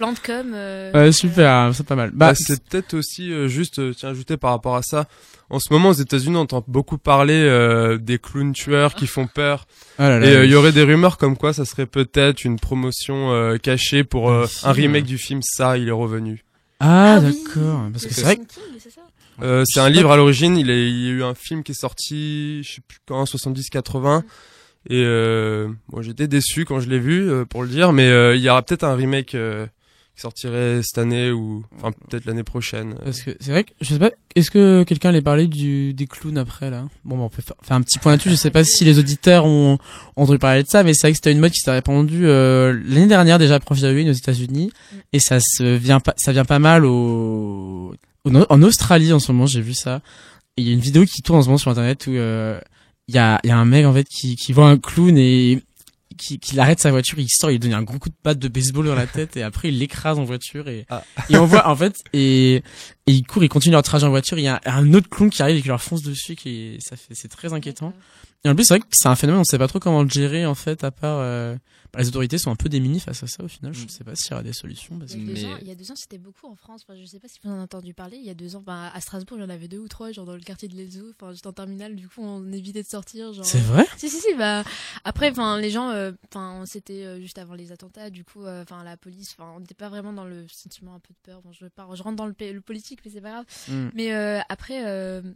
Plan 0.00 0.12
de 0.12 0.18
com. 0.18 0.52
euh, 0.54 0.92
Ouais, 0.94 1.12
super, 1.12 1.70
c'est 1.74 1.84
pas 1.86 1.94
mal. 1.94 2.08
Bah, 2.14 2.28
Bah, 2.30 2.34
c'est 2.34 2.64
peut-être 2.64 2.94
aussi 2.94 3.30
euh, 3.30 3.48
juste, 3.48 3.80
euh, 3.80 3.92
tiens, 3.94 4.08
ajouter 4.08 4.38
par 4.38 4.52
rapport 4.52 4.74
à 4.76 4.80
ça. 4.82 5.06
En 5.50 5.58
ce 5.58 5.70
moment, 5.70 5.90
aux 5.90 5.92
États-Unis, 5.92 6.36
on 6.36 6.40
entend 6.40 6.64
beaucoup 6.66 6.96
parler 6.96 7.34
euh, 7.34 7.98
des 7.98 8.18
clowns 8.18 8.54
tueurs 8.54 8.94
qui 8.94 9.06
font 9.06 9.26
peur. 9.26 9.66
oh 9.98 10.02
là 10.02 10.18
là, 10.18 10.26
Et 10.26 10.34
euh, 10.36 10.44
il 10.46 10.50
y 10.50 10.54
aurait 10.54 10.72
des 10.72 10.84
rumeurs 10.84 11.18
comme 11.18 11.36
quoi 11.36 11.52
ça 11.52 11.66
serait 11.66 11.84
peut-être 11.84 12.44
une 12.46 12.58
promotion 12.58 13.30
euh, 13.32 13.58
cachée 13.58 14.02
pour 14.02 14.30
euh, 14.30 14.46
Un 14.62 14.72
remake 14.72 15.04
du 15.04 15.18
film 15.18 15.42
Ça, 15.42 15.76
il 15.76 15.88
est 15.88 15.92
revenu. 15.92 16.44
Ah, 16.80 17.16
Ah 17.16 17.20
oui. 17.22 17.38
d'accord. 17.46 17.82
Parce 17.92 18.06
que 18.06 18.14
c'est 18.14 18.22
vrai 18.22 18.38
ça 18.78 19.02
Euh, 19.42 19.64
c'est 19.66 19.80
un 19.80 19.90
livre 19.90 20.10
à 20.12 20.16
l'origine. 20.16 20.56
Il, 20.56 20.70
est- 20.70 20.88
il 20.90 21.04
y 21.04 21.08
a 21.08 21.10
eu 21.12 21.22
un 21.24 21.34
film 21.34 21.62
qui 21.62 21.72
est 21.72 21.80
sorti, 21.80 22.62
je 22.62 22.76
sais 22.76 22.80
plus 22.88 23.00
quand, 23.06 23.24
70-80. 23.24 24.22
Et 24.88 25.02
euh, 25.04 25.68
bon, 25.90 26.00
j'étais 26.00 26.26
déçu 26.26 26.64
quand 26.64 26.80
je 26.80 26.88
l'ai 26.88 26.98
vu, 27.00 27.28
euh, 27.30 27.44
pour 27.44 27.62
le 27.64 27.68
dire. 27.68 27.92
Mais 27.92 28.08
euh, 28.08 28.34
il 28.34 28.40
y 28.40 28.48
aura 28.48 28.62
peut-être 28.62 28.84
un 28.84 28.94
remake 28.94 29.34
euh, 29.34 29.66
qui 30.20 30.22
sortirait 30.22 30.80
cette 30.82 30.98
année 30.98 31.30
ou 31.30 31.64
enfin 31.76 31.92
peut-être 32.08 32.26
l'année 32.26 32.42
prochaine. 32.42 32.94
Parce 33.02 33.22
que 33.22 33.30
c'est 33.40 33.50
vrai 33.52 33.64
que 33.64 33.70
je 33.80 33.86
sais 33.94 33.98
pas, 33.98 34.10
est-ce 34.36 34.50
que 34.50 34.82
quelqu'un 34.84 35.08
allait 35.08 35.22
parler 35.22 35.46
du 35.46 35.94
des 35.94 36.06
clowns 36.06 36.36
après 36.36 36.68
là? 36.70 36.84
Bon, 37.04 37.16
bah, 37.16 37.24
on 37.24 37.28
peut 37.30 37.40
fa- 37.42 37.56
faire 37.62 37.76
un 37.76 37.80
petit 37.82 37.98
point 37.98 38.12
là-dessus. 38.12 38.28
Je 38.30 38.34
sais 38.34 38.50
pas 38.50 38.62
si 38.62 38.84
les 38.84 38.98
auditeurs 38.98 39.46
ont, 39.46 39.78
ont 40.16 40.22
entendu 40.22 40.38
parler 40.38 40.62
de 40.62 40.68
ça, 40.68 40.82
mais 40.82 40.92
c'est 40.92 41.06
vrai 41.06 41.12
que 41.12 41.16
c'était 41.16 41.32
une 41.32 41.38
mode 41.40 41.52
qui 41.52 41.60
s'est 41.60 41.70
répandue 41.70 42.26
euh, 42.26 42.78
l'année 42.86 43.06
dernière 43.06 43.38
déjà 43.38 43.54
à 43.54 43.60
Profit 43.60 43.86
Halloween 43.86 44.10
aux 44.10 44.12
États-Unis, 44.12 44.70
et 45.14 45.20
ça 45.20 45.40
se 45.40 45.62
vient 45.76 46.00
pas, 46.00 46.12
ça 46.18 46.32
vient 46.32 46.44
pas 46.44 46.58
mal 46.58 46.84
au, 46.84 47.94
au- 48.24 48.30
en 48.48 48.62
Australie 48.62 49.12
en 49.14 49.18
ce 49.20 49.32
moment. 49.32 49.46
J'ai 49.46 49.62
vu 49.62 49.72
ça. 49.74 50.02
Et 50.58 50.62
il 50.62 50.68
y 50.68 50.70
a 50.70 50.74
une 50.74 50.80
vidéo 50.80 51.04
qui 51.06 51.22
tourne 51.22 51.38
en 51.38 51.42
ce 51.42 51.46
moment 51.48 51.58
sur 51.58 51.70
internet 51.70 52.06
où 52.06 52.10
euh, 52.12 52.60
il 53.08 53.14
y 53.14 53.18
a 53.18 53.40
il 53.42 53.48
y 53.48 53.52
a 53.52 53.56
un 53.56 53.64
mec 53.64 53.86
en 53.86 53.94
fait 53.94 54.04
qui 54.04 54.36
qui 54.36 54.52
voit 54.52 54.68
un 54.68 54.76
clown 54.76 55.16
et 55.16 55.62
qui, 56.20 56.38
qui 56.38 56.58
arrête 56.60 56.78
sa 56.80 56.90
voiture, 56.90 57.18
il 57.18 57.28
sort, 57.28 57.50
il 57.50 57.58
donne 57.58 57.72
un 57.72 57.82
gros 57.82 57.98
coup 57.98 58.10
de 58.10 58.14
batte 58.22 58.38
de 58.38 58.48
baseball 58.48 58.86
dans 58.86 58.94
la 58.94 59.06
tête 59.18 59.36
et 59.36 59.42
après 59.42 59.68
il 59.68 59.78
l'écrase 59.78 60.18
en 60.18 60.24
voiture 60.24 60.68
et, 60.68 60.86
Ah. 60.90 61.02
et 61.28 61.36
on 61.36 61.46
voit 61.46 61.66
en 61.68 61.74
fait 61.74 61.96
et, 62.12 62.56
et 62.56 62.62
ils 63.06 63.24
courent, 63.24 63.42
ils 63.42 63.48
continuent 63.48 63.72
leur 63.72 63.82
trajet 63.82 64.06
en 64.06 64.10
voiture. 64.10 64.38
Il 64.38 64.44
y 64.44 64.48
a 64.48 64.60
un, 64.66 64.92
autre 64.94 65.08
clown 65.08 65.30
qui 65.30 65.42
arrive 65.42 65.56
et 65.56 65.62
qui 65.62 65.68
leur 65.68 65.82
fonce 65.82 66.02
dessus, 66.02 66.36
qui 66.36 66.76
ça 66.80 66.96
fait 66.96 67.14
c'est 67.14 67.28
très 67.28 67.52
inquiétant. 67.52 67.92
Et 68.44 68.48
en 68.48 68.54
plus 68.54 68.64
c'est 68.64 68.74
vrai 68.74 68.80
que 68.80 68.86
c'est 68.90 69.08
un 69.08 69.16
phénomène, 69.16 69.40
on 69.40 69.44
sait 69.44 69.58
pas 69.58 69.68
trop 69.68 69.80
comment 69.80 70.02
le 70.02 70.08
gérer 70.08 70.46
en 70.46 70.54
fait 70.54 70.84
à 70.84 70.90
part 70.90 71.18
euh, 71.20 71.56
les 71.98 72.08
autorités 72.08 72.38
sont 72.38 72.50
un 72.50 72.56
peu 72.56 72.68
démunies 72.68 73.00
face 73.00 73.22
à 73.22 73.26
ça 73.26 73.42
au 73.44 73.48
final. 73.48 73.72
Je 73.74 73.86
sais 73.88 74.04
pas 74.04 74.14
s'il 74.14 74.30
y 74.30 74.34
aura 74.34 74.42
des 74.42 74.52
solutions. 74.52 74.98
Parce. 74.98 75.12
Il 75.14 75.20
y, 75.20 75.22
a 75.22 75.26
deux 75.26 75.32
Mais- 75.42 75.46
ans, 75.54 75.58
il 75.60 75.68
y 75.68 75.70
a 75.70 75.74
deux 75.74 75.90
ans, 75.90 75.96
c'était 75.96 76.18
beaucoup 76.18 76.46
en 76.46 76.54
France. 76.56 76.84
Enfin, 76.88 76.98
je 77.00 77.04
sais 77.06 77.18
pas 77.18 77.28
si 77.28 77.38
vous 77.42 77.50
en 77.50 77.54
avez 77.54 77.62
entendu 77.62 77.94
parler. 77.94 78.16
Il 78.18 78.24
y 78.24 78.30
a 78.30 78.34
deux 78.34 78.56
ans, 78.56 78.62
à 78.66 79.00
Strasbourg, 79.00 79.38
il 79.38 79.42
y 79.42 79.44
en 79.44 79.50
avait 79.50 79.68
deux 79.68 79.78
ou 79.78 79.88
trois, 79.88 80.12
genre 80.12 80.24
dans 80.26 80.34
le 80.34 80.40
quartier 80.40 80.68
de 80.68 80.76
l'Elzo. 80.76 81.06
Enfin, 81.10 81.32
j'étais 81.32 81.46
en 81.46 81.52
terminale, 81.52 81.96
du 81.96 82.08
coup, 82.08 82.22
on 82.22 82.50
évitait 82.52 82.82
de 82.82 82.88
sortir. 82.88 83.32
Genre, 83.32 83.44
C'est 83.44 83.58
vrai? 83.60 83.86
Si, 83.96 84.08
si, 84.08 84.20
si, 84.20 84.34
bah, 84.36 84.62
après, 85.04 85.30
enfin, 85.30 85.58
les 85.60 85.70
gens, 85.70 85.90
euh, 85.90 86.12
enfin, 86.28 86.64
c'était 86.66 87.04
euh, 87.04 87.20
juste 87.20 87.38
avant 87.38 87.54
les 87.54 87.72
attentats, 87.72 88.10
du 88.10 88.24
coup, 88.24 88.44
euh, 88.44 88.62
enfin, 88.62 88.84
la 88.84 88.96
police, 88.96 89.34
enfin, 89.38 89.52
on 89.56 89.60
n'était 89.60 89.74
pas 89.74 89.88
vraiment 89.88 90.12
dans 90.12 90.24
le 90.24 90.46
sentiment 90.48 90.94
un 90.94 91.00
peu 91.00 91.12
de 91.12 91.18
peur. 91.32 91.42
Bon, 91.42 91.52
je, 91.52 91.66
pars, 91.66 91.94
je 91.96 92.02
rentre 92.02 92.16
dans 92.16 92.26
le, 92.26 92.34
le 92.52 92.60
politique, 92.60 93.00
mais 93.04 93.10
c'est 93.10 93.20
pas 93.20 93.30
grave. 93.32 93.46
Mm. 93.68 93.88
Mais 93.94 94.12
euh, 94.12 94.40
après, 94.48 94.80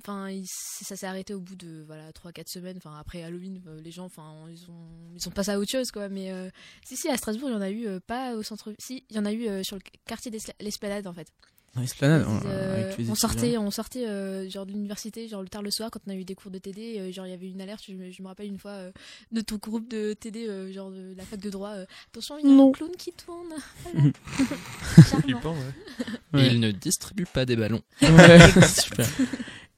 enfin, 0.03 0.29
il- 0.31 0.47
ça 0.47 0.97
s'est 0.97 1.07
arrêté 1.07 1.35
au 1.35 1.41
bout 1.41 1.57
de, 1.57 1.83
voilà, 1.87 2.11
3-4 2.13 2.49
semaines. 2.49 2.77
Enfin, 2.77 2.97
après 2.99 3.23
Halloween, 3.23 3.61
les 3.83 3.91
gens, 3.91 4.05
enfin, 4.05 4.35
ils 4.51 4.71
ont, 4.71 4.89
ils 5.17 5.29
ont 5.29 5.31
passé 5.31 5.51
à 5.51 5.59
autre 5.59 5.71
chose, 5.71 5.91
quoi. 5.91 6.09
Mais, 6.09 6.31
euh, 6.47 6.51
si, 6.85 6.97
si, 6.97 7.09
à 7.09 7.17
Strasbourg, 7.17 7.49
il 7.51 7.53
y 7.53 7.57
en 7.57 7.61
a 7.63 7.71
eu, 7.71 7.87
euh, 7.87 8.01
pas 8.07 8.35
au 8.35 8.43
centre, 8.43 8.73
si, 8.79 9.05
il 9.11 9.17
y 9.17 9.19
en 9.19 9.25
a 9.25 9.33
eu 9.33 9.47
euh, 9.49 9.63
sur 9.63 9.77
le 9.77 9.83
quartier 10.07 10.31
de 10.31 10.39
l'Esplanade, 10.61 11.07
en 11.07 11.13
fait. 11.13 11.29
L'esplanade, 11.77 12.25
on, 12.29 12.41
Euh, 12.47 12.93
on 13.09 13.17
sortait, 13.17 13.59
on 13.59 13.69
sortait 13.73 14.07
euh, 14.07 14.49
genre 14.49 14.65
de 14.65 14.71
l'université, 14.71 15.27
genre 15.27 15.43
le 15.43 15.49
tard 15.49 15.61
le 15.61 15.73
soir 15.73 15.91
quand 15.91 15.99
on 16.07 16.13
a 16.13 16.15
eu 16.15 16.23
des 16.25 16.37
cours 16.37 16.53
de 16.53 16.59
TD, 16.59 17.01
euh, 17.01 17.11
genre 17.11 17.27
il 17.27 17.31
y 17.31 17.33
avait 17.33 17.49
une 17.49 17.61
alerte. 17.61 17.83
Je, 17.89 17.95
me- 17.95 18.13
je 18.13 18.23
me 18.23 18.29
rappelle 18.29 18.47
une 18.47 18.61
fois 18.61 18.71
euh, 18.71 18.93
de 19.33 19.41
tout 19.41 19.59
groupe 19.59 19.91
de 19.91 20.13
TD, 20.13 20.47
euh, 20.49 20.73
genre 20.73 20.93
de 20.93 21.15
la 21.17 21.25
fac 21.25 21.41
de 21.41 21.51
droit. 21.51 21.71
euh, 21.71 21.85
Attention, 22.13 22.39
il 22.39 22.47
y 22.49 22.53
a 22.53 22.55
Non. 22.55 22.69
un 22.69 22.73
clown 22.73 22.93
qui 22.97 23.11
tourne. 23.13 23.55
Voilà. 23.93 25.21
Flippant, 25.23 25.57
ouais. 26.33 26.47
Ils 26.53 26.61
ne 26.61 26.71
distribuent 26.71 27.27
pas 27.27 27.45
des 27.45 27.57
ballons. 27.57 27.83
Ouais, 28.03 28.39
super. 28.81 29.09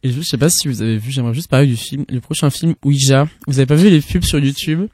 Et 0.03 0.11
je 0.11 0.21
sais 0.21 0.37
pas 0.37 0.51
si 0.51 0.69
vous 0.69 0.83
avez 0.83 0.99
vu, 0.99 1.11
j'aimerais 1.11 1.33
juste 1.35 1.49
parler 1.49 1.67
du 1.67 1.77
film, 1.79 2.05
le 2.11 2.21
prochain 2.21 2.51
film 2.51 2.75
Ouija. 2.85 3.27
Vous 3.47 3.59
avez 3.59 3.67
pas 3.67 3.75
vu 3.75 3.89
les 3.89 4.03
pubs 4.03 4.23
sur 4.23 4.39
YouTube? 4.39 4.87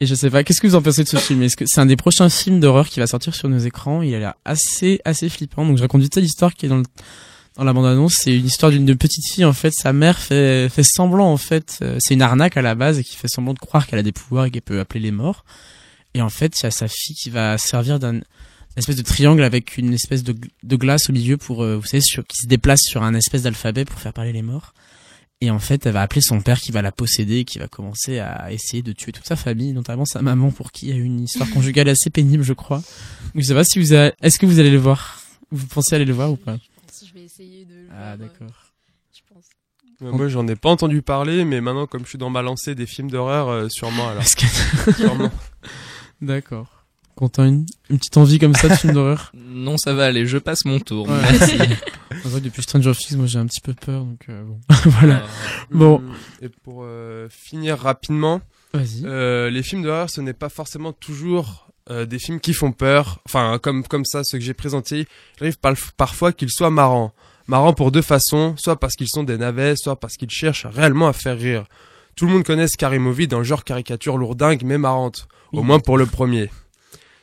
Et 0.00 0.06
je 0.06 0.14
sais 0.14 0.30
pas, 0.30 0.44
qu'est-ce 0.44 0.60
que 0.60 0.66
vous 0.66 0.74
en 0.74 0.82
pensez 0.82 1.04
de 1.04 1.08
ce 1.08 1.16
film? 1.16 1.42
Est-ce 1.42 1.56
que 1.56 1.64
c'est 1.66 1.80
un 1.80 1.86
des 1.86 1.96
prochains 1.96 2.28
films 2.28 2.60
d'horreur 2.60 2.88
qui 2.88 3.00
va 3.00 3.06
sortir 3.06 3.34
sur 3.34 3.48
nos 3.48 3.58
écrans? 3.58 4.02
Il 4.02 4.14
a 4.14 4.18
l'air 4.18 4.34
assez 4.44 5.00
assez 5.04 5.28
flippant. 5.28 5.64
Donc 5.64 5.78
je 5.78 5.82
raconte 5.82 6.02
vite 6.02 6.16
l'histoire 6.16 6.54
qui 6.54 6.66
est 6.66 6.68
dans 6.68 6.78
le 6.78 6.84
dans 7.56 7.64
la 7.64 7.72
bande-annonce, 7.72 8.16
c'est 8.16 8.36
une 8.36 8.44
histoire 8.44 8.70
d'une 8.70 8.96
petite 8.96 9.26
fille 9.26 9.46
en 9.46 9.54
fait, 9.54 9.72
sa 9.72 9.94
mère 9.94 10.18
fait 10.18 10.68
fait 10.68 10.82
semblant 10.82 11.32
en 11.32 11.38
fait, 11.38 11.78
euh, 11.80 11.96
c'est 12.00 12.12
une 12.12 12.20
arnaque 12.20 12.58
à 12.58 12.62
la 12.62 12.74
base 12.74 12.98
et 12.98 13.04
qui 13.04 13.16
fait 13.16 13.28
semblant 13.28 13.54
de 13.54 13.58
croire 13.58 13.86
qu'elle 13.86 13.98
a 13.98 14.02
des 14.02 14.12
pouvoirs 14.12 14.44
et 14.44 14.50
qu'elle 14.50 14.60
peut 14.60 14.78
appeler 14.78 15.00
les 15.00 15.10
morts. 15.10 15.44
Et 16.12 16.20
en 16.20 16.28
fait, 16.28 16.60
il 16.60 16.64
y 16.64 16.66
a 16.66 16.70
sa 16.70 16.86
fille 16.86 17.16
qui 17.16 17.30
va 17.30 17.56
servir 17.56 17.98
d'un 17.98 18.20
espèce 18.76 18.96
de 18.96 19.02
triangle 19.02 19.42
avec 19.42 19.78
une 19.78 19.94
espèce 19.94 20.22
de, 20.22 20.34
de 20.62 20.76
glace 20.76 21.08
au 21.08 21.12
milieu 21.12 21.36
pour, 21.38 21.62
euh, 21.62 21.76
vous 21.76 21.86
savez, 21.86 22.02
sur, 22.02 22.26
qui 22.26 22.36
se 22.42 22.46
déplace 22.46 22.80
sur 22.82 23.02
un 23.02 23.14
espèce 23.14 23.42
d'alphabet 23.42 23.84
pour 23.84 23.98
faire 23.98 24.12
parler 24.12 24.32
les 24.32 24.42
morts. 24.42 24.74
Et 25.42 25.50
en 25.50 25.58
fait, 25.58 25.84
elle 25.84 25.92
va 25.92 26.00
appeler 26.02 26.22
son 26.22 26.40
père 26.40 26.58
qui 26.58 26.72
va 26.72 26.80
la 26.80 26.92
posséder 26.92 27.38
et 27.40 27.44
qui 27.44 27.58
va 27.58 27.68
commencer 27.68 28.18
à 28.20 28.50
essayer 28.52 28.82
de 28.82 28.92
tuer 28.92 29.12
toute 29.12 29.26
sa 29.26 29.36
famille, 29.36 29.72
notamment 29.74 30.06
sa 30.06 30.22
maman 30.22 30.50
pour 30.50 30.72
qui 30.72 30.86
il 30.86 30.88
y 30.90 30.92
a 30.92 30.96
eu 30.96 31.04
une 31.04 31.20
histoire 31.20 31.48
conjugale 31.50 31.88
assez 31.90 32.08
pénible, 32.08 32.42
je 32.42 32.54
crois. 32.54 32.78
Donc, 32.78 33.42
je 33.42 33.42
sais 33.42 33.54
pas 33.54 33.64
si 33.64 33.78
vous 33.78 33.92
avez, 33.92 34.12
est-ce 34.22 34.38
que 34.38 34.46
vous 34.46 34.58
allez 34.60 34.70
le 34.70 34.78
voir? 34.78 35.20
Vous 35.50 35.66
pensez 35.66 35.94
aller 35.94 36.06
le 36.06 36.14
voir 36.14 36.30
ou 36.32 36.36
pas? 36.36 36.56
Je 36.56 36.60
pense 36.86 37.00
que 37.00 37.06
je 37.06 37.12
vais 37.12 37.24
essayer 37.24 37.66
de. 37.66 37.74
le 37.74 37.88
Ah, 37.90 37.94
voir, 37.94 38.12
euh, 38.12 38.16
d'accord. 38.16 38.72
Je 39.14 39.20
pense. 39.34 39.44
Ouais, 40.00 40.10
Moi, 40.16 40.28
j'en 40.28 40.48
ai 40.48 40.56
pas 40.56 40.70
entendu 40.70 41.02
parler, 41.02 41.44
mais 41.44 41.60
maintenant, 41.60 41.86
comme 41.86 42.04
je 42.04 42.08
suis 42.08 42.18
dans 42.18 42.30
ma 42.30 42.40
lancée 42.40 42.74
des 42.74 42.86
films 42.86 43.10
d'horreur, 43.10 43.48
euh, 43.50 43.68
sûrement 43.68 44.08
alors. 44.10 44.24
Que- 44.24 44.92
sûrement. 44.94 45.30
D'accord. 46.22 46.75
Quentin, 47.16 47.46
une, 47.46 47.66
une 47.90 47.98
petite 47.98 48.16
envie 48.18 48.38
comme 48.38 48.54
ça 48.54 48.68
de 48.68 48.74
film 48.74 48.92
d'horreur? 48.92 49.32
Non, 49.56 49.78
ça 49.78 49.94
va 49.94 50.04
aller, 50.04 50.26
je 50.26 50.36
passe 50.38 50.64
mon 50.66 50.78
tour. 50.78 51.08
Ouais. 51.08 51.18
Merci. 51.22 51.56
En 52.24 52.28
vrai, 52.28 52.40
depuis 52.40 52.62
Stranger 52.62 52.92
Things, 52.94 53.16
moi 53.18 53.26
j'ai 53.26 53.38
un 53.38 53.46
petit 53.46 53.60
peu 53.60 53.74
peur, 53.74 54.04
donc 54.04 54.20
euh, 54.28 54.42
bon. 54.44 54.58
voilà. 54.90 55.16
Euh, 55.16 55.26
Bon. 55.70 55.96
Hum, 55.96 56.12
Et 56.42 56.48
pour 56.48 56.82
euh, 56.84 57.28
finir 57.30 57.78
rapidement, 57.78 58.40
euh, 59.04 59.50
les 59.50 59.62
films 59.62 59.82
d'horreur, 59.82 60.08
ce 60.10 60.20
n'est 60.20 60.32
pas 60.32 60.48
forcément 60.48 60.92
toujours 60.92 61.68
euh, 61.90 62.04
des 62.06 62.18
films 62.18 62.40
qui 62.40 62.52
font 62.54 62.72
peur. 62.72 63.20
Enfin, 63.26 63.58
comme 63.62 63.82
comme 63.84 64.04
ça, 64.04 64.22
ceux 64.24 64.38
que 64.38 64.44
j'ai 64.44 64.54
présentés, 64.54 65.00
il 65.38 65.42
arrive 65.44 65.58
par- 65.58 65.74
parfois 65.96 66.32
qu'ils 66.32 66.50
soient 66.50 66.70
marrants. 66.70 67.12
Marrants 67.48 67.74
pour 67.74 67.92
deux 67.92 68.02
façons, 68.02 68.54
soit 68.56 68.78
parce 68.80 68.94
qu'ils 68.94 69.08
sont 69.08 69.22
des 69.24 69.36
navets, 69.38 69.76
soit 69.76 69.96
parce 70.00 70.16
qu'ils 70.16 70.30
cherchent 70.30 70.66
réellement 70.66 71.08
à 71.08 71.12
faire 71.12 71.36
rire. 71.38 71.64
Tout 72.16 72.26
le 72.26 72.32
monde 72.32 72.44
connaît 72.44 72.66
Scary 72.68 72.98
Movie 72.98 73.28
dans 73.28 73.38
le 73.38 73.44
genre 73.44 73.62
caricature 73.64 74.16
lourdingue 74.16 74.62
mais 74.64 74.78
marrante, 74.78 75.28
au 75.52 75.58
Oui. 75.60 75.64
moins 75.66 75.80
pour 75.80 75.96
le 75.98 76.06
premier. 76.06 76.50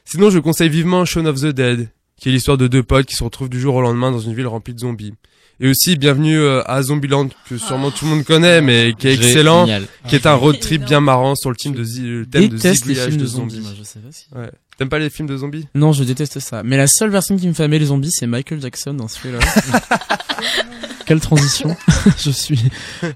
Sinon, 0.05 0.29
je 0.29 0.39
conseille 0.39 0.69
vivement 0.69 1.05
Shaun 1.05 1.25
of 1.25 1.39
the 1.39 1.47
Dead, 1.47 1.89
qui 2.17 2.29
est 2.29 2.31
l'histoire 2.31 2.57
de 2.57 2.67
deux 2.67 2.83
potes 2.83 3.05
qui 3.05 3.15
se 3.15 3.23
retrouvent 3.23 3.49
du 3.49 3.59
jour 3.59 3.75
au 3.75 3.81
lendemain 3.81 4.11
dans 4.11 4.19
une 4.19 4.33
ville 4.35 4.47
remplie 4.47 4.73
de 4.73 4.79
zombies. 4.79 5.13
Et 5.59 5.67
aussi, 5.69 5.95
bienvenue 5.97 6.37
euh, 6.39 6.61
à 6.65 6.81
Zombieland, 6.81 7.29
que 7.47 7.57
sûrement 7.57 7.91
tout 7.91 8.05
le 8.05 8.11
monde 8.11 8.23
connaît, 8.23 8.59
mais 8.61 8.93
qui 8.97 9.07
est 9.07 9.13
excellent 9.13 9.65
Génial. 9.65 9.85
qui 10.09 10.15
est 10.15 10.25
un 10.25 10.33
road 10.33 10.59
trip 10.59 10.83
bien 10.83 10.99
marrant 10.99 11.35
sur 11.35 11.51
le 11.51 11.55
thème 11.55 11.73
de, 11.73 11.83
zi- 11.83 12.01
le 12.01 12.25
thème 12.25 12.47
de 12.49 12.55
déteste 12.55 12.85
les 12.85 12.95
zigouillage 12.95 13.09
films 13.11 13.21
de 13.21 13.25
zombies. 13.27 13.55
zombies. 13.55 13.65
moi, 13.67 13.73
je 13.77 13.83
sais 13.83 13.99
pas 13.99 14.11
si. 14.11 14.25
Ouais. 14.35 14.51
T'aimes 14.77 14.89
pas 14.89 14.97
les 14.99 15.11
films 15.11 15.27
de 15.27 15.37
zombies? 15.37 15.67
Non, 15.75 15.91
je 15.93 16.03
déteste 16.03 16.39
ça. 16.39 16.63
Mais 16.63 16.75
la 16.75 16.87
seule 16.87 17.11
personne 17.11 17.39
qui 17.39 17.47
me 17.47 17.53
fait 17.53 17.65
aimer 17.65 17.77
les 17.79 17.85
zombies, 17.85 18.11
c'est 18.11 18.25
Michael 18.27 18.59
Jackson 18.61 18.95
dans 18.95 19.07
ce 19.07 19.19
film-là. 19.19 19.39
Quelle 21.05 21.19
transition. 21.19 21.77
je 22.17 22.31
suis 22.31 22.59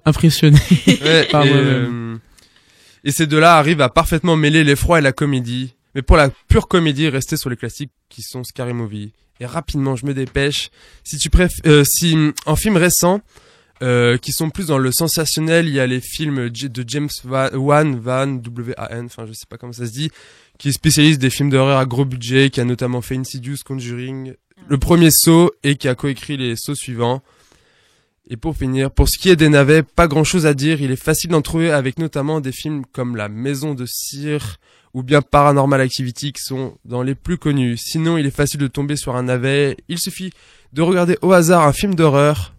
impressionné. 0.06 0.60
Ouais, 0.88 1.28
Par 1.32 1.44
et, 1.44 1.50
moi-même. 1.50 1.66
euh, 2.14 2.18
et 3.04 3.12
ces 3.12 3.26
deux-là 3.26 3.58
arrivent 3.58 3.82
à 3.82 3.90
parfaitement 3.90 4.36
mêler 4.36 4.64
l'effroi 4.64 5.00
et 5.00 5.02
la 5.02 5.12
comédie. 5.12 5.74
Mais 5.98 6.04
pour 6.04 6.16
la 6.16 6.30
pure 6.48 6.68
comédie, 6.68 7.10
restez 7.10 7.38
sur 7.38 7.50
les 7.50 7.56
classiques 7.58 7.90
qui 8.08 8.22
sont 8.22 8.44
Scary 8.44 8.74
Movie. 8.74 9.14
Et 9.40 9.48
rapidement, 9.48 9.96
je 9.96 10.06
me 10.06 10.14
dépêche. 10.14 10.70
Si 11.04 11.18
tu 11.18 11.32
préfères, 11.32 11.60
euh, 11.66 11.84
si 11.84 12.16
en 12.46 12.56
film 12.56 12.78
récent, 12.78 13.20
euh, 13.82 14.16
qui 14.20 14.32
sont 14.32 14.52
plus 14.52 14.68
dans 14.68 14.78
le 14.78 14.92
sensationnel, 14.92 15.68
il 15.68 15.74
y 15.74 15.80
a 15.80 15.88
les 15.88 16.00
films 16.00 16.52
de 16.52 16.84
James 16.86 17.10
Va- 17.24 17.50
Wan, 17.58 18.00
Van, 18.00 18.28
W-A-N, 18.28 19.06
enfin 19.08 19.26
je 19.26 19.34
sais 19.34 19.48
pas 19.50 19.58
comment 19.58 19.74
ça 19.74 19.88
se 19.88 19.92
dit, 19.92 20.12
qui 20.60 20.70
est 20.70 20.72
spécialiste 20.72 21.20
des 21.20 21.32
films 21.32 21.50
d'horreur 21.50 21.80
à 21.80 21.88
gros 21.88 22.06
budget, 22.06 22.52
qui 22.52 22.62
a 22.62 22.64
notamment 22.64 23.02
fait 23.02 23.16
Insidious, 23.18 23.58
Conjuring, 23.66 24.36
le 24.68 24.78
premier 24.78 25.10
saut 25.10 25.52
et 25.64 25.78
qui 25.78 25.88
a 25.88 25.96
coécrit 25.96 26.38
les 26.38 26.56
sauts 26.56 26.76
suivants. 26.76 27.24
Et 28.30 28.38
pour 28.38 28.56
finir, 28.56 28.92
pour 28.92 29.10
ce 29.10 29.18
qui 29.18 29.30
est 29.30 29.36
des 29.36 29.50
navets, 29.50 29.82
pas 29.82 30.08
grand 30.08 30.24
chose 30.24 30.46
à 30.46 30.54
dire, 30.54 30.80
il 30.80 30.92
est 30.92 30.96
facile 30.96 31.32
d'en 31.32 31.42
trouver 31.42 31.72
avec 31.72 31.98
notamment 31.98 32.40
des 32.40 32.52
films 32.52 32.84
comme 32.92 33.16
La 33.16 33.30
Maison 33.30 33.74
de 33.74 33.88
Cire 33.88 34.58
ou 34.98 35.04
bien 35.04 35.22
Paranormal 35.22 35.80
Activity 35.80 36.34
qui 36.34 36.42
sont 36.42 36.76
dans 36.84 37.04
les 37.04 37.14
plus 37.14 37.38
connus. 37.38 37.78
Sinon, 37.78 38.18
il 38.18 38.26
est 38.26 38.36
facile 38.36 38.60
de 38.60 38.66
tomber 38.66 38.96
sur 38.96 39.16
un 39.16 39.22
navet. 39.22 39.78
Il 39.90 40.00
suffit 40.00 40.32
de 40.74 40.82
regarder 40.82 41.20
au 41.22 41.34
hasard 41.34 41.68
un 41.68 41.72
film 41.72 41.94
d'horreur. 41.94 42.56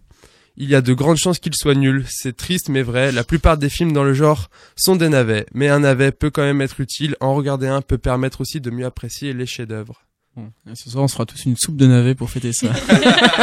Il 0.55 0.69
y 0.69 0.75
a 0.75 0.79
de 0.79 0.93
grandes 0.93 1.17
chances 1.17 1.39
qu'il 1.39 1.53
soit 1.53 1.75
nul. 1.75 2.05
C'est 2.07 2.37
triste 2.37 2.69
mais 2.69 2.81
vrai. 2.81 3.11
La 3.11 3.25
plupart 3.25 3.57
des 3.57 3.67
films 3.67 3.91
dans 3.91 4.05
le 4.05 4.13
genre 4.13 4.49
sont 4.77 4.95
des 4.95 5.09
navets. 5.09 5.47
Mais 5.53 5.67
un 5.67 5.79
navet 5.79 6.13
peut 6.13 6.29
quand 6.29 6.43
même 6.43 6.61
être 6.61 6.79
utile. 6.79 7.17
En 7.19 7.35
regarder 7.35 7.67
un 7.67 7.81
peut 7.81 7.97
permettre 7.97 8.39
aussi 8.39 8.61
de 8.61 8.71
mieux 8.71 8.85
apprécier 8.85 9.33
les 9.33 9.45
chefs-d'œuvre. 9.45 10.05
Bon, 10.37 10.49
ce 10.75 10.89
soir, 10.89 11.03
on 11.03 11.09
sera 11.09 11.25
tous 11.25 11.43
une 11.43 11.57
soupe 11.57 11.75
de 11.75 11.87
navets 11.87 12.15
pour 12.15 12.29
fêter 12.29 12.53
ça. 12.53 12.69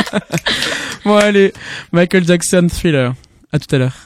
bon, 1.04 1.16
allez. 1.16 1.52
Michael 1.92 2.24
Jackson, 2.24 2.68
Thriller. 2.70 3.14
À 3.52 3.58
tout 3.58 3.74
à 3.74 3.78
l'heure. 3.78 4.05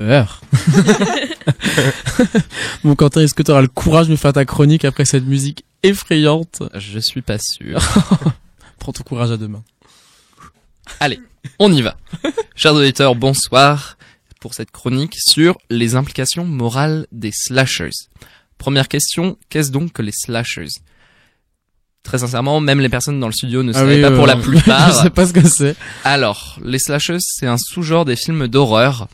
peur. 0.00 0.40
bon 2.84 2.94
Quentin, 2.94 3.20
est-ce 3.20 3.34
que 3.34 3.42
tu 3.42 3.50
auras 3.50 3.60
le 3.60 3.68
courage 3.68 4.08
de 4.08 4.16
faire 4.16 4.32
ta 4.32 4.46
chronique 4.46 4.86
après 4.86 5.04
cette 5.04 5.26
musique 5.26 5.66
effrayante 5.82 6.62
Je 6.74 6.98
suis 6.98 7.20
pas 7.20 7.36
sûr. 7.38 7.78
Prends 8.78 8.92
ton 8.92 9.02
courage 9.02 9.30
à 9.30 9.36
demain. 9.36 9.62
Allez, 11.00 11.20
on 11.58 11.70
y 11.70 11.82
va. 11.82 11.98
Chers 12.56 12.74
auditeurs, 12.74 13.14
bonsoir 13.14 13.98
pour 14.40 14.54
cette 14.54 14.70
chronique 14.70 15.16
sur 15.18 15.58
les 15.68 15.96
implications 15.96 16.46
morales 16.46 17.06
des 17.12 17.30
slashers. 17.30 17.90
Première 18.56 18.88
question, 18.88 19.36
qu'est-ce 19.50 19.70
donc 19.70 19.92
que 19.92 20.00
les 20.00 20.12
slashers? 20.12 20.68
Très 22.04 22.20
sincèrement, 22.20 22.60
même 22.60 22.80
les 22.80 22.88
personnes 22.88 23.20
dans 23.20 23.26
le 23.26 23.34
studio 23.34 23.62
ne 23.62 23.72
ah 23.72 23.80
savaient 23.80 24.00
pas 24.00 24.12
pour 24.12 24.26
la 24.26 24.36
plupart. 24.36 24.88
Je 24.88 25.02
sais 25.02 25.10
pas 25.10 25.26
ce 25.26 25.34
que 25.34 25.46
c'est. 25.46 25.76
Alors, 26.04 26.58
les 26.64 26.78
slashers, 26.78 27.20
c'est 27.20 27.46
un 27.46 27.58
sous-genre 27.58 28.06
des 28.06 28.16
films 28.16 28.48
d'horreur 28.48 29.08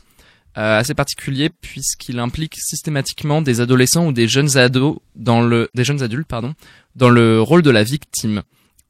assez 0.57 0.95
particulier 0.95 1.49
puisqu'il 1.49 2.19
implique 2.19 2.55
systématiquement 2.55 3.41
des 3.41 3.61
adolescents 3.61 4.07
ou 4.07 4.11
des 4.11 4.27
jeunes 4.27 4.57
ados 4.57 4.97
dans 5.15 5.41
le 5.41 5.69
des 5.75 5.83
jeunes 5.83 6.01
adultes 6.01 6.27
pardon 6.27 6.55
dans 6.95 7.09
le 7.09 7.41
rôle 7.41 7.61
de 7.61 7.69
la 7.69 7.83
victime. 7.83 8.41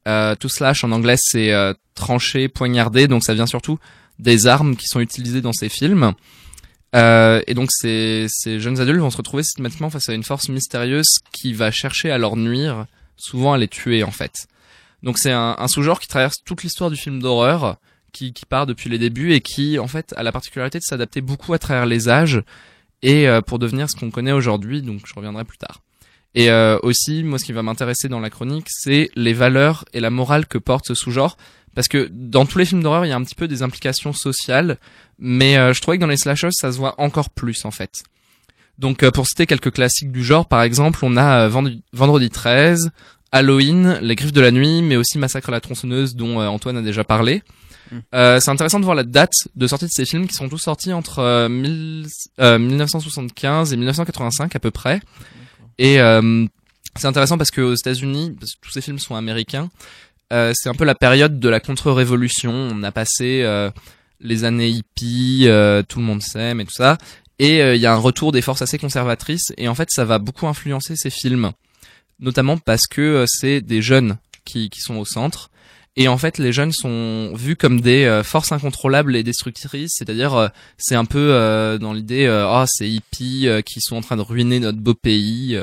Euh, 0.07 0.35
tout 0.35 0.47
slash 0.47 0.85
en 0.85 0.91
anglais 0.91 1.17
c'est 1.17 1.51
euh, 1.51 1.73
tranché, 1.93 2.47
poignardé, 2.47 3.07
donc 3.07 3.23
ça 3.23 3.33
vient 3.33 3.45
surtout 3.45 3.77
des 4.19 4.47
armes 4.47 4.77
qui 4.77 4.87
sont 4.87 5.01
utilisées 5.01 5.41
dans 5.41 5.51
ces 5.51 5.67
films. 5.67 6.13
Euh, 6.95 7.41
et 7.47 7.53
donc 7.53 7.69
ces, 7.71 8.27
ces 8.29 8.61
jeunes 8.61 8.79
adultes 8.79 9.01
vont 9.01 9.09
se 9.09 9.17
retrouver 9.17 9.43
systématiquement 9.43 9.89
face 9.89 10.07
à 10.07 10.13
une 10.13 10.23
force 10.23 10.47
mystérieuse 10.47 11.19
qui 11.33 11.51
va 11.51 11.69
chercher 11.69 12.11
à 12.11 12.17
leur 12.17 12.37
nuire, 12.37 12.85
souvent 13.17 13.51
à 13.51 13.57
les 13.57 13.67
tuer 13.67 14.03
en 14.03 14.11
fait. 14.11 14.47
Donc 15.03 15.19
c'est 15.19 15.33
un, 15.33 15.57
un 15.59 15.67
sous-genre 15.67 15.99
qui 15.99 16.07
traverse 16.07 16.37
toute 16.45 16.63
l'histoire 16.63 16.89
du 16.89 16.95
film 16.95 17.21
d'horreur, 17.21 17.77
qui, 18.11 18.33
qui, 18.33 18.45
part 18.45 18.65
depuis 18.65 18.89
les 18.89 18.97
débuts 18.97 19.33
et 19.33 19.41
qui 19.41 19.79
en 19.79 19.87
fait 19.87 20.13
a 20.17 20.23
la 20.23 20.31
particularité 20.31 20.79
de 20.79 20.83
s'adapter 20.83 21.21
beaucoup 21.21 21.53
à 21.53 21.59
travers 21.59 21.85
les 21.85 22.09
âges 22.09 22.41
et 23.01 23.27
euh, 23.27 23.41
pour 23.41 23.59
devenir 23.59 23.89
ce 23.89 23.95
qu'on 23.95 24.11
connaît 24.11 24.31
aujourd'hui. 24.31 24.81
Donc 24.81 25.01
je 25.05 25.13
reviendrai 25.13 25.43
plus 25.43 25.57
tard. 25.57 25.81
Et 26.35 26.51
euh, 26.51 26.77
aussi, 26.83 27.23
moi, 27.23 27.39
ce 27.39 27.45
qui 27.45 27.53
va 27.53 27.63
m'intéresser 27.63 28.09
dans 28.09 28.19
la 28.19 28.29
chronique, 28.29 28.67
c'est 28.69 29.09
les 29.15 29.33
valeurs 29.33 29.85
et 29.93 29.99
la 29.99 30.09
morale 30.09 30.45
que 30.45 30.57
porte 30.57 30.87
ce 30.87 30.93
sous-genre. 30.93 31.37
Parce 31.77 31.87
que 31.87 32.09
dans 32.11 32.47
tous 32.47 32.57
les 32.57 32.65
films 32.65 32.81
d'horreur, 32.81 33.05
il 33.05 33.09
y 33.09 33.11
a 33.11 33.15
un 33.15 33.23
petit 33.23 33.35
peu 33.35 33.47
des 33.47 33.61
implications 33.61 34.11
sociales, 34.11 34.79
mais 35.19 35.57
euh, 35.57 35.73
je 35.73 35.81
trouvais 35.81 35.97
que 35.97 36.01
dans 36.01 36.07
les 36.07 36.17
slashers, 36.17 36.49
ça 36.51 36.71
se 36.71 36.77
voit 36.79 36.99
encore 36.99 37.29
plus 37.29 37.65
en 37.65 37.71
fait. 37.71 38.01
Donc 38.79 39.03
euh, 39.03 39.11
pour 39.11 39.27
citer 39.27 39.45
quelques 39.45 39.71
classiques 39.71 40.11
du 40.11 40.23
genre, 40.23 40.47
par 40.47 40.63
exemple, 40.63 40.97
on 41.03 41.17
a 41.17 41.45
euh, 41.45 41.71
Vendredi 41.93 42.31
13, 42.31 42.89
Halloween, 43.31 43.99
Les 44.01 44.15
Griffes 44.15 44.33
de 44.33 44.41
la 44.41 44.49
Nuit, 44.49 44.81
mais 44.81 44.95
aussi 44.95 45.19
Massacre 45.19 45.49
à 45.49 45.51
la 45.51 45.61
tronçonneuse 45.61 46.15
dont 46.15 46.39
Antoine 46.39 46.77
a 46.77 46.81
déjà 46.81 47.03
parlé. 47.03 47.43
Mmh. 47.91 48.39
c'est 48.39 48.49
intéressant 48.49 48.79
de 48.79 48.85
voir 48.85 48.95
la 48.95 49.03
date 49.03 49.33
de 49.55 49.67
sortie 49.67 49.85
de 49.85 49.91
ces 49.91 50.05
films 50.05 50.25
qui 50.27 50.33
sont 50.33 50.49
tous 50.49 50.57
sortis 50.57 50.93
entre 50.93 51.47
1975 51.47 53.73
et 53.73 53.77
1985 53.77 54.55
à 54.55 54.59
peu 54.59 54.71
près. 54.71 54.99
Et 55.77 55.99
c'est 56.95 57.07
intéressant 57.07 57.37
parce 57.37 57.51
que 57.51 57.61
aux 57.61 57.75
États-Unis, 57.75 58.35
tous 58.61 58.71
ces 58.71 58.81
films 58.81 58.99
sont 58.99 59.15
américains, 59.15 59.69
euh, 60.33 60.53
c'est 60.55 60.69
un 60.69 60.73
peu 60.73 60.83
la 60.83 60.95
période 60.95 61.39
de 61.39 61.49
la 61.49 61.59
contre-révolution. 61.59 62.51
On 62.51 62.83
a 62.83 62.91
passé 62.91 63.41
euh, 63.43 63.71
les 64.19 64.43
années 64.43 64.69
hippies, 64.69 65.45
euh, 65.47 65.83
tout 65.87 65.99
le 65.99 66.05
monde 66.05 66.21
s'aime 66.21 66.59
et 66.59 66.65
tout 66.65 66.73
ça. 66.73 66.97
Et 67.39 67.59
il 67.59 67.79
y 67.79 67.85
a 67.85 67.93
un 67.93 67.97
retour 67.97 68.31
des 68.31 68.41
forces 68.41 68.63
assez 68.63 68.79
conservatrices. 68.79 69.53
Et 69.57 69.67
en 69.67 69.75
fait, 69.75 69.89
ça 69.91 70.05
va 70.05 70.17
beaucoup 70.17 70.47
influencer 70.47 70.95
ces 70.95 71.11
films. 71.11 71.51
Notamment 72.19 72.57
parce 72.57 72.87
que 72.87 73.25
c'est 73.27 73.61
des 73.61 73.83
jeunes 73.83 74.17
qui, 74.43 74.71
qui 74.71 74.81
sont 74.81 74.95
au 74.95 75.05
centre. 75.05 75.51
Et 75.99 76.07
en 76.07 76.17
fait, 76.17 76.37
les 76.37 76.53
jeunes 76.53 76.71
sont 76.71 77.33
vus 77.33 77.55
comme 77.55 77.81
des 77.81 78.21
forces 78.23 78.51
incontrôlables 78.51 79.15
et 79.15 79.23
destructrices, 79.23 79.95
c'est-à-dire 79.97 80.51
c'est 80.77 80.95
un 80.95 81.05
peu 81.05 81.77
dans 81.81 81.91
l'idée, 81.91 82.29
oh 82.29 82.63
c'est 82.67 82.87
hippies 82.87 83.49
qui 83.65 83.81
sont 83.81 83.95
en 83.95 84.01
train 84.01 84.15
de 84.15 84.21
ruiner 84.21 84.59
notre 84.59 84.77
beau 84.77 84.93
pays. 84.93 85.59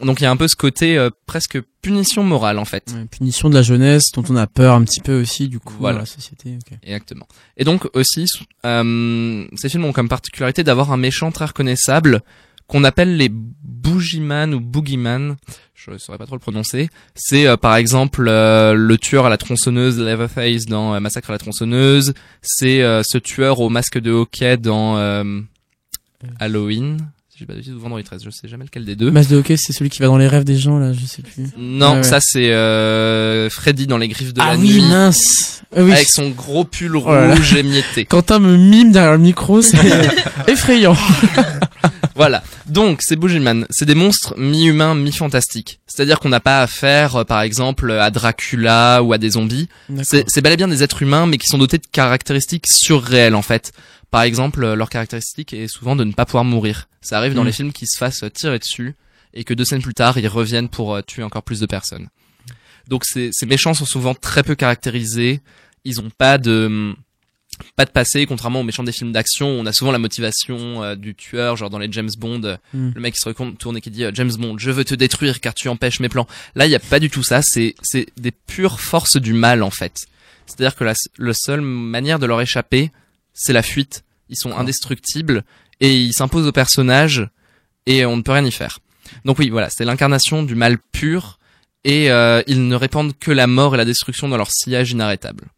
Donc 0.00 0.20
il 0.20 0.24
y 0.24 0.26
a 0.26 0.30
un 0.30 0.36
peu 0.36 0.48
ce 0.48 0.56
côté 0.56 0.96
euh, 0.96 1.10
presque 1.26 1.60
punition 1.82 2.24
morale 2.24 2.58
en 2.58 2.64
fait. 2.64 2.92
punition 3.10 3.48
de 3.50 3.54
la 3.54 3.62
jeunesse 3.62 4.10
dont 4.12 4.24
on 4.28 4.36
a 4.36 4.46
peur 4.46 4.74
un 4.74 4.82
petit 4.84 5.00
peu 5.00 5.20
aussi 5.20 5.48
du 5.48 5.60
coup 5.60 5.74
voilà. 5.78 5.96
dans 5.96 6.00
la 6.00 6.06
société. 6.06 6.58
Exactement. 6.82 7.26
Et 7.56 7.64
donc 7.64 7.88
aussi, 7.94 8.26
euh, 8.64 9.46
ces 9.54 9.68
films 9.68 9.84
ont 9.84 9.92
comme 9.92 10.08
particularité 10.08 10.64
d'avoir 10.64 10.92
un 10.92 10.96
méchant 10.96 11.30
très 11.30 11.44
reconnaissable 11.44 12.22
qu'on 12.66 12.84
appelle 12.84 13.16
les 13.16 13.28
Boogeyman 13.30 14.54
ou 14.54 14.60
Boogeyman. 14.60 15.36
Je 15.74 15.98
saurais 15.98 16.18
pas 16.18 16.26
trop 16.26 16.36
le 16.36 16.40
prononcer. 16.40 16.88
C'est 17.14 17.46
euh, 17.46 17.56
par 17.56 17.76
exemple 17.76 18.24
le 18.24 18.96
tueur 18.96 19.26
à 19.26 19.30
la 19.30 19.36
tronçonneuse 19.36 19.98
Leatherface 19.98 20.66
dans 20.66 21.00
Massacre 21.00 21.30
à 21.30 21.32
la 21.32 21.38
tronçonneuse. 21.38 22.14
C'est 22.40 22.80
ce 23.02 23.18
tueur 23.18 23.60
au 23.60 23.68
masque 23.68 23.98
de 23.98 24.10
hockey 24.10 24.56
dans 24.56 24.96
Halloween 26.38 26.98
j'ai 27.42 27.46
pas 27.46 27.60
de 27.60 27.78
Vendredi 27.78 28.04
13, 28.04 28.22
je 28.24 28.30
sais 28.30 28.46
jamais 28.46 28.64
lequel 28.64 28.84
des 28.84 28.94
deux. 28.94 29.10
Mas 29.10 29.26
de 29.26 29.36
hockey, 29.36 29.56
c'est 29.56 29.72
celui 29.72 29.90
qui 29.90 29.98
va 29.98 30.06
dans 30.06 30.16
les 30.16 30.28
rêves 30.28 30.44
des 30.44 30.56
gens 30.56 30.78
là, 30.78 30.92
je 30.92 31.04
sais 31.06 31.22
plus. 31.22 31.48
Non, 31.58 32.02
ça 32.04 32.20
c'est 32.20 32.52
euh, 32.52 33.50
Freddy 33.50 33.88
dans 33.88 33.98
les 33.98 34.06
griffes 34.06 34.32
de 34.32 34.40
ah 34.40 34.52
la 34.52 34.58
oui, 34.58 34.74
nuit. 34.74 34.82
mince. 34.82 35.62
Ah 35.74 35.82
oui. 35.82 35.92
Avec 35.92 36.08
son 36.08 36.30
gros 36.30 36.64
pull 36.64 36.96
oh 36.96 37.00
rouge 37.00 37.54
émietté. 37.54 38.04
Quentin 38.04 38.38
me 38.38 38.56
mime 38.56 38.92
derrière 38.92 39.12
le 39.12 39.18
micro, 39.18 39.60
c'est 39.60 39.78
effrayant. 40.46 40.96
voilà. 42.14 42.44
Donc, 42.66 43.02
c'est 43.02 43.16
Boogeyman. 43.16 43.66
C'est 43.70 43.86
des 43.86 43.96
monstres 43.96 44.34
mi-humains, 44.38 44.94
mi-fantastiques. 44.94 45.80
C'est-à-dire 45.86 46.20
qu'on 46.20 46.28
n'a 46.28 46.40
pas 46.40 46.62
affaire, 46.62 47.16
euh, 47.16 47.24
par 47.24 47.40
exemple, 47.42 47.90
à 47.90 48.10
Dracula 48.10 49.02
ou 49.02 49.12
à 49.12 49.18
des 49.18 49.30
zombies. 49.30 49.68
C'est 50.02 50.40
bel 50.40 50.52
et 50.52 50.56
bien 50.56 50.68
des 50.68 50.84
êtres 50.84 51.02
humains, 51.02 51.26
mais 51.26 51.38
qui 51.38 51.48
sont 51.48 51.58
dotés 51.58 51.78
de 51.78 51.86
caractéristiques 51.90 52.66
surréelles, 52.68 53.34
en 53.34 53.42
fait. 53.42 53.72
Par 54.12 54.22
exemple, 54.22 54.74
leur 54.74 54.90
caractéristique 54.90 55.54
est 55.54 55.68
souvent 55.68 55.96
de 55.96 56.04
ne 56.04 56.12
pas 56.12 56.26
pouvoir 56.26 56.44
mourir. 56.44 56.86
Ça 57.00 57.16
arrive 57.16 57.32
dans 57.32 57.44
mm. 57.44 57.46
les 57.46 57.52
films 57.52 57.72
qu'ils 57.72 57.88
se 57.88 57.96
fassent 57.96 58.24
tirer 58.34 58.58
dessus 58.58 58.94
et 59.32 59.42
que 59.42 59.54
deux 59.54 59.64
scènes 59.64 59.80
plus 59.80 59.94
tard, 59.94 60.18
ils 60.18 60.28
reviennent 60.28 60.68
pour 60.68 60.94
euh, 60.94 61.00
tuer 61.00 61.22
encore 61.22 61.42
plus 61.42 61.60
de 61.60 61.66
personnes. 61.66 62.08
Donc 62.88 63.06
ces, 63.06 63.30
ces 63.32 63.46
méchants 63.46 63.72
sont 63.72 63.86
souvent 63.86 64.14
très 64.14 64.42
peu 64.42 64.54
caractérisés. 64.54 65.40
Ils 65.86 65.98
ont 65.98 66.10
pas 66.10 66.36
de 66.36 66.94
pas 67.76 67.86
de 67.86 67.90
passé, 67.90 68.26
contrairement 68.26 68.60
aux 68.60 68.64
méchants 68.64 68.82
des 68.82 68.92
films 68.92 69.12
d'action. 69.12 69.48
On 69.48 69.64
a 69.64 69.72
souvent 69.72 69.92
la 69.92 69.98
motivation 69.98 70.82
euh, 70.82 70.94
du 70.94 71.14
tueur, 71.14 71.56
genre 71.56 71.70
dans 71.70 71.78
les 71.78 71.90
James 71.90 72.10
Bond, 72.18 72.42
euh, 72.44 72.56
mm. 72.74 72.90
le 72.94 73.00
mec 73.00 73.14
qui 73.14 73.20
se 73.20 73.30
retourne 73.30 73.76
et 73.78 73.80
qui 73.80 73.90
dit 73.90 74.04
James 74.12 74.32
Bond, 74.38 74.58
je 74.58 74.70
veux 74.70 74.84
te 74.84 74.94
détruire 74.94 75.40
car 75.40 75.54
tu 75.54 75.70
empêches 75.70 76.00
mes 76.00 76.10
plans. 76.10 76.26
Là, 76.54 76.66
il 76.66 76.70
y 76.70 76.74
a 76.74 76.80
pas 76.80 77.00
du 77.00 77.08
tout 77.08 77.22
ça. 77.22 77.40
C'est 77.40 77.76
c'est 77.82 78.08
des 78.18 78.32
pures 78.32 78.78
forces 78.78 79.16
du 79.16 79.32
mal 79.32 79.62
en 79.62 79.70
fait. 79.70 80.06
C'est-à-dire 80.44 80.76
que 80.76 80.84
la, 80.84 80.92
la 81.16 81.32
seule 81.32 81.62
manière 81.62 82.18
de 82.18 82.26
leur 82.26 82.42
échapper, 82.42 82.90
c'est 83.34 83.52
la 83.52 83.62
fuite. 83.62 84.04
Ils 84.28 84.36
sont 84.36 84.56
indestructibles 84.56 85.44
et 85.80 85.96
ils 85.96 86.12
s'imposent 86.12 86.46
au 86.46 86.52
personnage 86.52 87.28
et 87.86 88.06
on 88.06 88.16
ne 88.16 88.22
peut 88.22 88.32
rien 88.32 88.44
y 88.44 88.52
faire. 88.52 88.78
Donc 89.24 89.38
oui, 89.38 89.50
voilà, 89.50 89.68
c'est 89.68 89.84
l'incarnation 89.84 90.42
du 90.42 90.54
mal 90.54 90.78
pur 90.78 91.38
et 91.84 92.10
euh, 92.10 92.42
ils 92.46 92.66
ne 92.66 92.74
répandent 92.74 93.16
que 93.18 93.30
la 93.30 93.46
mort 93.46 93.74
et 93.74 93.78
la 93.78 93.84
destruction 93.84 94.28
dans 94.28 94.36
leur 94.36 94.50
sillage 94.50 94.92
inarrêtable. 94.92 95.48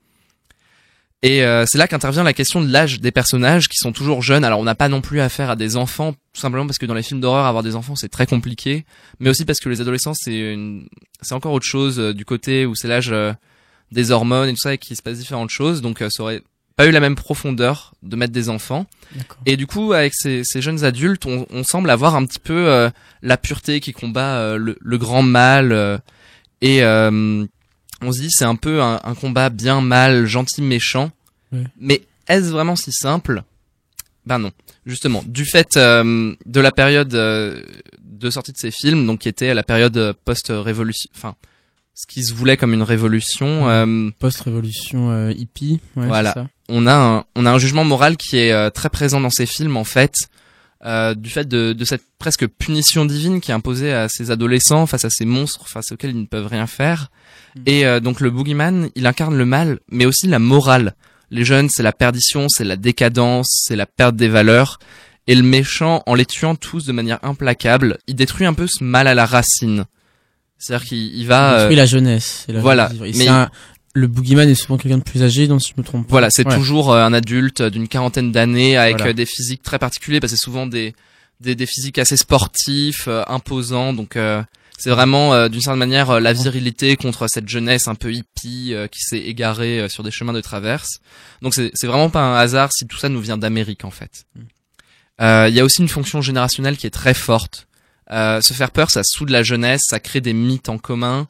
Et 1.25 1.43
euh, 1.43 1.65
c'est 1.65 1.79
là 1.79 1.89
qu'intervient 1.89 2.23
la 2.23 2.35
question 2.35 2.61
de 2.61 2.71
l'âge 2.71 3.01
des 3.01 3.11
personnages 3.11 3.69
qui 3.71 3.79
sont 3.79 3.93
toujours 3.93 4.21
jeunes. 4.21 4.45
Alors 4.45 4.61
on 4.61 4.65
n'a 4.65 4.75
pas 4.75 4.91
non 4.91 5.01
plus 5.01 5.23
affaire 5.23 5.49
à 5.49 5.57
des 5.57 5.79
enfants, 5.79 6.13
tout 6.13 6.41
simplement 6.41 6.67
parce 6.67 6.77
que 6.77 6.85
dans 6.85 6.93
les 6.93 7.03
films 7.03 7.23
d'horreur, 7.23 7.47
avoir 7.47 7.63
des 7.63 7.77
enfants 7.77 7.97
c'est 7.97 8.11
très 8.11 8.27
compliqué, 8.27 8.85
mais 9.21 9.31
aussi 9.31 9.47
parce 9.47 9.59
que 9.59 9.71
les 9.71 9.81
adolescents 9.81 10.13
c'est 10.13 10.53
une... 10.53 10.87
c'est 11.23 11.35
encore 11.35 11.55
autre 11.55 11.65
chose 11.65 11.99
euh, 11.99 12.13
du 12.13 12.27
côté 12.27 12.67
où 12.67 12.75
c'est 12.75 12.89
l'âge 12.89 13.11
euh, 13.11 13.33
des 13.91 14.11
hormones 14.11 14.51
et 14.51 14.53
tout 14.53 14.61
ça 14.61 14.75
et 14.75 14.79
qu'il 14.79 14.97
se 14.99 15.01
passe 15.01 15.17
différentes 15.17 15.49
choses. 15.49 15.81
Donc 15.81 16.05
ça 16.11 16.23
aurait 16.23 16.43
pas 16.77 16.87
eu 16.87 16.91
la 16.91 17.01
même 17.01 17.15
profondeur 17.15 17.95
de 18.03 18.17
mettre 18.17 18.33
des 18.33 18.49
enfants. 18.49 18.87
Et 19.47 19.57
du 19.57 19.67
coup, 19.67 19.93
avec 19.93 20.15
ces, 20.15 20.43
ces 20.45 20.61
jeunes 20.61 20.85
adultes, 20.85 21.27
on, 21.27 21.47
on, 21.51 21.63
semble 21.63 21.89
avoir 21.91 22.17
un 22.17 22.27
petit 22.27 22.41
peu 22.41 22.91
la 23.23 23.37
pureté 23.37 23.81
qui 23.81 23.93
combat 23.93 24.57
le, 24.57 24.77
le, 24.81 24.99
grand 24.99 25.23
mal. 25.23 26.01
et 26.61 26.83
on 28.05 28.13
se 28.13 28.21
dit 28.21 28.31
c'est 28.31 28.45
un 28.45 28.57
peu 28.57 28.83
un, 28.83 29.15
combat 29.21 29.51
bien 29.51 29.81
mal, 29.81 30.27
gentil, 30.27 30.63
méchant. 30.63 31.11
Mais 31.79 32.03
est-ce 32.29 32.51
vraiment 32.51 32.77
si 32.77 32.93
simple? 32.93 33.43
Ben 34.27 34.39
non. 34.39 34.53
Justement, 34.87 35.23
du 35.27 35.45
fait 35.45 35.77
euh, 35.77 36.35
de 36.47 36.61
la 36.61 36.71
période 36.71 37.15
euh, 37.15 37.63
de 38.03 38.31
sortie 38.31 38.53
de 38.53 38.59
ces 38.59 38.71
films, 38.71 39.07
donc 39.07 39.21
qui 39.21 39.29
était 39.29 39.55
la 39.55 39.63
période 39.63 39.97
euh, 39.97 40.13
post-révolution, 40.25 41.11
enfin 41.15 41.37
ce 41.95 42.07
qui 42.07 42.23
se 42.25 42.35
voulait 42.35 42.57
comme 42.57 42.75
une 42.75 42.83
révolution. 42.83 44.13
Post-révolution 44.19 45.31
hippie. 45.31 45.81
voilà. 45.95 46.49
On 46.69 46.87
a 46.87 46.95
un, 46.95 47.25
on 47.37 47.47
a 47.47 47.51
un 47.51 47.59
jugement 47.59 47.85
moral 47.85 48.17
qui 48.17 48.39
est 48.39 48.71
très 48.71 48.89
présent 48.89 49.21
dans 49.21 49.31
ces 49.31 49.47
films 49.47 49.77
en 49.77 49.85
fait. 49.85 50.15
du 50.85 51.31
fait 51.31 51.47
de, 51.47 51.73
de, 51.73 51.85
cette 51.85 52.03
presque 52.19 52.47
punition 52.47 53.05
divine 53.05 53.41
qui 53.41 53.51
est 53.51 53.55
imposée 53.55 53.93
à 53.93 54.09
ces 54.09 54.31
adolescents 54.31 54.87
face 54.87 55.05
à 55.05 55.11
ces 55.11 55.25
monstres 55.25 55.69
face 55.69 55.93
auxquels 55.93 56.11
ils 56.11 56.21
ne 56.21 56.27
peuvent 56.27 56.47
rien 56.47 56.67
faire. 56.67 57.11
Mm. 57.55 57.63
Et 57.67 57.87
euh, 57.87 58.01
donc 58.01 58.21
le 58.21 58.31
boogeyman, 58.31 58.91
il 58.95 59.07
incarne 59.07 59.37
le 59.37 59.45
mal, 59.45 59.81
mais 59.91 60.07
aussi 60.07 60.27
la 60.27 60.39
morale. 60.39 60.95
Les 61.31 61.45
jeunes, 61.45 61.69
c'est 61.69 61.83
la 61.83 61.93
perdition, 61.93 62.49
c'est 62.49 62.65
la 62.65 62.77
décadence, 62.77 63.65
c'est 63.67 63.77
la 63.77 63.87
perte 63.87 64.17
des 64.17 64.29
valeurs. 64.29 64.79
Et 65.27 65.35
le 65.35 65.43
méchant, 65.43 66.03
en 66.07 66.15
les 66.15 66.27
tuant 66.27 66.55
tous 66.55 66.85
de 66.85 66.93
manière 66.93 67.19
implacable, 67.23 67.99
il 68.07 68.15
détruit 68.15 68.47
un 68.47 68.55
peu 68.55 68.67
ce 68.67 68.85
mal 68.85 69.07
à 69.07 69.15
la 69.15 69.25
racine. 69.25 69.85
C'est-à-dire 70.59 70.87
qu'il 70.87 71.27
va... 71.27 71.53
Il 71.53 71.59
détruit 71.61 71.77
la 71.77 71.87
jeunesse. 71.87 72.45
La 72.49 72.61
voilà. 72.61 72.91
mais 73.01 73.29
le 73.95 74.07
boogeyman 74.07 74.49
est 74.49 74.55
souvent 74.55 74.77
quelqu'un 74.77 74.99
de 74.99 75.03
plus 75.03 75.23
âgé, 75.23 75.47
donc 75.47 75.63
si 75.63 75.73
je 75.75 75.81
me 75.81 75.85
trompe 75.85 76.07
pas. 76.07 76.11
Voilà, 76.11 76.31
c'est 76.31 76.45
toujours 76.45 76.93
euh, 76.93 77.05
un 77.05 77.13
adulte 77.13 77.63
d'une 77.63 77.89
quarantaine 77.89 78.33
d'années 78.33 78.77
avec 78.77 79.01
euh, 79.01 79.13
des 79.13 79.27
physiques 79.27 79.63
très 79.63 79.79
particuliers, 79.79 80.21
parce 80.21 80.33
que 80.33 80.39
c'est 80.39 80.45
souvent 80.45 80.67
des, 80.67 80.95
des, 81.41 81.55
des 81.55 81.67
physiques 81.67 81.99
assez 81.99 82.17
sportifs, 82.17 83.09
imposants, 83.27 83.93
donc 83.93 84.17
c'est 84.77 84.91
vraiment 84.91 85.33
euh, 85.33 85.49
d'une 85.49 85.61
certaine 85.61 85.79
manière 85.79 86.11
euh, 86.11 86.21
la 86.21 86.33
virilité 86.33 86.97
contre 86.97 87.29
cette 87.29 87.49
jeunesse 87.49 87.87
un 87.87 87.95
peu 87.95 88.13
hippie 88.13 88.75
euh, 88.75 88.89
qui 88.89 89.01
s'est 89.01 89.19
égarée 89.19 89.89
sur 89.89 90.03
des 90.03 90.11
chemins 90.11 90.33
de 90.33 90.41
traverse. 90.41 90.99
Donc 91.43 91.55
c'est 91.55 91.71
c'est 91.75 91.87
vraiment 91.87 92.11
pas 92.11 92.21
un 92.21 92.37
hasard 92.37 92.71
si 92.73 92.87
tout 92.87 92.99
ça 92.99 93.09
nous 93.09 93.21
vient 93.21 93.39
d'Amérique 93.39 93.85
en 93.85 93.91
fait. 93.91 94.27
Mm. 94.35 94.41
Il 95.49 95.55
y 95.55 95.61
a 95.61 95.65
aussi 95.65 95.81
une 95.81 95.89
fonction 95.89 96.21
générationnelle 96.23 96.77
qui 96.77 96.89
est 96.89 96.91
très 96.91 97.15
forte. 97.15 97.69
se 98.11 98.53
faire 98.53 98.73
peur, 98.73 98.91
ça 98.91 99.03
soude 99.05 99.31
la 99.31 99.45
jeunesse, 99.45 99.83
ça 99.87 100.01
crée 100.01 100.21
des 100.21 100.33
mythes 100.33 100.69
en 100.69 100.77
commun. 100.77 101.29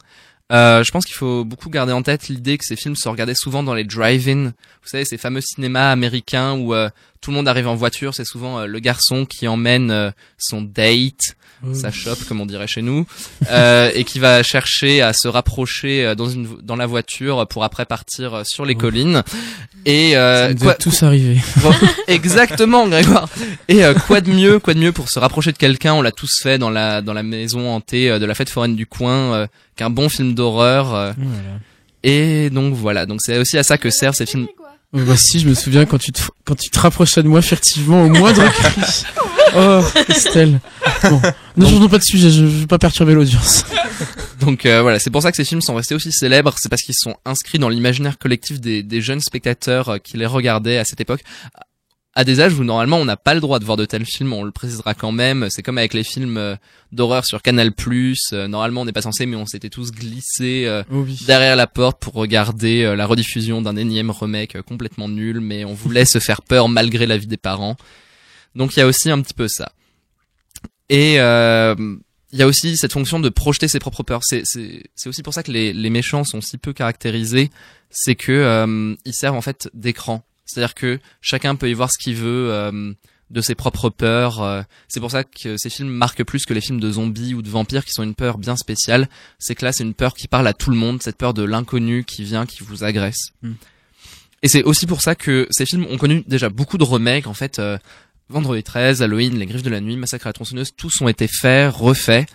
Euh, 0.51 0.83
je 0.83 0.91
pense 0.91 1.05
qu'il 1.05 1.15
faut 1.15 1.43
beaucoup 1.43 1.69
garder 1.69 1.91
en 1.91 2.03
tête 2.03 2.27
l'idée 2.27 2.57
que 2.57 2.65
ces 2.65 2.75
films 2.75 2.95
se 2.95 3.09
regardaient 3.09 3.33
souvent 3.33 3.63
dans 3.63 3.73
les 3.73 3.83
drive-in. 3.83 4.45
Vous 4.45 4.89
savez, 4.89 5.05
ces 5.05 5.17
fameux 5.17 5.41
cinémas 5.41 5.91
américains 5.91 6.53
où 6.53 6.73
tout 7.21 7.31
le 7.31 7.35
monde 7.35 7.47
arrive 7.47 7.67
en 7.67 7.75
voiture. 7.75 8.13
C'est 8.13 8.25
souvent 8.25 8.65
le 8.65 8.79
garçon 8.79 9.25
qui 9.25 9.47
emmène 9.47 10.13
son 10.37 10.61
date 10.61 11.35
sa 11.73 11.91
chope 11.91 12.23
comme 12.25 12.41
on 12.41 12.45
dirait 12.45 12.67
chez 12.67 12.81
nous, 12.81 13.05
euh, 13.49 13.89
et 13.93 14.03
qui 14.03 14.19
va 14.19 14.43
chercher 14.43 15.01
à 15.01 15.13
se 15.13 15.27
rapprocher 15.27 16.05
euh, 16.05 16.15
dans 16.15 16.29
une 16.29 16.47
dans 16.61 16.75
la 16.75 16.85
voiture 16.85 17.47
pour 17.47 17.63
après 17.63 17.85
partir 17.85 18.33
euh, 18.33 18.43
sur 18.43 18.65
les 18.65 18.75
collines. 18.75 19.23
Et 19.85 20.17
euh, 20.17 20.53
quoi, 20.55 20.73
tous 20.73 21.03
arriver. 21.03 21.39
exactement, 22.07 22.87
Grégoire. 22.87 23.29
Et 23.67 23.81
quoi 24.07 24.21
de 24.21 24.31
mieux, 24.31 24.59
quoi 24.59 24.73
de 24.73 24.79
mieux 24.79 24.91
pour 24.91 25.09
se 25.09 25.19
rapprocher 25.19 25.51
de 25.51 25.57
quelqu'un? 25.57 25.93
On 25.93 26.01
l'a 26.01 26.11
tous 26.11 26.39
fait 26.41 26.57
dans 26.57 26.69
la 26.69 27.01
dans 27.01 27.13
la 27.13 27.23
maison 27.23 27.69
hantée 27.69 28.19
de 28.19 28.25
la 28.25 28.33
fête 28.35 28.49
foraine 28.49 28.75
du 28.75 28.85
coin, 28.85 29.47
qu'un 29.75 29.89
bon 29.89 30.09
film 30.09 30.33
d'horreur. 30.33 31.13
Et 32.03 32.49
donc 32.51 32.73
voilà, 32.73 33.05
donc 33.05 33.21
c'est 33.21 33.37
aussi 33.37 33.57
à 33.57 33.63
ça 33.63 33.77
que 33.77 33.89
servent 33.89 34.15
ces 34.15 34.25
films. 34.25 34.47
Voici, 34.93 35.39
je 35.39 35.49
me 35.49 35.53
souviens 35.53 35.85
quand 35.85 35.97
tu 35.97 36.11
te, 36.13 36.21
quand 36.45 36.55
tu 36.55 36.69
te 36.69 36.79
rapprochais 36.79 37.21
de 37.21 37.27
moi 37.27 37.41
furtivement 37.41 38.03
au 38.03 38.09
moindre 38.09 38.49
cri. 38.51 38.81
Oh, 39.55 39.81
Estelle. 40.09 40.59
Bon. 41.03 41.21
Ne 41.57 41.65
changeons 41.65 41.89
pas 41.89 41.97
de 41.97 42.03
sujet, 42.03 42.29
je, 42.29 42.45
je 42.45 42.45
veux 42.45 42.67
pas 42.67 42.77
perturber 42.77 43.13
l'audience. 43.13 43.65
Donc 44.39 44.65
euh, 44.65 44.81
voilà, 44.81 44.99
c'est 44.99 45.09
pour 45.09 45.21
ça 45.21 45.31
que 45.31 45.37
ces 45.37 45.45
films 45.45 45.61
sont 45.61 45.75
restés 45.75 45.95
aussi 45.95 46.11
célèbres, 46.11 46.53
c'est 46.57 46.69
parce 46.69 46.81
qu'ils 46.81 46.95
sont 46.95 47.15
inscrits 47.25 47.59
dans 47.59 47.69
l'imaginaire 47.69 48.17
collectif 48.17 48.59
des, 48.59 48.83
des, 48.83 49.01
jeunes 49.01 49.21
spectateurs 49.21 49.89
euh, 49.89 49.97
qui 49.97 50.17
les 50.17 50.25
regardaient 50.25 50.77
à 50.77 50.85
cette 50.85 51.01
époque. 51.01 51.21
À 52.17 52.23
des 52.23 52.39
âges 52.39 52.53
où 52.57 52.63
normalement 52.63 52.97
on 52.97 53.05
n'a 53.05 53.17
pas 53.17 53.33
le 53.33 53.41
droit 53.41 53.59
de 53.59 53.65
voir 53.65 53.75
de 53.75 53.83
tels 53.83 54.05
films, 54.05 54.31
on 54.31 54.43
le 54.43 54.51
précisera 54.51 54.93
quand 54.93 55.11
même. 55.11 55.49
C'est 55.49 55.63
comme 55.63 55.77
avec 55.77 55.93
les 55.93 56.03
films 56.03 56.37
euh, 56.37 56.55
d'horreur 56.93 57.25
sur 57.25 57.41
Canal+. 57.41 57.71
normalement 58.47 58.81
on 58.81 58.85
n'est 58.85 58.93
pas 58.93 59.01
censé, 59.01 59.25
mais 59.25 59.35
on 59.35 59.45
s'était 59.45 59.69
tous 59.69 59.91
glissés 59.91 60.83
oh 60.91 61.05
derrière 61.27 61.57
la 61.57 61.67
porte 61.67 62.01
pour 62.01 62.13
regarder 62.13 62.95
la 62.95 63.05
rediffusion 63.05 63.61
d'un 63.61 63.75
énième 63.75 64.11
remake 64.11 64.61
complètement 64.61 65.09
nul, 65.09 65.41
mais 65.41 65.65
on 65.65 65.73
voulait 65.73 66.05
se 66.05 66.19
faire 66.19 66.41
peur 66.41 66.69
malgré 66.69 67.05
l'avis 67.05 67.27
des 67.27 67.37
parents. 67.37 67.75
Donc 68.55 68.75
il 68.75 68.79
y 68.79 68.83
a 68.83 68.87
aussi 68.87 69.09
un 69.09 69.21
petit 69.21 69.33
peu 69.33 69.47
ça. 69.47 69.71
Et 70.89 71.19
euh, 71.19 71.75
il 72.31 72.39
y 72.39 72.41
a 72.41 72.47
aussi 72.47 72.77
cette 72.77 72.93
fonction 72.93 73.19
de 73.19 73.29
projeter 73.29 73.67
ses 73.67 73.79
propres 73.79 74.03
peurs. 74.03 74.23
C'est 74.23 74.43
c'est 74.45 75.09
aussi 75.09 75.23
pour 75.23 75.33
ça 75.33 75.43
que 75.43 75.51
les, 75.51 75.73
les 75.73 75.89
méchants 75.89 76.23
sont 76.23 76.41
si 76.41 76.57
peu 76.57 76.73
caractérisés, 76.73 77.49
c'est 77.89 78.15
que 78.15 78.31
euh, 78.31 78.95
ils 79.05 79.13
servent 79.13 79.35
en 79.35 79.41
fait 79.41 79.69
d'écran. 79.73 80.23
C'est-à-dire 80.45 80.75
que 80.75 80.99
chacun 81.21 81.55
peut 81.55 81.69
y 81.69 81.73
voir 81.73 81.91
ce 81.91 81.97
qu'il 81.97 82.15
veut 82.15 82.51
euh, 82.51 82.93
de 83.29 83.41
ses 83.41 83.55
propres 83.55 83.89
peurs. 83.89 84.41
Euh. 84.41 84.61
c'est 84.87 84.99
pour 84.99 85.11
ça 85.11 85.23
que 85.23 85.57
ces 85.57 85.69
films 85.69 85.89
marquent 85.89 86.23
plus 86.23 86.45
que 86.45 86.53
les 86.53 86.61
films 86.61 86.79
de 86.79 86.91
zombies 86.91 87.33
ou 87.33 87.41
de 87.41 87.49
vampires 87.49 87.85
qui 87.85 87.91
sont 87.91 88.03
une 88.03 88.15
peur 88.15 88.37
bien 88.37 88.55
spéciale. 88.55 89.09
C'est 89.39 89.55
que 89.55 89.65
là 89.65 89.71
c'est 89.71 89.83
une 89.83 89.93
peur 89.93 90.13
qui 90.13 90.27
parle 90.27 90.47
à 90.47 90.53
tout 90.53 90.69
le 90.69 90.77
monde, 90.77 91.01
cette 91.01 91.17
peur 91.17 91.33
de 91.33 91.43
l'inconnu 91.43 92.03
qui 92.03 92.23
vient, 92.23 92.45
qui 92.45 92.63
vous 92.63 92.83
agresse. 92.83 93.31
Hmm. 93.41 93.53
Et 94.43 94.47
c'est 94.47 94.63
aussi 94.63 94.85
pour 94.85 95.01
ça 95.01 95.15
que 95.15 95.47
ces 95.49 95.65
films 95.65 95.87
ont 95.89 95.97
connu 95.97 96.23
déjà 96.27 96.49
beaucoup 96.49 96.77
de 96.77 96.83
remakes. 96.83 97.25
En 97.25 97.33
fait, 97.33 97.57
euh, 97.57 97.79
Vendredi 98.27 98.63
13, 98.63 99.03
Halloween, 99.03 99.37
Les 99.37 99.45
Griffes 99.45 99.61
de 99.61 99.69
la 99.69 99.81
Nuit, 99.81 99.97
Massacre 99.97 100.25
à 100.25 100.29
la 100.29 100.33
tronçonneuse, 100.33 100.71
tous 100.75 101.01
ont 101.01 101.07
été 101.07 101.27
faits, 101.27 101.71
refaits. 101.71 102.27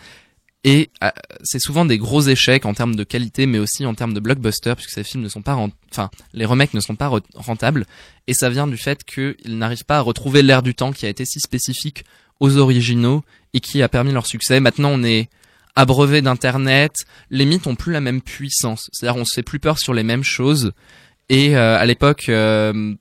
Et 0.62 0.90
euh, 1.02 1.10
c'est 1.42 1.58
souvent 1.58 1.84
des 1.84 1.98
gros 1.98 2.20
échecs 2.22 2.64
en 2.64 2.74
termes 2.74 2.94
de 2.94 3.02
qualité, 3.02 3.46
mais 3.46 3.58
aussi 3.58 3.84
en 3.86 3.94
termes 3.94 4.14
de 4.14 4.20
blockbuster, 4.20 4.74
puisque 4.76 4.90
ces 4.90 5.02
films 5.02 5.24
ne 5.24 5.28
sont 5.28 5.42
pas, 5.42 5.56
enfin, 5.90 6.10
les 6.32 6.44
remakes 6.44 6.74
ne 6.74 6.80
sont 6.80 6.94
pas 6.94 7.10
rentables. 7.34 7.86
Et 8.28 8.34
ça 8.34 8.50
vient 8.50 8.68
du 8.68 8.76
fait 8.76 9.02
qu'ils 9.02 9.58
n'arrivent 9.58 9.84
pas 9.84 9.98
à 9.98 10.00
retrouver 10.00 10.42
l'air 10.42 10.62
du 10.62 10.74
temps 10.74 10.92
qui 10.92 11.06
a 11.06 11.08
été 11.08 11.24
si 11.24 11.40
spécifique 11.40 12.04
aux 12.38 12.56
originaux 12.56 13.24
et 13.52 13.60
qui 13.60 13.82
a 13.82 13.88
permis 13.88 14.12
leur 14.12 14.26
succès. 14.26 14.60
Maintenant, 14.60 14.90
on 14.90 15.02
est 15.02 15.28
abreuvé 15.74 16.22
d'internet, 16.22 16.92
les 17.30 17.46
mythes 17.46 17.66
ont 17.66 17.74
plus 17.74 17.92
la 17.92 18.00
même 18.00 18.20
puissance. 18.20 18.90
C'est-à-dire, 18.92 19.20
on 19.20 19.24
se 19.24 19.34
fait 19.34 19.42
plus 19.42 19.58
peur 19.60 19.78
sur 19.78 19.94
les 19.94 20.04
mêmes 20.04 20.24
choses. 20.24 20.72
Et 21.30 21.56
euh, 21.56 21.78
à 21.78 21.86
l'époque, 21.86 22.28
euh, 22.28 22.94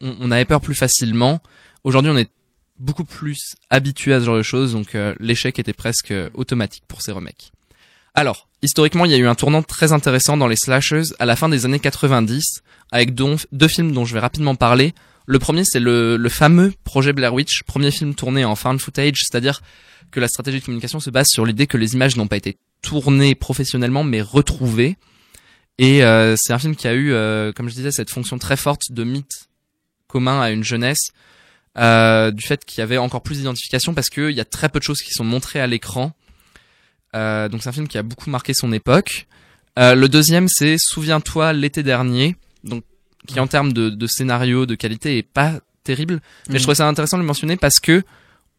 on, 0.00 0.16
on 0.20 0.30
avait 0.30 0.44
peur 0.44 0.60
plus 0.60 0.74
facilement. 0.74 1.40
Aujourd'hui, 1.86 2.10
on 2.10 2.16
est 2.16 2.32
beaucoup 2.80 3.04
plus 3.04 3.54
habitué 3.70 4.12
à 4.12 4.18
ce 4.18 4.24
genre 4.24 4.36
de 4.36 4.42
choses, 4.42 4.72
donc 4.72 4.96
euh, 4.96 5.14
l'échec 5.20 5.56
était 5.60 5.72
presque 5.72 6.10
euh, 6.10 6.28
automatique 6.34 6.82
pour 6.88 7.00
ces 7.00 7.12
remakes. 7.12 7.52
Alors, 8.12 8.48
historiquement, 8.60 9.04
il 9.04 9.12
y 9.12 9.14
a 9.14 9.18
eu 9.18 9.28
un 9.28 9.36
tournant 9.36 9.62
très 9.62 9.92
intéressant 9.92 10.36
dans 10.36 10.48
les 10.48 10.56
slashers 10.56 11.14
à 11.20 11.26
la 11.26 11.36
fin 11.36 11.48
des 11.48 11.64
années 11.64 11.78
90, 11.78 12.64
avec 12.90 13.14
deux 13.14 13.68
films 13.68 13.92
dont 13.92 14.04
je 14.04 14.14
vais 14.14 14.18
rapidement 14.18 14.56
parler. 14.56 14.94
Le 15.26 15.38
premier, 15.38 15.64
c'est 15.64 15.78
le, 15.78 16.16
le, 16.16 16.28
fameux 16.28 16.74
projet 16.82 17.12
Blair 17.12 17.32
Witch, 17.32 17.62
premier 17.62 17.92
film 17.92 18.16
tourné 18.16 18.44
en 18.44 18.56
found 18.56 18.80
footage, 18.80 19.20
c'est-à-dire 19.20 19.62
que 20.10 20.18
la 20.18 20.26
stratégie 20.26 20.58
de 20.58 20.64
communication 20.64 20.98
se 20.98 21.10
base 21.10 21.28
sur 21.28 21.46
l'idée 21.46 21.68
que 21.68 21.76
les 21.76 21.94
images 21.94 22.16
n'ont 22.16 22.26
pas 22.26 22.36
été 22.36 22.58
tournées 22.82 23.36
professionnellement, 23.36 24.02
mais 24.02 24.22
retrouvées. 24.22 24.96
Et 25.78 26.02
euh, 26.02 26.34
c'est 26.36 26.52
un 26.52 26.58
film 26.58 26.74
qui 26.74 26.88
a 26.88 26.96
eu, 26.96 27.12
comme 27.54 27.68
je 27.68 27.74
disais, 27.74 27.92
cette 27.92 28.10
fonction 28.10 28.38
très 28.38 28.56
forte 28.56 28.90
de 28.90 29.04
mythe 29.04 29.46
commun 30.08 30.40
à 30.40 30.50
une 30.50 30.64
jeunesse, 30.64 31.12
euh, 31.78 32.30
du 32.30 32.44
fait 32.44 32.64
qu'il 32.64 32.80
y 32.80 32.82
avait 32.82 32.96
encore 32.96 33.22
plus 33.22 33.38
d'identification 33.38 33.92
parce 33.92 34.08
qu'il 34.08 34.30
y 34.30 34.40
a 34.40 34.44
très 34.44 34.68
peu 34.68 34.78
de 34.78 34.84
choses 34.84 35.02
qui 35.02 35.12
sont 35.12 35.24
montrées 35.24 35.60
à 35.60 35.66
l'écran. 35.66 36.12
Euh, 37.14 37.48
donc 37.48 37.62
c'est 37.62 37.68
un 37.68 37.72
film 37.72 37.88
qui 37.88 37.98
a 37.98 38.02
beaucoup 38.02 38.30
marqué 38.30 38.54
son 38.54 38.72
époque. 38.72 39.26
Euh, 39.78 39.94
le 39.94 40.08
deuxième 40.08 40.48
c'est 40.48 40.78
Souviens-toi 40.78 41.52
l'été 41.52 41.82
dernier, 41.82 42.36
donc 42.64 42.82
qui 43.26 43.38
en 43.40 43.46
termes 43.46 43.72
de, 43.72 43.90
de, 43.90 44.06
scénario, 44.06 44.64
de 44.64 44.74
qualité 44.74 45.18
est 45.18 45.22
pas 45.22 45.60
terrible, 45.84 46.20
mais 46.48 46.54
je 46.54 46.58
mm. 46.58 46.62
trouvais 46.62 46.74
ça 46.76 46.88
intéressant 46.88 47.18
de 47.18 47.22
le 47.22 47.26
mentionner 47.26 47.56
parce 47.56 47.78
que 47.78 48.02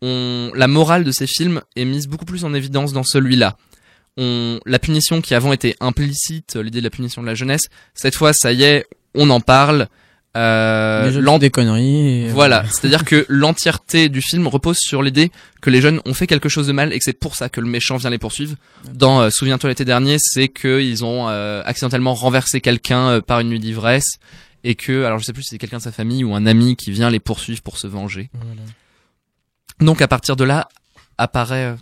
on, 0.01 0.51
la 0.53 0.67
morale 0.67 1.03
de 1.03 1.11
ces 1.11 1.25
films 1.25 1.61
est 1.75 1.85
mise 1.85 2.07
beaucoup 2.07 2.25
plus 2.25 2.45
en 2.45 2.53
évidence 2.53 2.93
dans 2.93 3.03
celui-là. 3.03 3.57
On, 4.15 4.59
la 4.65 4.77
punition 4.77 5.21
qui 5.21 5.33
avant 5.33 5.53
était 5.53 5.75
implicite, 5.79 6.55
l'idée 6.55 6.79
de 6.79 6.83
la 6.83 6.89
punition 6.91 7.23
de 7.23 7.27
la 7.27 7.35
jeunesse, 7.35 7.69
cette 7.95 8.15
fois 8.15 8.33
ça 8.33 8.53
y 8.53 8.63
est, 8.63 8.85
on 9.15 9.31
en 9.31 9.39
parle, 9.39 9.87
euh, 10.37 11.37
des 11.39 11.49
conneries. 11.49 12.29
Voilà, 12.29 12.63
c'est-à-dire 12.69 13.03
que 13.03 13.25
l'entièreté 13.27 14.07
du 14.09 14.21
film 14.21 14.47
repose 14.47 14.77
sur 14.77 15.01
l'idée 15.01 15.31
que 15.61 15.69
les 15.69 15.81
jeunes 15.81 15.99
ont 16.05 16.13
fait 16.13 16.27
quelque 16.27 16.47
chose 16.47 16.67
de 16.67 16.73
mal 16.73 16.93
et 16.93 16.99
que 16.99 17.03
c'est 17.03 17.13
pour 17.19 17.35
ça 17.35 17.49
que 17.49 17.59
le 17.59 17.67
méchant 17.67 17.97
vient 17.97 18.09
les 18.09 18.19
poursuivre. 18.19 18.55
Dans 18.93 19.21
euh, 19.21 19.29
Souviens-toi 19.29 19.69
l'été 19.69 19.83
dernier, 19.83 20.17
c'est 20.19 20.47
qu'ils 20.47 21.03
ont 21.03 21.27
euh, 21.27 21.61
accidentellement 21.65 22.13
renversé 22.13 22.61
quelqu'un 22.61 23.09
euh, 23.09 23.21
par 23.21 23.39
une 23.39 23.49
nuit 23.49 23.59
d'ivresse 23.59 24.19
et 24.63 24.75
que 24.75 25.03
alors 25.03 25.19
je 25.19 25.25
sais 25.25 25.33
plus 25.33 25.43
si 25.43 25.49
c'est 25.49 25.57
quelqu'un 25.57 25.77
de 25.77 25.83
sa 25.83 25.91
famille 25.91 26.23
ou 26.23 26.35
un 26.35 26.45
ami 26.45 26.75
qui 26.75 26.91
vient 26.91 27.09
les 27.09 27.19
poursuivre 27.19 27.61
pour 27.61 27.77
se 27.77 27.87
venger. 27.87 28.29
Donc 29.79 30.01
à 30.01 30.07
partir 30.07 30.35
de 30.35 30.43
là 30.43 30.67
apparaît 31.17 31.75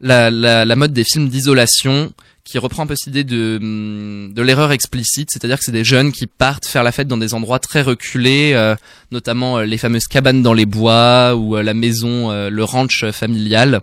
la, 0.00 0.30
la, 0.30 0.64
la 0.64 0.76
mode 0.76 0.92
des 0.92 1.04
films 1.04 1.28
d'isolation 1.28 2.12
qui 2.44 2.58
reprend 2.58 2.82
un 2.82 2.86
peu 2.86 2.96
cette 2.96 3.08
idée 3.08 3.24
de, 3.24 3.58
hum, 3.60 4.32
de 4.34 4.42
l'erreur 4.42 4.72
explicite, 4.72 5.30
c'est-à-dire 5.30 5.58
que 5.58 5.64
c'est 5.64 5.72
des 5.72 5.84
jeunes 5.84 6.12
qui 6.12 6.26
partent 6.26 6.66
faire 6.66 6.82
la 6.82 6.92
fête 6.92 7.08
dans 7.08 7.16
des 7.16 7.34
endroits 7.34 7.60
très 7.60 7.82
reculés, 7.82 8.52
euh, 8.54 8.74
notamment 9.12 9.58
euh, 9.58 9.64
les 9.64 9.78
fameuses 9.78 10.08
cabanes 10.08 10.42
dans 10.42 10.54
les 10.54 10.66
bois 10.66 11.34
ou 11.36 11.56
euh, 11.56 11.62
la 11.62 11.74
maison, 11.74 12.30
le 12.32 12.64
ranch 12.64 13.04
familial. 13.10 13.80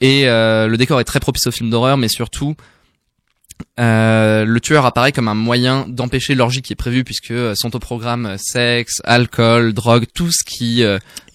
Et 0.00 0.24
le 0.26 0.74
décor 0.76 1.00
est 1.00 1.04
très 1.04 1.20
propice 1.20 1.46
aux 1.46 1.50
films 1.50 1.70
d'horreur, 1.70 1.96
mais 1.96 2.08
surtout 2.08 2.54
le 3.78 4.58
tueur 4.58 4.84
apparaît 4.84 5.12
comme 5.12 5.28
un 5.28 5.34
moyen 5.34 5.86
d'empêcher 5.88 6.34
l'orgie 6.34 6.60
qui 6.60 6.74
est 6.74 6.76
prévue 6.76 7.04
puisque 7.04 7.32
sont 7.56 7.74
au 7.74 7.78
programme 7.78 8.36
sexe, 8.36 9.00
alcool, 9.04 9.72
drogue, 9.72 10.04
tout 10.12 10.30
ce 10.30 10.44
qui 10.44 10.84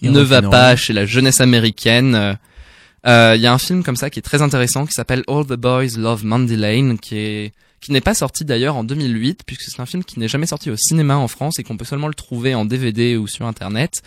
ne 0.03 0.19
va 0.19 0.43
pas 0.43 0.75
chez 0.75 0.93
la 0.93 1.07
jeunesse 1.07 1.41
américaine 1.41 2.37
il 3.03 3.09
euh, 3.09 3.35
y 3.35 3.47
a 3.47 3.53
un 3.53 3.57
film 3.57 3.83
comme 3.83 3.95
ça 3.95 4.09
qui 4.09 4.19
est 4.19 4.23
très 4.23 4.41
intéressant 4.41 4.85
qui 4.85 4.93
s'appelle 4.93 5.23
All 5.27 5.45
the 5.45 5.53
Boys 5.53 5.97
Love 5.97 6.23
Mandy 6.23 6.55
Lane 6.55 6.99
qui 6.99 7.17
est 7.17 7.53
qui 7.79 7.91
n'est 7.91 8.01
pas 8.01 8.13
sorti 8.13 8.45
d'ailleurs 8.45 8.75
en 8.75 8.83
2008 8.83 9.41
puisque 9.45 9.63
c'est 9.63 9.81
un 9.81 9.87
film 9.87 10.03
qui 10.03 10.19
n'est 10.19 10.27
jamais 10.27 10.45
sorti 10.45 10.69
au 10.69 10.77
cinéma 10.77 11.17
en 11.17 11.27
France 11.27 11.57
et 11.57 11.63
qu'on 11.63 11.77
peut 11.77 11.85
seulement 11.85 12.07
le 12.07 12.13
trouver 12.13 12.53
en 12.53 12.63
DVD 12.63 13.17
ou 13.17 13.27
sur 13.27 13.47
internet. 13.47 14.03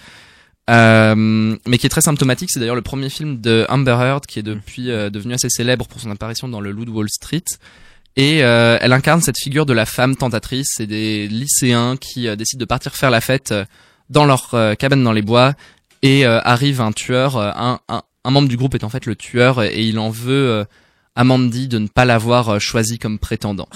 Euh, 0.70 1.14
mais 1.66 1.78
qui 1.78 1.86
est 1.86 1.90
très 1.90 2.00
symptomatique, 2.00 2.50
c'est 2.50 2.60
d'ailleurs 2.60 2.76
le 2.76 2.82
premier 2.82 3.10
film 3.10 3.40
de 3.40 3.66
Amber 3.68 3.96
Heard 4.00 4.24
qui 4.26 4.38
est 4.38 4.42
depuis 4.42 4.90
euh, 4.90 5.10
devenu 5.10 5.34
assez 5.34 5.50
célèbre 5.50 5.86
pour 5.86 6.00
son 6.00 6.10
apparition 6.10 6.48
dans 6.48 6.60
le 6.60 6.70
Loup 6.70 6.90
Wall 6.90 7.08
Street. 7.10 7.44
Et 8.16 8.44
euh, 8.44 8.78
elle 8.80 8.92
incarne 8.92 9.20
cette 9.20 9.38
figure 9.38 9.66
de 9.66 9.72
la 9.72 9.86
femme 9.86 10.14
tentatrice. 10.14 10.68
C'est 10.76 10.86
des 10.86 11.26
lycéens 11.26 11.96
qui 11.96 12.34
décident 12.36 12.60
de 12.60 12.64
partir 12.64 12.94
faire 12.94 13.10
la 13.10 13.20
fête 13.20 13.52
dans 14.08 14.24
leur 14.24 14.50
cabane 14.78 15.02
dans 15.02 15.12
les 15.12 15.22
bois 15.22 15.54
et 16.02 16.24
arrive 16.24 16.80
un 16.80 16.92
tueur, 16.92 17.38
un, 17.38 17.80
un, 17.88 18.02
un 18.24 18.30
membre 18.30 18.48
du 18.48 18.56
groupe 18.56 18.74
est 18.74 18.84
en 18.84 18.88
fait 18.88 19.06
le 19.06 19.14
tueur 19.14 19.62
et 19.62 19.82
il 19.82 19.98
en 19.98 20.10
veut 20.10 20.48
euh, 20.48 20.64
à 21.14 21.24
Mandy 21.24 21.68
de 21.68 21.78
ne 21.78 21.86
pas 21.86 22.04
l'avoir 22.04 22.48
euh, 22.48 22.58
choisi 22.58 22.98
comme 22.98 23.18
prétendant. 23.18 23.68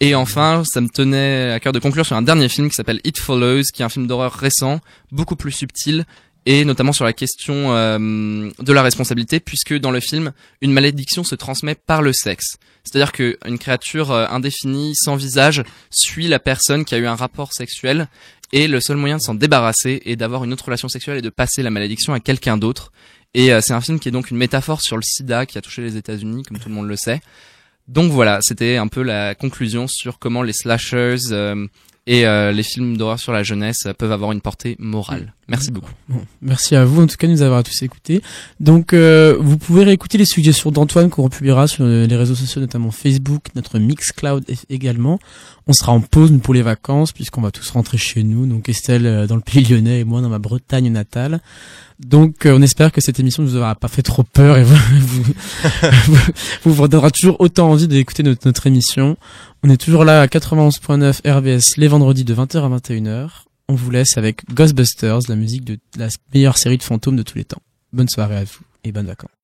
Et 0.00 0.14
enfin, 0.14 0.62
ça 0.64 0.80
me 0.80 0.88
tenait 0.88 1.52
à 1.52 1.60
cœur 1.60 1.72
de 1.72 1.78
conclure 1.78 2.06
sur 2.06 2.16
un 2.16 2.22
dernier 2.22 2.48
film 2.48 2.68
qui 2.68 2.76
s'appelle 2.76 3.00
It 3.04 3.18
Follows, 3.18 3.64
qui 3.74 3.82
est 3.82 3.84
un 3.84 3.88
film 3.88 4.06
d'horreur 4.06 4.32
récent, 4.32 4.80
beaucoup 5.10 5.34
plus 5.34 5.50
subtil, 5.50 6.06
et 6.46 6.64
notamment 6.64 6.92
sur 6.92 7.04
la 7.04 7.12
question 7.12 7.74
euh, 7.74 8.48
de 8.58 8.72
la 8.72 8.82
responsabilité, 8.82 9.40
puisque 9.40 9.74
dans 9.74 9.90
le 9.90 9.98
film, 9.98 10.32
une 10.62 10.72
malédiction 10.72 11.24
se 11.24 11.34
transmet 11.34 11.74
par 11.74 12.00
le 12.00 12.12
sexe. 12.12 12.58
C'est-à-dire 12.84 13.10
qu'une 13.10 13.58
créature 13.58 14.12
indéfinie, 14.12 14.94
sans 14.94 15.16
visage, 15.16 15.64
suit 15.90 16.28
la 16.28 16.38
personne 16.38 16.84
qui 16.84 16.94
a 16.94 16.98
eu 16.98 17.06
un 17.06 17.16
rapport 17.16 17.52
sexuel, 17.52 18.08
et 18.52 18.66
le 18.66 18.80
seul 18.80 18.96
moyen 18.96 19.18
de 19.18 19.22
s'en 19.22 19.34
débarrasser 19.34 20.00
est 20.06 20.16
d'avoir 20.16 20.44
une 20.44 20.52
autre 20.52 20.64
relation 20.64 20.88
sexuelle 20.88 21.18
et 21.18 21.22
de 21.22 21.28
passer 21.28 21.62
la 21.62 21.70
malédiction 21.70 22.14
à 22.14 22.20
quelqu'un 22.20 22.56
d'autre. 22.56 22.92
Et 23.34 23.52
euh, 23.52 23.60
c'est 23.60 23.74
un 23.74 23.80
film 23.80 23.98
qui 23.98 24.08
est 24.08 24.12
donc 24.12 24.30
une 24.30 24.36
métaphore 24.36 24.80
sur 24.80 24.96
le 24.96 25.02
sida 25.02 25.46
qui 25.46 25.58
a 25.58 25.60
touché 25.60 25.82
les 25.82 25.96
États-Unis, 25.96 26.42
comme 26.44 26.58
tout 26.58 26.68
le 26.68 26.74
monde 26.74 26.88
le 26.88 26.96
sait. 26.96 27.20
Donc 27.86 28.12
voilà, 28.12 28.38
c'était 28.42 28.76
un 28.76 28.88
peu 28.88 29.02
la 29.02 29.34
conclusion 29.34 29.86
sur 29.86 30.18
comment 30.18 30.42
les 30.42 30.52
slashers 30.52 31.32
euh, 31.32 31.66
et 32.06 32.26
euh, 32.26 32.52
les 32.52 32.62
films 32.62 32.96
d'horreur 32.96 33.18
sur 33.18 33.32
la 33.32 33.42
jeunesse 33.42 33.86
peuvent 33.98 34.12
avoir 34.12 34.32
une 34.32 34.40
portée 34.40 34.76
morale. 34.78 35.34
Merci 35.46 35.70
beaucoup. 35.70 35.92
merci 36.42 36.74
à 36.74 36.84
vous 36.84 37.02
en 37.02 37.06
tout 37.06 37.16
cas 37.16 37.26
de 37.26 37.32
nous 37.32 37.42
avoir 37.42 37.62
tous 37.62 37.82
écoutés. 37.82 38.22
Donc 38.60 38.94
vous 38.94 39.58
pouvez 39.58 39.84
réécouter 39.84 40.18
les 40.18 40.26
suggestions 40.26 40.70
d'Antoine 40.70 41.08
qu'on 41.10 41.22
republiera 41.22 41.66
sur 41.66 41.84
les 41.84 42.16
réseaux 42.16 42.34
sociaux, 42.34 42.60
notamment 42.60 42.90
Facebook, 42.90 43.44
notre 43.54 43.78
Mixcloud 43.78 44.44
également. 44.68 45.18
On 45.68 45.72
sera 45.72 45.92
en 45.92 46.00
pause 46.00 46.32
pour 46.42 46.54
les 46.54 46.62
vacances 46.62 47.12
puisqu'on 47.12 47.42
va 47.42 47.50
tous 47.50 47.70
rentrer 47.70 47.98
chez 47.98 48.22
nous. 48.22 48.46
Donc 48.46 48.68
Estelle 48.68 49.26
dans 49.26 49.36
le 49.36 49.42
pays 49.42 49.62
lyonnais 49.62 50.00
et 50.00 50.04
moi 50.04 50.20
dans 50.20 50.30
ma 50.30 50.38
Bretagne 50.38 50.90
natale. 50.90 51.40
Donc, 51.98 52.46
euh, 52.46 52.56
on 52.56 52.62
espère 52.62 52.92
que 52.92 53.00
cette 53.00 53.18
émission 53.18 53.42
ne 53.42 53.48
vous 53.48 53.56
aura 53.56 53.74
pas 53.74 53.88
fait 53.88 54.02
trop 54.02 54.22
peur 54.22 54.56
et 54.56 54.62
vous 54.64 54.76
vous, 56.64 56.72
vous, 56.72 56.88
donnera 56.88 57.10
toujours 57.10 57.40
autant 57.40 57.70
envie 57.70 57.88
d'écouter 57.88 58.22
notre, 58.22 58.46
notre 58.46 58.66
émission. 58.66 59.16
On 59.62 59.70
est 59.70 59.76
toujours 59.76 60.04
là 60.04 60.22
à 60.22 60.26
91.9 60.26 61.28
RVS 61.28 61.76
les 61.76 61.88
vendredis 61.88 62.24
de 62.24 62.34
20h 62.34 62.58
à 62.58 62.78
21h. 62.78 63.28
On 63.68 63.74
vous 63.74 63.90
laisse 63.90 64.16
avec 64.16 64.48
Ghostbusters, 64.54 65.28
la 65.28 65.36
musique 65.36 65.64
de 65.64 65.78
la 65.98 66.08
meilleure 66.32 66.56
série 66.56 66.78
de 66.78 66.82
fantômes 66.82 67.16
de 67.16 67.22
tous 67.22 67.36
les 67.36 67.44
temps. 67.44 67.62
Bonne 67.92 68.08
soirée 68.08 68.36
à 68.36 68.44
vous 68.44 68.60
et 68.84 68.92
bonnes 68.92 69.06
vacances. 69.06 69.37